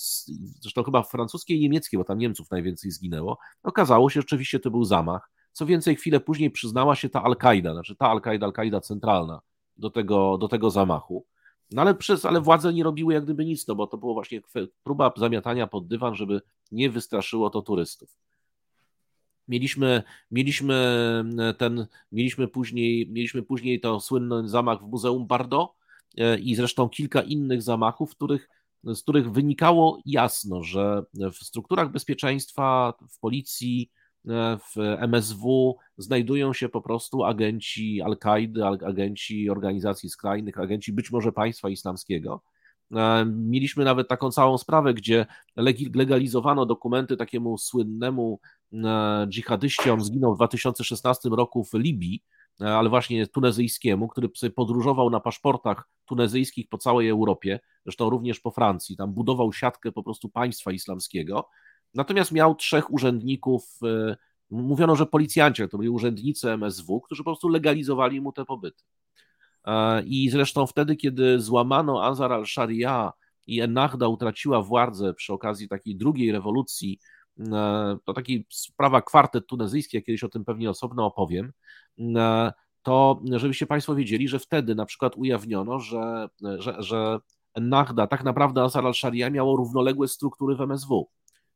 [0.61, 3.39] zresztą chyba francuskie i niemieckie, bo tam Niemców najwięcej zginęło.
[3.63, 5.31] Okazało się, że rzeczywiście to był zamach.
[5.53, 9.41] Co więcej, chwilę później przyznała się ta Al-Kaida, znaczy ta Al-Kaida, Al-Kaida centralna
[9.77, 11.27] do tego, do tego zamachu.
[11.73, 14.40] No ale, przez, ale władze nie robiły jak gdyby nic, no bo to było właśnie
[14.85, 16.40] próba zamiatania pod dywan, żeby
[16.73, 18.16] nie wystraszyło to turystów.
[19.49, 20.74] Mieliśmy, mieliśmy
[21.39, 25.74] e, ten, mieliśmy później, mieliśmy później to słynny zamach w Muzeum Bardo
[26.19, 28.49] e, i zresztą kilka innych zamachów, których,
[28.85, 33.90] z których wynikało jasno, że w strukturach bezpieczeństwa, w policji,
[34.24, 41.69] w MSW znajdują się po prostu agenci Al-Kaidy, agenci organizacji skrajnych, agenci być może państwa
[41.69, 42.43] islamskiego.
[43.27, 45.27] Mieliśmy nawet taką całą sprawę, gdzie
[45.94, 48.40] legalizowano dokumenty takiemu słynnemu
[49.28, 52.23] dżihadyście, on zginął w 2016 roku w Libii,
[52.59, 58.51] ale właśnie tunezyjskiemu, który sobie podróżował na paszportach tunezyjskich po całej Europie, zresztą również po
[58.51, 61.49] Francji, tam budował siatkę po prostu państwa islamskiego,
[61.94, 64.16] natomiast miał trzech urzędników, e,
[64.51, 68.85] mówiono, że policjanci, to byli urzędnicy MSW, którzy po prostu legalizowali mu te pobyty.
[69.64, 73.12] E, I zresztą wtedy, kiedy złamano Ansar al-Sharia
[73.47, 76.98] i Ennahda utraciła władzę przy okazji takiej drugiej rewolucji,
[77.40, 81.52] e, to taki sprawa kwartet tunezyjski, ja kiedyś o tym pewnie osobno opowiem,
[82.82, 86.28] to żebyście Państwo wiedzieli, że wtedy na przykład ujawniono, że,
[86.59, 87.19] że, że
[87.55, 91.09] Ennahda, tak naprawdę Ansar al-Sharia miało równoległe struktury w MSW.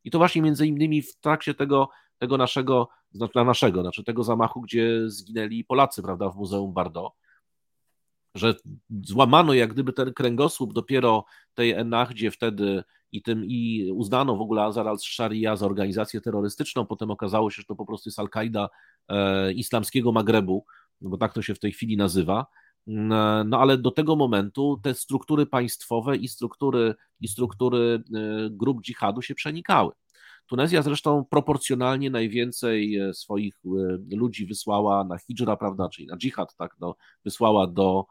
[0.07, 1.89] I to właśnie między innymi w trakcie tego,
[2.19, 7.13] tego naszego, znaczy naszego, znaczy tego zamachu, gdzie zginęli Polacy, prawda, w Muzeum Bardo
[8.37, 8.55] że
[9.05, 11.25] złamano jak gdyby ten kręgosłup dopiero
[11.55, 17.11] tej Ennahdzie wtedy i tym i uznano w ogóle Azar al-Sharia za organizację terrorystyczną, potem
[17.11, 18.69] okazało się, że to po prostu jest Al-Kaida
[19.09, 20.65] e, islamskiego Magrebu,
[21.01, 22.47] no bo tak to się w tej chwili nazywa.
[22.87, 29.23] No ale do tego momentu te struktury państwowe i struktury, i struktury e, grup dżihadu
[29.23, 29.93] się przenikały.
[30.47, 36.57] Tunezja zresztą proporcjonalnie najwięcej e, swoich e, ludzi wysłała na hijra, prawda, czyli na dżihad,
[36.57, 38.07] tak, no, wysłała do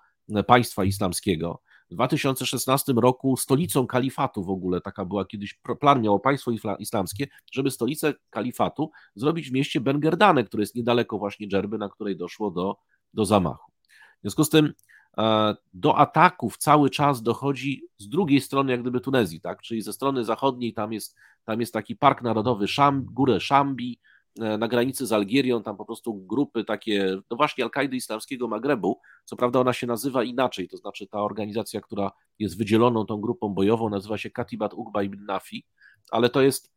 [0.47, 1.61] państwa islamskiego.
[1.91, 7.71] W 2016 roku stolicą kalifatu w ogóle, taka była kiedyś, plan miało państwo islamskie, żeby
[7.71, 12.77] stolicę kalifatu zrobić w mieście Bengerdane, które jest niedaleko właśnie Dżerby, na której doszło do,
[13.13, 13.74] do zamachu.
[14.17, 14.73] W związku z tym
[15.17, 19.61] e, do ataków cały czas dochodzi z drugiej strony jak gdyby Tunezji, tak?
[19.61, 23.99] czyli ze strony zachodniej tam jest, tam jest taki park narodowy Szam, górę Szambi,
[24.39, 28.99] E, na granicy z Algierią, tam po prostu grupy takie, no właśnie Al-Kaidy Islamskiego Magrebu,
[29.25, 33.49] co prawda ona się nazywa inaczej, to znaczy ta organizacja, która jest wydzieloną tą grupą
[33.49, 35.65] bojową, nazywa się Katibat Uqba ibn Nafi,
[36.11, 36.71] ale to jest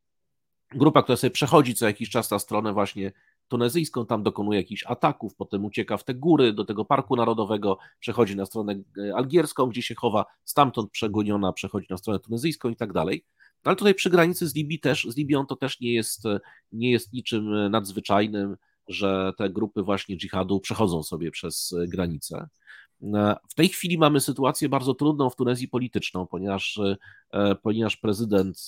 [0.70, 3.12] grupa, która sobie przechodzi co jakiś czas na stronę właśnie
[3.48, 8.36] tunezyjską, tam dokonuje jakichś ataków, potem ucieka w te góry, do tego parku narodowego, przechodzi
[8.36, 12.92] na stronę e, algierską, gdzie się chowa, stamtąd przegoniona, przechodzi na stronę tunezyjską i tak
[12.92, 13.24] dalej.
[13.64, 16.22] Ale tutaj przy granicy z, Libii też, z Libią to też nie jest,
[16.72, 18.56] nie jest niczym nadzwyczajnym,
[18.88, 22.48] że te grupy właśnie dżihadu przechodzą sobie przez granicę.
[23.48, 26.80] W tej chwili mamy sytuację bardzo trudną w Tunezji polityczną, ponieważ,
[27.62, 28.66] ponieważ prezydent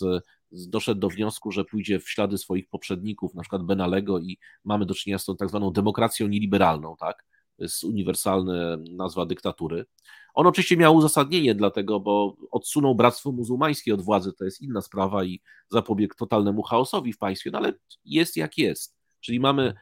[0.52, 4.94] doszedł do wniosku, że pójdzie w ślady swoich poprzedników, na przykład Benalego i mamy do
[4.94, 7.24] czynienia z tą tak zwaną demokracją nieliberalną, tak?
[7.59, 9.86] Jest uniwersalna nazwa dyktatury.
[10.35, 15.24] On oczywiście miał uzasadnienie dlatego, bo odsunął Bractwo Muzułmańskie od władzy, to jest inna sprawa
[15.24, 17.73] i zapobiegł totalnemu chaosowi w państwie, no ale
[18.05, 18.97] jest jak jest.
[19.20, 19.74] Czyli mamy,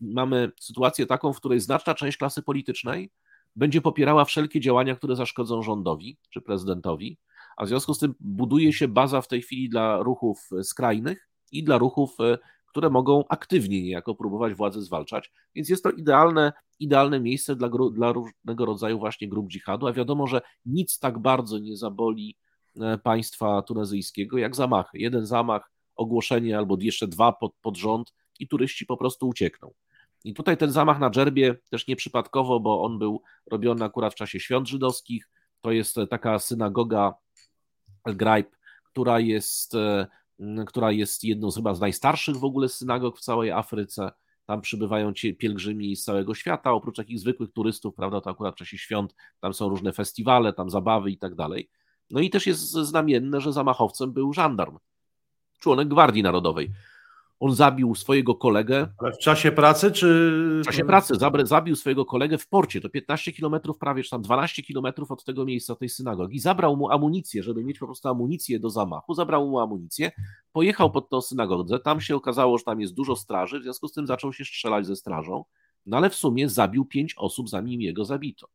[0.00, 3.10] mamy sytuację taką, w której znaczna część klasy politycznej
[3.56, 7.18] będzie popierała wszelkie działania, które zaszkodzą rządowi czy prezydentowi,
[7.56, 11.64] a w związku z tym buduje się baza w tej chwili dla ruchów skrajnych i
[11.64, 12.16] dla ruchów
[12.70, 18.12] które mogą aktywnie niejako próbować władzę zwalczać, więc jest to idealne, idealne miejsce dla, dla
[18.12, 22.36] różnego rodzaju właśnie grup dżihadu, a wiadomo, że nic tak bardzo nie zaboli
[22.80, 24.98] e, państwa tunezyjskiego jak zamachy.
[24.98, 29.72] Jeden zamach, ogłoszenie albo jeszcze dwa pod, pod rząd i turyści po prostu uciekną.
[30.24, 34.40] I tutaj ten zamach na Dżerbie też nieprzypadkowo, bo on był robiony akurat w czasie
[34.40, 35.28] świąt żydowskich.
[35.60, 37.14] To jest taka synagoga
[38.04, 40.06] El-Graib, która jest e,
[40.66, 44.12] która jest jedną z chyba z najstarszych w ogóle synagog w całej Afryce.
[44.46, 48.78] Tam przybywają pielgrzymi z całego świata, oprócz takich zwykłych turystów, prawda, to akurat w czasie
[48.78, 51.70] świąt, tam są różne festiwale, tam zabawy i tak dalej.
[52.10, 54.78] No i też jest znamienne, że zamachowcem był żandarm,
[55.60, 56.70] członek Gwardii Narodowej.
[57.40, 58.88] On zabił swojego kolegę.
[58.98, 60.06] Ale w czasie pracy, czy.
[60.62, 61.14] W czasie pracy
[61.44, 62.80] zabił swojego kolegę w porcie.
[62.80, 66.38] To 15 kilometrów, prawie czy tam 12 kilometrów od tego miejsca, tej synagogi.
[66.38, 69.14] Zabrał mu amunicję, żeby mieć po prostu amunicję do zamachu.
[69.14, 70.12] Zabrał mu amunicję,
[70.52, 71.78] pojechał pod tą synagogę.
[71.78, 74.86] Tam się okazało, że tam jest dużo straży, w związku z tym zaczął się strzelać
[74.86, 75.44] ze strażą.
[75.86, 78.48] No ale w sumie zabił pięć osób, zanim jego zabito.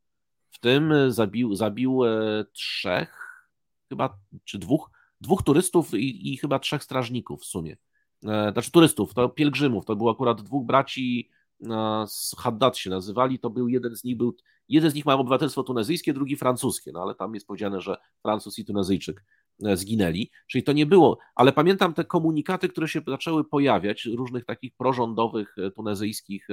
[0.51, 3.45] W tym zabił, zabił e, trzech,
[3.89, 4.89] chyba, czy dwóch,
[5.21, 7.77] dwóch turystów i, i chyba trzech strażników w sumie.
[8.23, 11.29] E, znaczy turystów, to pielgrzymów, to było akurat dwóch braci
[11.63, 14.35] e, z Haddad się nazywali, to był jeden z nich, był,
[14.69, 18.59] jeden z nich ma obywatelstwo tunezyjskie, drugi francuskie, no ale tam jest powiedziane, że Francuz
[18.59, 19.23] i Tunezyjczyk
[19.65, 24.45] e, zginęli, czyli to nie było, ale pamiętam te komunikaty, które się zaczęły pojawiać, różnych
[24.45, 26.47] takich prorządowych tunezyjskich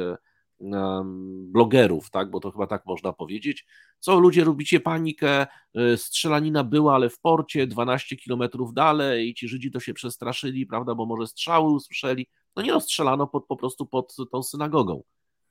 [1.53, 3.67] blogerów, tak, bo to chyba tak można powiedzieć.
[3.99, 5.47] Co ludzie robicie panikę,
[5.93, 10.95] y, strzelanina była, ale w porcie, 12 kilometrów dalej, ci Żydzi to się przestraszyli, prawda,
[10.95, 12.27] bo może strzały usłyszeli.
[12.57, 15.03] No nie rozstrzelano pod, po prostu pod tą synagogą.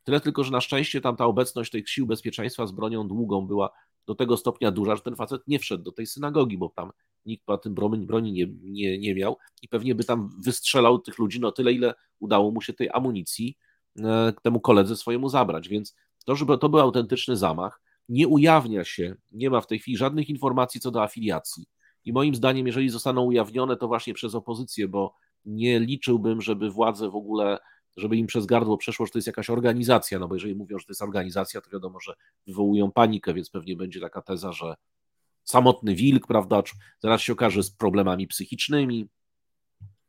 [0.04, 3.70] Tyle tylko, że na szczęście tam ta obecność tych sił bezpieczeństwa z bronią długą była
[4.08, 6.92] do tego stopnia duża, że ten facet nie wszedł do tej synagogi, bo tam
[7.26, 11.40] nikt po tym broni nie, nie, nie miał i pewnie by tam wystrzelał tych ludzi
[11.40, 13.58] no tyle, ile udało mu się tej amunicji
[14.42, 15.70] temu koledze swojemu zabrać.
[15.70, 15.96] Więc
[16.26, 20.30] to, żeby to był autentyczny zamach, nie ujawnia się, nie ma w tej chwili żadnych
[20.30, 21.66] informacji co do afiliacji.
[22.06, 25.14] I moim zdaniem, jeżeli zostaną ujawnione, to właśnie przez opozycję, bo
[25.46, 27.58] nie liczyłbym, żeby władze w ogóle,
[27.98, 30.86] żeby im przez gardło przeszło, że to jest jakaś organizacja, no bo jeżeli mówią, że
[30.86, 32.14] to jest organizacja, to wiadomo, że
[32.48, 34.76] wywołują panikę, więc pewnie będzie taka teza, że
[35.44, 36.64] samotny wilk, prawda,
[37.00, 39.10] zaraz się okaże z problemami psychicznymi,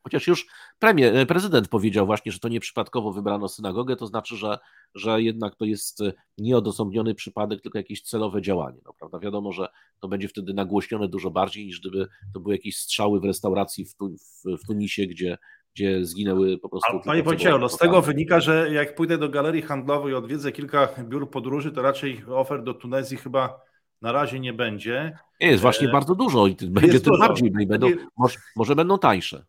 [0.03, 0.47] Chociaż już
[0.79, 4.59] premier, e, prezydent powiedział właśnie, że to nieprzypadkowo wybrano synagogę, to znaczy, że,
[4.95, 8.81] że jednak to jest e, nieodosobniony przypadek, tylko jakieś celowe działanie.
[8.85, 9.19] No, prawda?
[9.19, 9.69] Wiadomo, że
[10.01, 13.95] to będzie wtedy nagłośnione dużo bardziej niż gdyby to były jakieś strzały w restauracji w,
[13.95, 15.39] tu, w, w Tunisie, gdzie,
[15.75, 16.97] gdzie zginęły po prostu.
[16.97, 20.53] A, panie Wojciechu, no z tego wynika, że jak pójdę do galerii handlowej i odwiedzę
[20.53, 23.61] kilka biur podróży, to raczej ofert do Tunezji chyba
[24.03, 25.19] na razie nie będzie.
[25.41, 25.93] Jest właśnie e...
[25.93, 29.45] bardzo dużo i będzie tym bardziej, będą, może, może będą tańsze.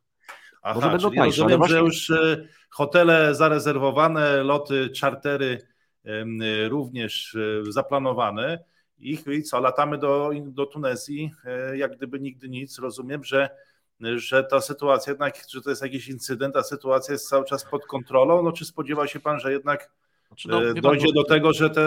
[0.64, 1.76] Aha, Może będą tańsze, rozumiem, właśnie...
[1.76, 5.68] że już e, hotele zarezerwowane, loty, czartery
[6.69, 8.64] również e, zaplanowane.
[8.99, 12.80] I, I co, latamy do, do Tunezji, e, jak gdyby nigdy nic.
[12.80, 13.49] Rozumiem, że,
[13.99, 17.85] że ta sytuacja jednak, że to jest jakiś incydent, a sytuacja jest cały czas pod
[17.85, 18.44] kontrolą.
[18.44, 19.91] No, czy spodziewa się pan, że jednak
[20.34, 21.85] znaczy, no, dojdzie pan, do tego, że te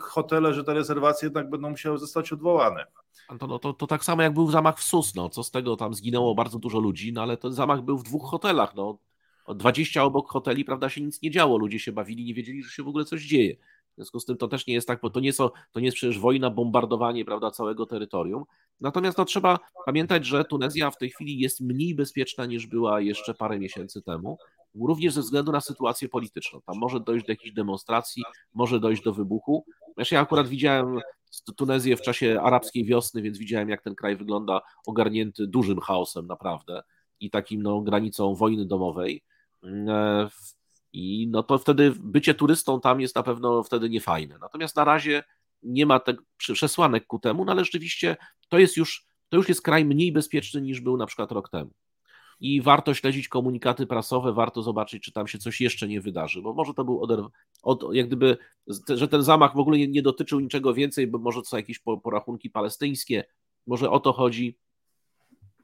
[0.00, 2.86] hotele, że te rezerwacje jednak będą musiały zostać odwołane?
[3.38, 5.76] To, no, to, to tak samo jak był zamach w SUS, no, co z tego
[5.76, 8.98] tam zginęło bardzo dużo ludzi, no ale ten zamach był w dwóch hotelach, no.
[9.54, 12.82] 20 obok hoteli, prawda, się nic nie działo, ludzie się bawili, nie wiedzieli, że się
[12.82, 13.56] w ogóle coś dzieje.
[13.92, 15.86] W związku z tym to też nie jest tak, bo to nie, są, to nie
[15.86, 18.44] jest przecież wojna, bombardowanie prawda, całego terytorium.
[18.80, 23.34] Natomiast no, trzeba pamiętać, że Tunezja w tej chwili jest mniej bezpieczna niż była jeszcze
[23.34, 24.38] parę miesięcy temu,
[24.80, 26.60] również ze względu na sytuację polityczną.
[26.66, 28.22] Tam może dojść do jakichś demonstracji,
[28.54, 29.64] może dojść do wybuchu.
[29.98, 31.00] Wiesz, ja akurat widziałem
[31.56, 36.82] Tunezję w czasie arabskiej wiosny, więc widziałem, jak ten kraj wygląda ogarnięty dużym chaosem naprawdę
[37.20, 39.22] i takim no, granicą wojny domowej.
[39.64, 40.28] E,
[40.92, 44.38] I no to wtedy bycie turystą tam jest na pewno wtedy niefajne.
[44.40, 45.24] Natomiast na razie
[45.62, 48.16] nie ma tych przesłanek ku temu, no ale rzeczywiście
[48.48, 51.70] to jest już, to już jest kraj mniej bezpieczny niż był na przykład rok temu
[52.40, 56.54] i warto śledzić komunikaty prasowe, warto zobaczyć, czy tam się coś jeszcze nie wydarzy, bo
[56.54, 57.26] może to był oderw...
[57.62, 58.36] od, jak gdyby,
[58.88, 61.78] że ten zamach w ogóle nie, nie dotyczył niczego więcej, bo może to są jakieś
[62.02, 63.24] porachunki palestyńskie,
[63.66, 64.58] może o to chodzi.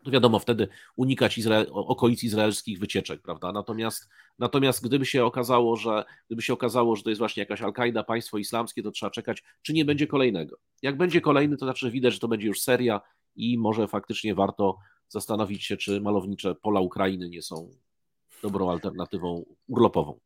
[0.04, 3.52] To wiadomo, wtedy unikać Izrael, okolic izraelskich wycieczek, prawda?
[3.52, 4.08] Natomiast,
[4.38, 8.38] natomiast gdyby się okazało, że gdyby się okazało, że to jest właśnie jakaś Al-Kaida, państwo
[8.38, 10.56] islamskie, to trzeba czekać, czy nie będzie kolejnego.
[10.82, 13.00] Jak będzie kolejny, to znaczy widać, że to będzie już seria
[13.36, 14.78] i może faktycznie warto
[15.12, 17.70] zastanowić się, czy malownicze pola Ukrainy nie są
[18.42, 20.18] dobrą alternatywą urlopową.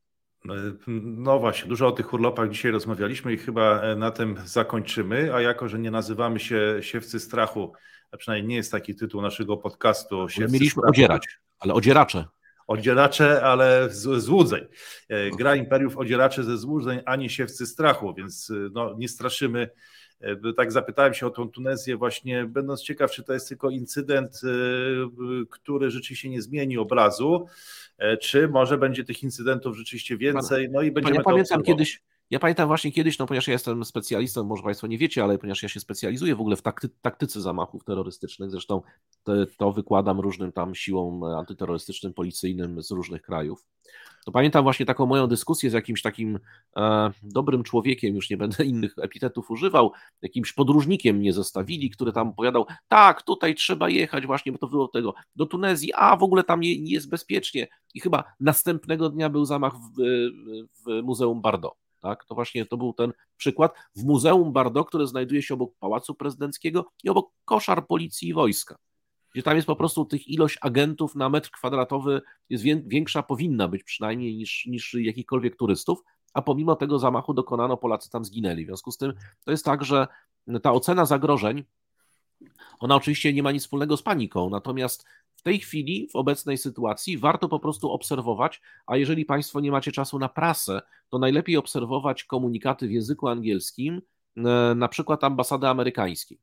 [0.87, 5.69] No właśnie, dużo o tych urlopach dzisiaj rozmawialiśmy i chyba na tym zakończymy, a jako,
[5.69, 7.73] że nie nazywamy się Siewcy Strachu,
[8.11, 10.29] a przynajmniej nie jest taki tytuł naszego podcastu.
[10.29, 12.25] Siewcy mieliśmy strachu, odzierać, ale odzieracze.
[12.67, 14.65] Odzieracze, ale z, złudzeń.
[15.09, 19.71] E, gra Imperiów odzieracze ze złudzeń, ani Siewcy Strachu, więc no, nie straszymy E,
[20.57, 24.49] tak zapytałem się o tą Tunezję właśnie, będąc ciekaw, czy to jest tylko incydent, e,
[25.51, 27.47] który rzeczywiście nie zmieni obrazu,
[27.99, 32.39] e, czy może będzie tych incydentów rzeczywiście więcej, no i będziemy ja pamiętam kiedyś, ja
[32.39, 35.69] pamiętam właśnie kiedyś, no ponieważ ja jestem specjalistą, może Państwo nie wiecie, ale ponieważ ja
[35.69, 38.83] się specjalizuję w ogóle w takty, taktyce zamachów terrorystycznych, zresztą
[39.23, 43.67] to, to wykładam różnym tam siłom antyterrorystycznym, policyjnym z różnych krajów
[44.27, 46.39] to pamiętam właśnie taką moją dyskusję z jakimś takim
[46.77, 49.93] e, dobrym człowiekiem, już nie będę innych epitetów używał,
[50.23, 54.89] jakimś podróżnikiem mnie zostawili, który tam opowiadał, tak, tutaj trzeba jechać właśnie, bo to było
[54.89, 57.69] tego, do Tunezji, a w ogóle tam nie, nie jest bezpiecznie.
[57.95, 60.01] I chyba następnego dnia był zamach w,
[60.87, 61.86] w Muzeum Bardo.
[62.07, 62.25] Tak?
[62.25, 63.73] To właśnie to był ten przykład.
[63.97, 68.77] W Muzeum Bardo, które znajduje się obok Pałacu Prezydenckiego i obok koszar policji i wojska
[69.37, 73.83] gdzie tam jest po prostu tych ilość agentów na metr kwadratowy jest większa, powinna być
[73.83, 75.99] przynajmniej niż, niż jakichkolwiek turystów,
[76.35, 78.65] a pomimo tego zamachu dokonano, Polacy tam zginęli.
[78.65, 79.13] W związku z tym
[79.45, 80.07] to jest tak, że
[80.63, 81.65] ta ocena zagrożeń,
[82.79, 85.07] ona oczywiście nie ma nic wspólnego z paniką, natomiast
[85.47, 90.19] tej chwili, w obecnej sytuacji, warto po prostu obserwować, a jeżeli Państwo nie macie czasu
[90.19, 94.03] na prasę, to najlepiej obserwować komunikaty w języku angielskim,
[94.37, 94.41] e,
[94.75, 96.41] na przykład ambasady amerykańskiej.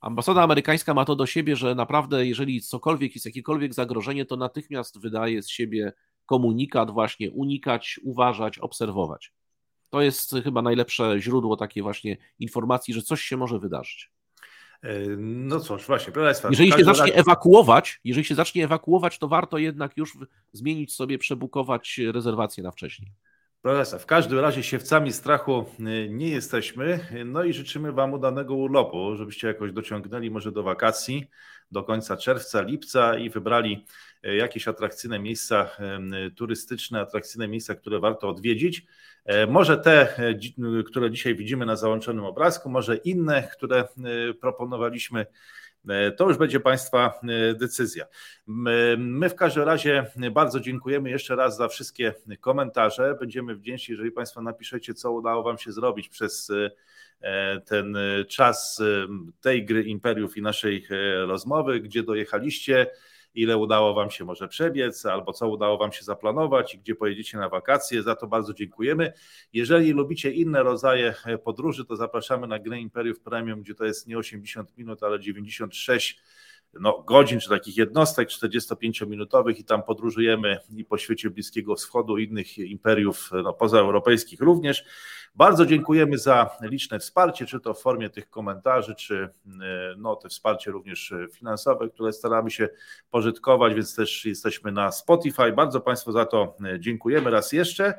[0.00, 5.00] Ambasada amerykańska ma to do siebie, że naprawdę, jeżeli cokolwiek jest jakiekolwiek zagrożenie, to natychmiast
[5.00, 5.92] wydaje z siebie
[6.26, 9.32] komunikat, właśnie unikać, uważać, obserwować.
[9.90, 14.15] To jest chyba najlepsze źródło takiej właśnie informacji, że coś się może wydarzyć.
[14.82, 16.48] E, no cóż, właśnie, proszę Państwa.
[16.48, 17.16] Jeżeli się zacznie razie...
[17.16, 20.18] ewakuować, jeżeli się zacznie ewakuować, to warto jednak już
[20.52, 23.12] zmienić sobie, przebukować rezerwację na wcześniej.
[23.62, 27.00] Profesor, w każdym razie siewcami strachu y, nie jesteśmy.
[27.24, 31.26] No i życzymy Wam udanego urlopu, żebyście jakoś dociągnęli może do wakacji
[31.70, 33.84] do końca czerwca, lipca i wybrali
[34.26, 35.70] y, jakieś atrakcyjne miejsca
[36.36, 38.86] turystyczne, atrakcyjne miejsca, które warto odwiedzić.
[39.48, 40.16] Może te,
[40.86, 43.88] które dzisiaj widzimy na załączonym obrazku, może inne, które
[44.40, 45.26] proponowaliśmy E,
[46.16, 48.06] to już będzie Państwa e, decyzja.
[48.98, 53.16] My w każdym razie bardzo dziękujemy jeszcze raz za wszystkie komentarze.
[53.20, 56.50] Będziemy wdzięczni, jeżeli Państwo napiszecie, co udało Wam się zrobić przez
[57.20, 57.96] e, ten
[58.28, 58.82] czas
[59.40, 60.86] tej gry Imperiów i naszej
[61.26, 62.86] rozmowy, gdzie dojechaliście
[63.36, 67.38] ile udało Wam się może przebiec, albo co udało Wam się zaplanować i gdzie pojedziecie
[67.38, 68.02] na wakacje.
[68.02, 69.12] Za to bardzo dziękujemy.
[69.52, 71.14] Jeżeli lubicie inne rodzaje
[71.44, 76.20] podróży, to zapraszamy na Grę Imperiów Premium, gdzie to jest nie 80 minut, ale 96
[76.80, 82.58] no, godzin, czy takich jednostek 45-minutowych i tam podróżujemy i po świecie Bliskiego Wschodu, innych
[82.58, 84.84] imperiów no, pozaeuropejskich również.
[85.36, 90.28] Bardzo dziękujemy za liczne wsparcie, czy to w formie tych komentarzy, czy e, no, te
[90.28, 92.68] wsparcie również finansowe, które staramy się
[93.10, 95.52] pożytkować, więc też jesteśmy na Spotify.
[95.52, 97.94] Bardzo Państwu za to e, dziękujemy raz jeszcze.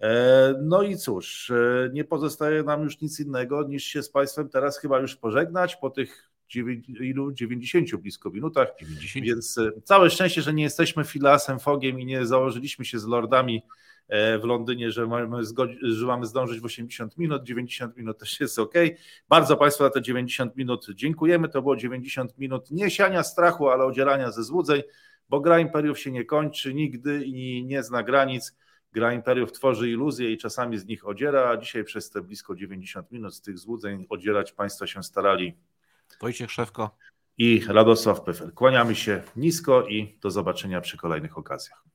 [0.00, 1.52] E, no i cóż,
[1.92, 5.90] nie pozostaje nam już nic innego niż się z Państwem teraz chyba już pożegnać po
[5.90, 6.30] tych
[7.00, 7.32] ilu?
[7.32, 8.68] 90 blisko minutach.
[8.80, 9.26] 90.
[9.26, 13.62] Więc całe szczęście, że nie jesteśmy Filasem Fogiem i nie założyliśmy się z lordami
[14.08, 15.40] w Londynie, że mamy,
[15.82, 18.74] że mamy zdążyć w 80 minut, 90 minut też jest ok.
[19.28, 21.48] Bardzo Państwu za te 90 minut dziękujemy.
[21.48, 24.82] To było 90 minut nie siania strachu, ale odzierania ze złudzeń,
[25.28, 28.56] bo gra imperiów się nie kończy nigdy i nie zna granic.
[28.92, 33.10] Gra imperiów tworzy iluzje i czasami z nich odziera, a dzisiaj przez te blisko 90
[33.12, 35.54] minut z tych złudzeń odzierać Państwo się starali.
[36.20, 36.96] Wojciech Szewko
[37.38, 38.52] i Radosław Pyfel.
[38.52, 41.93] Kłaniamy się nisko i do zobaczenia przy kolejnych okazjach.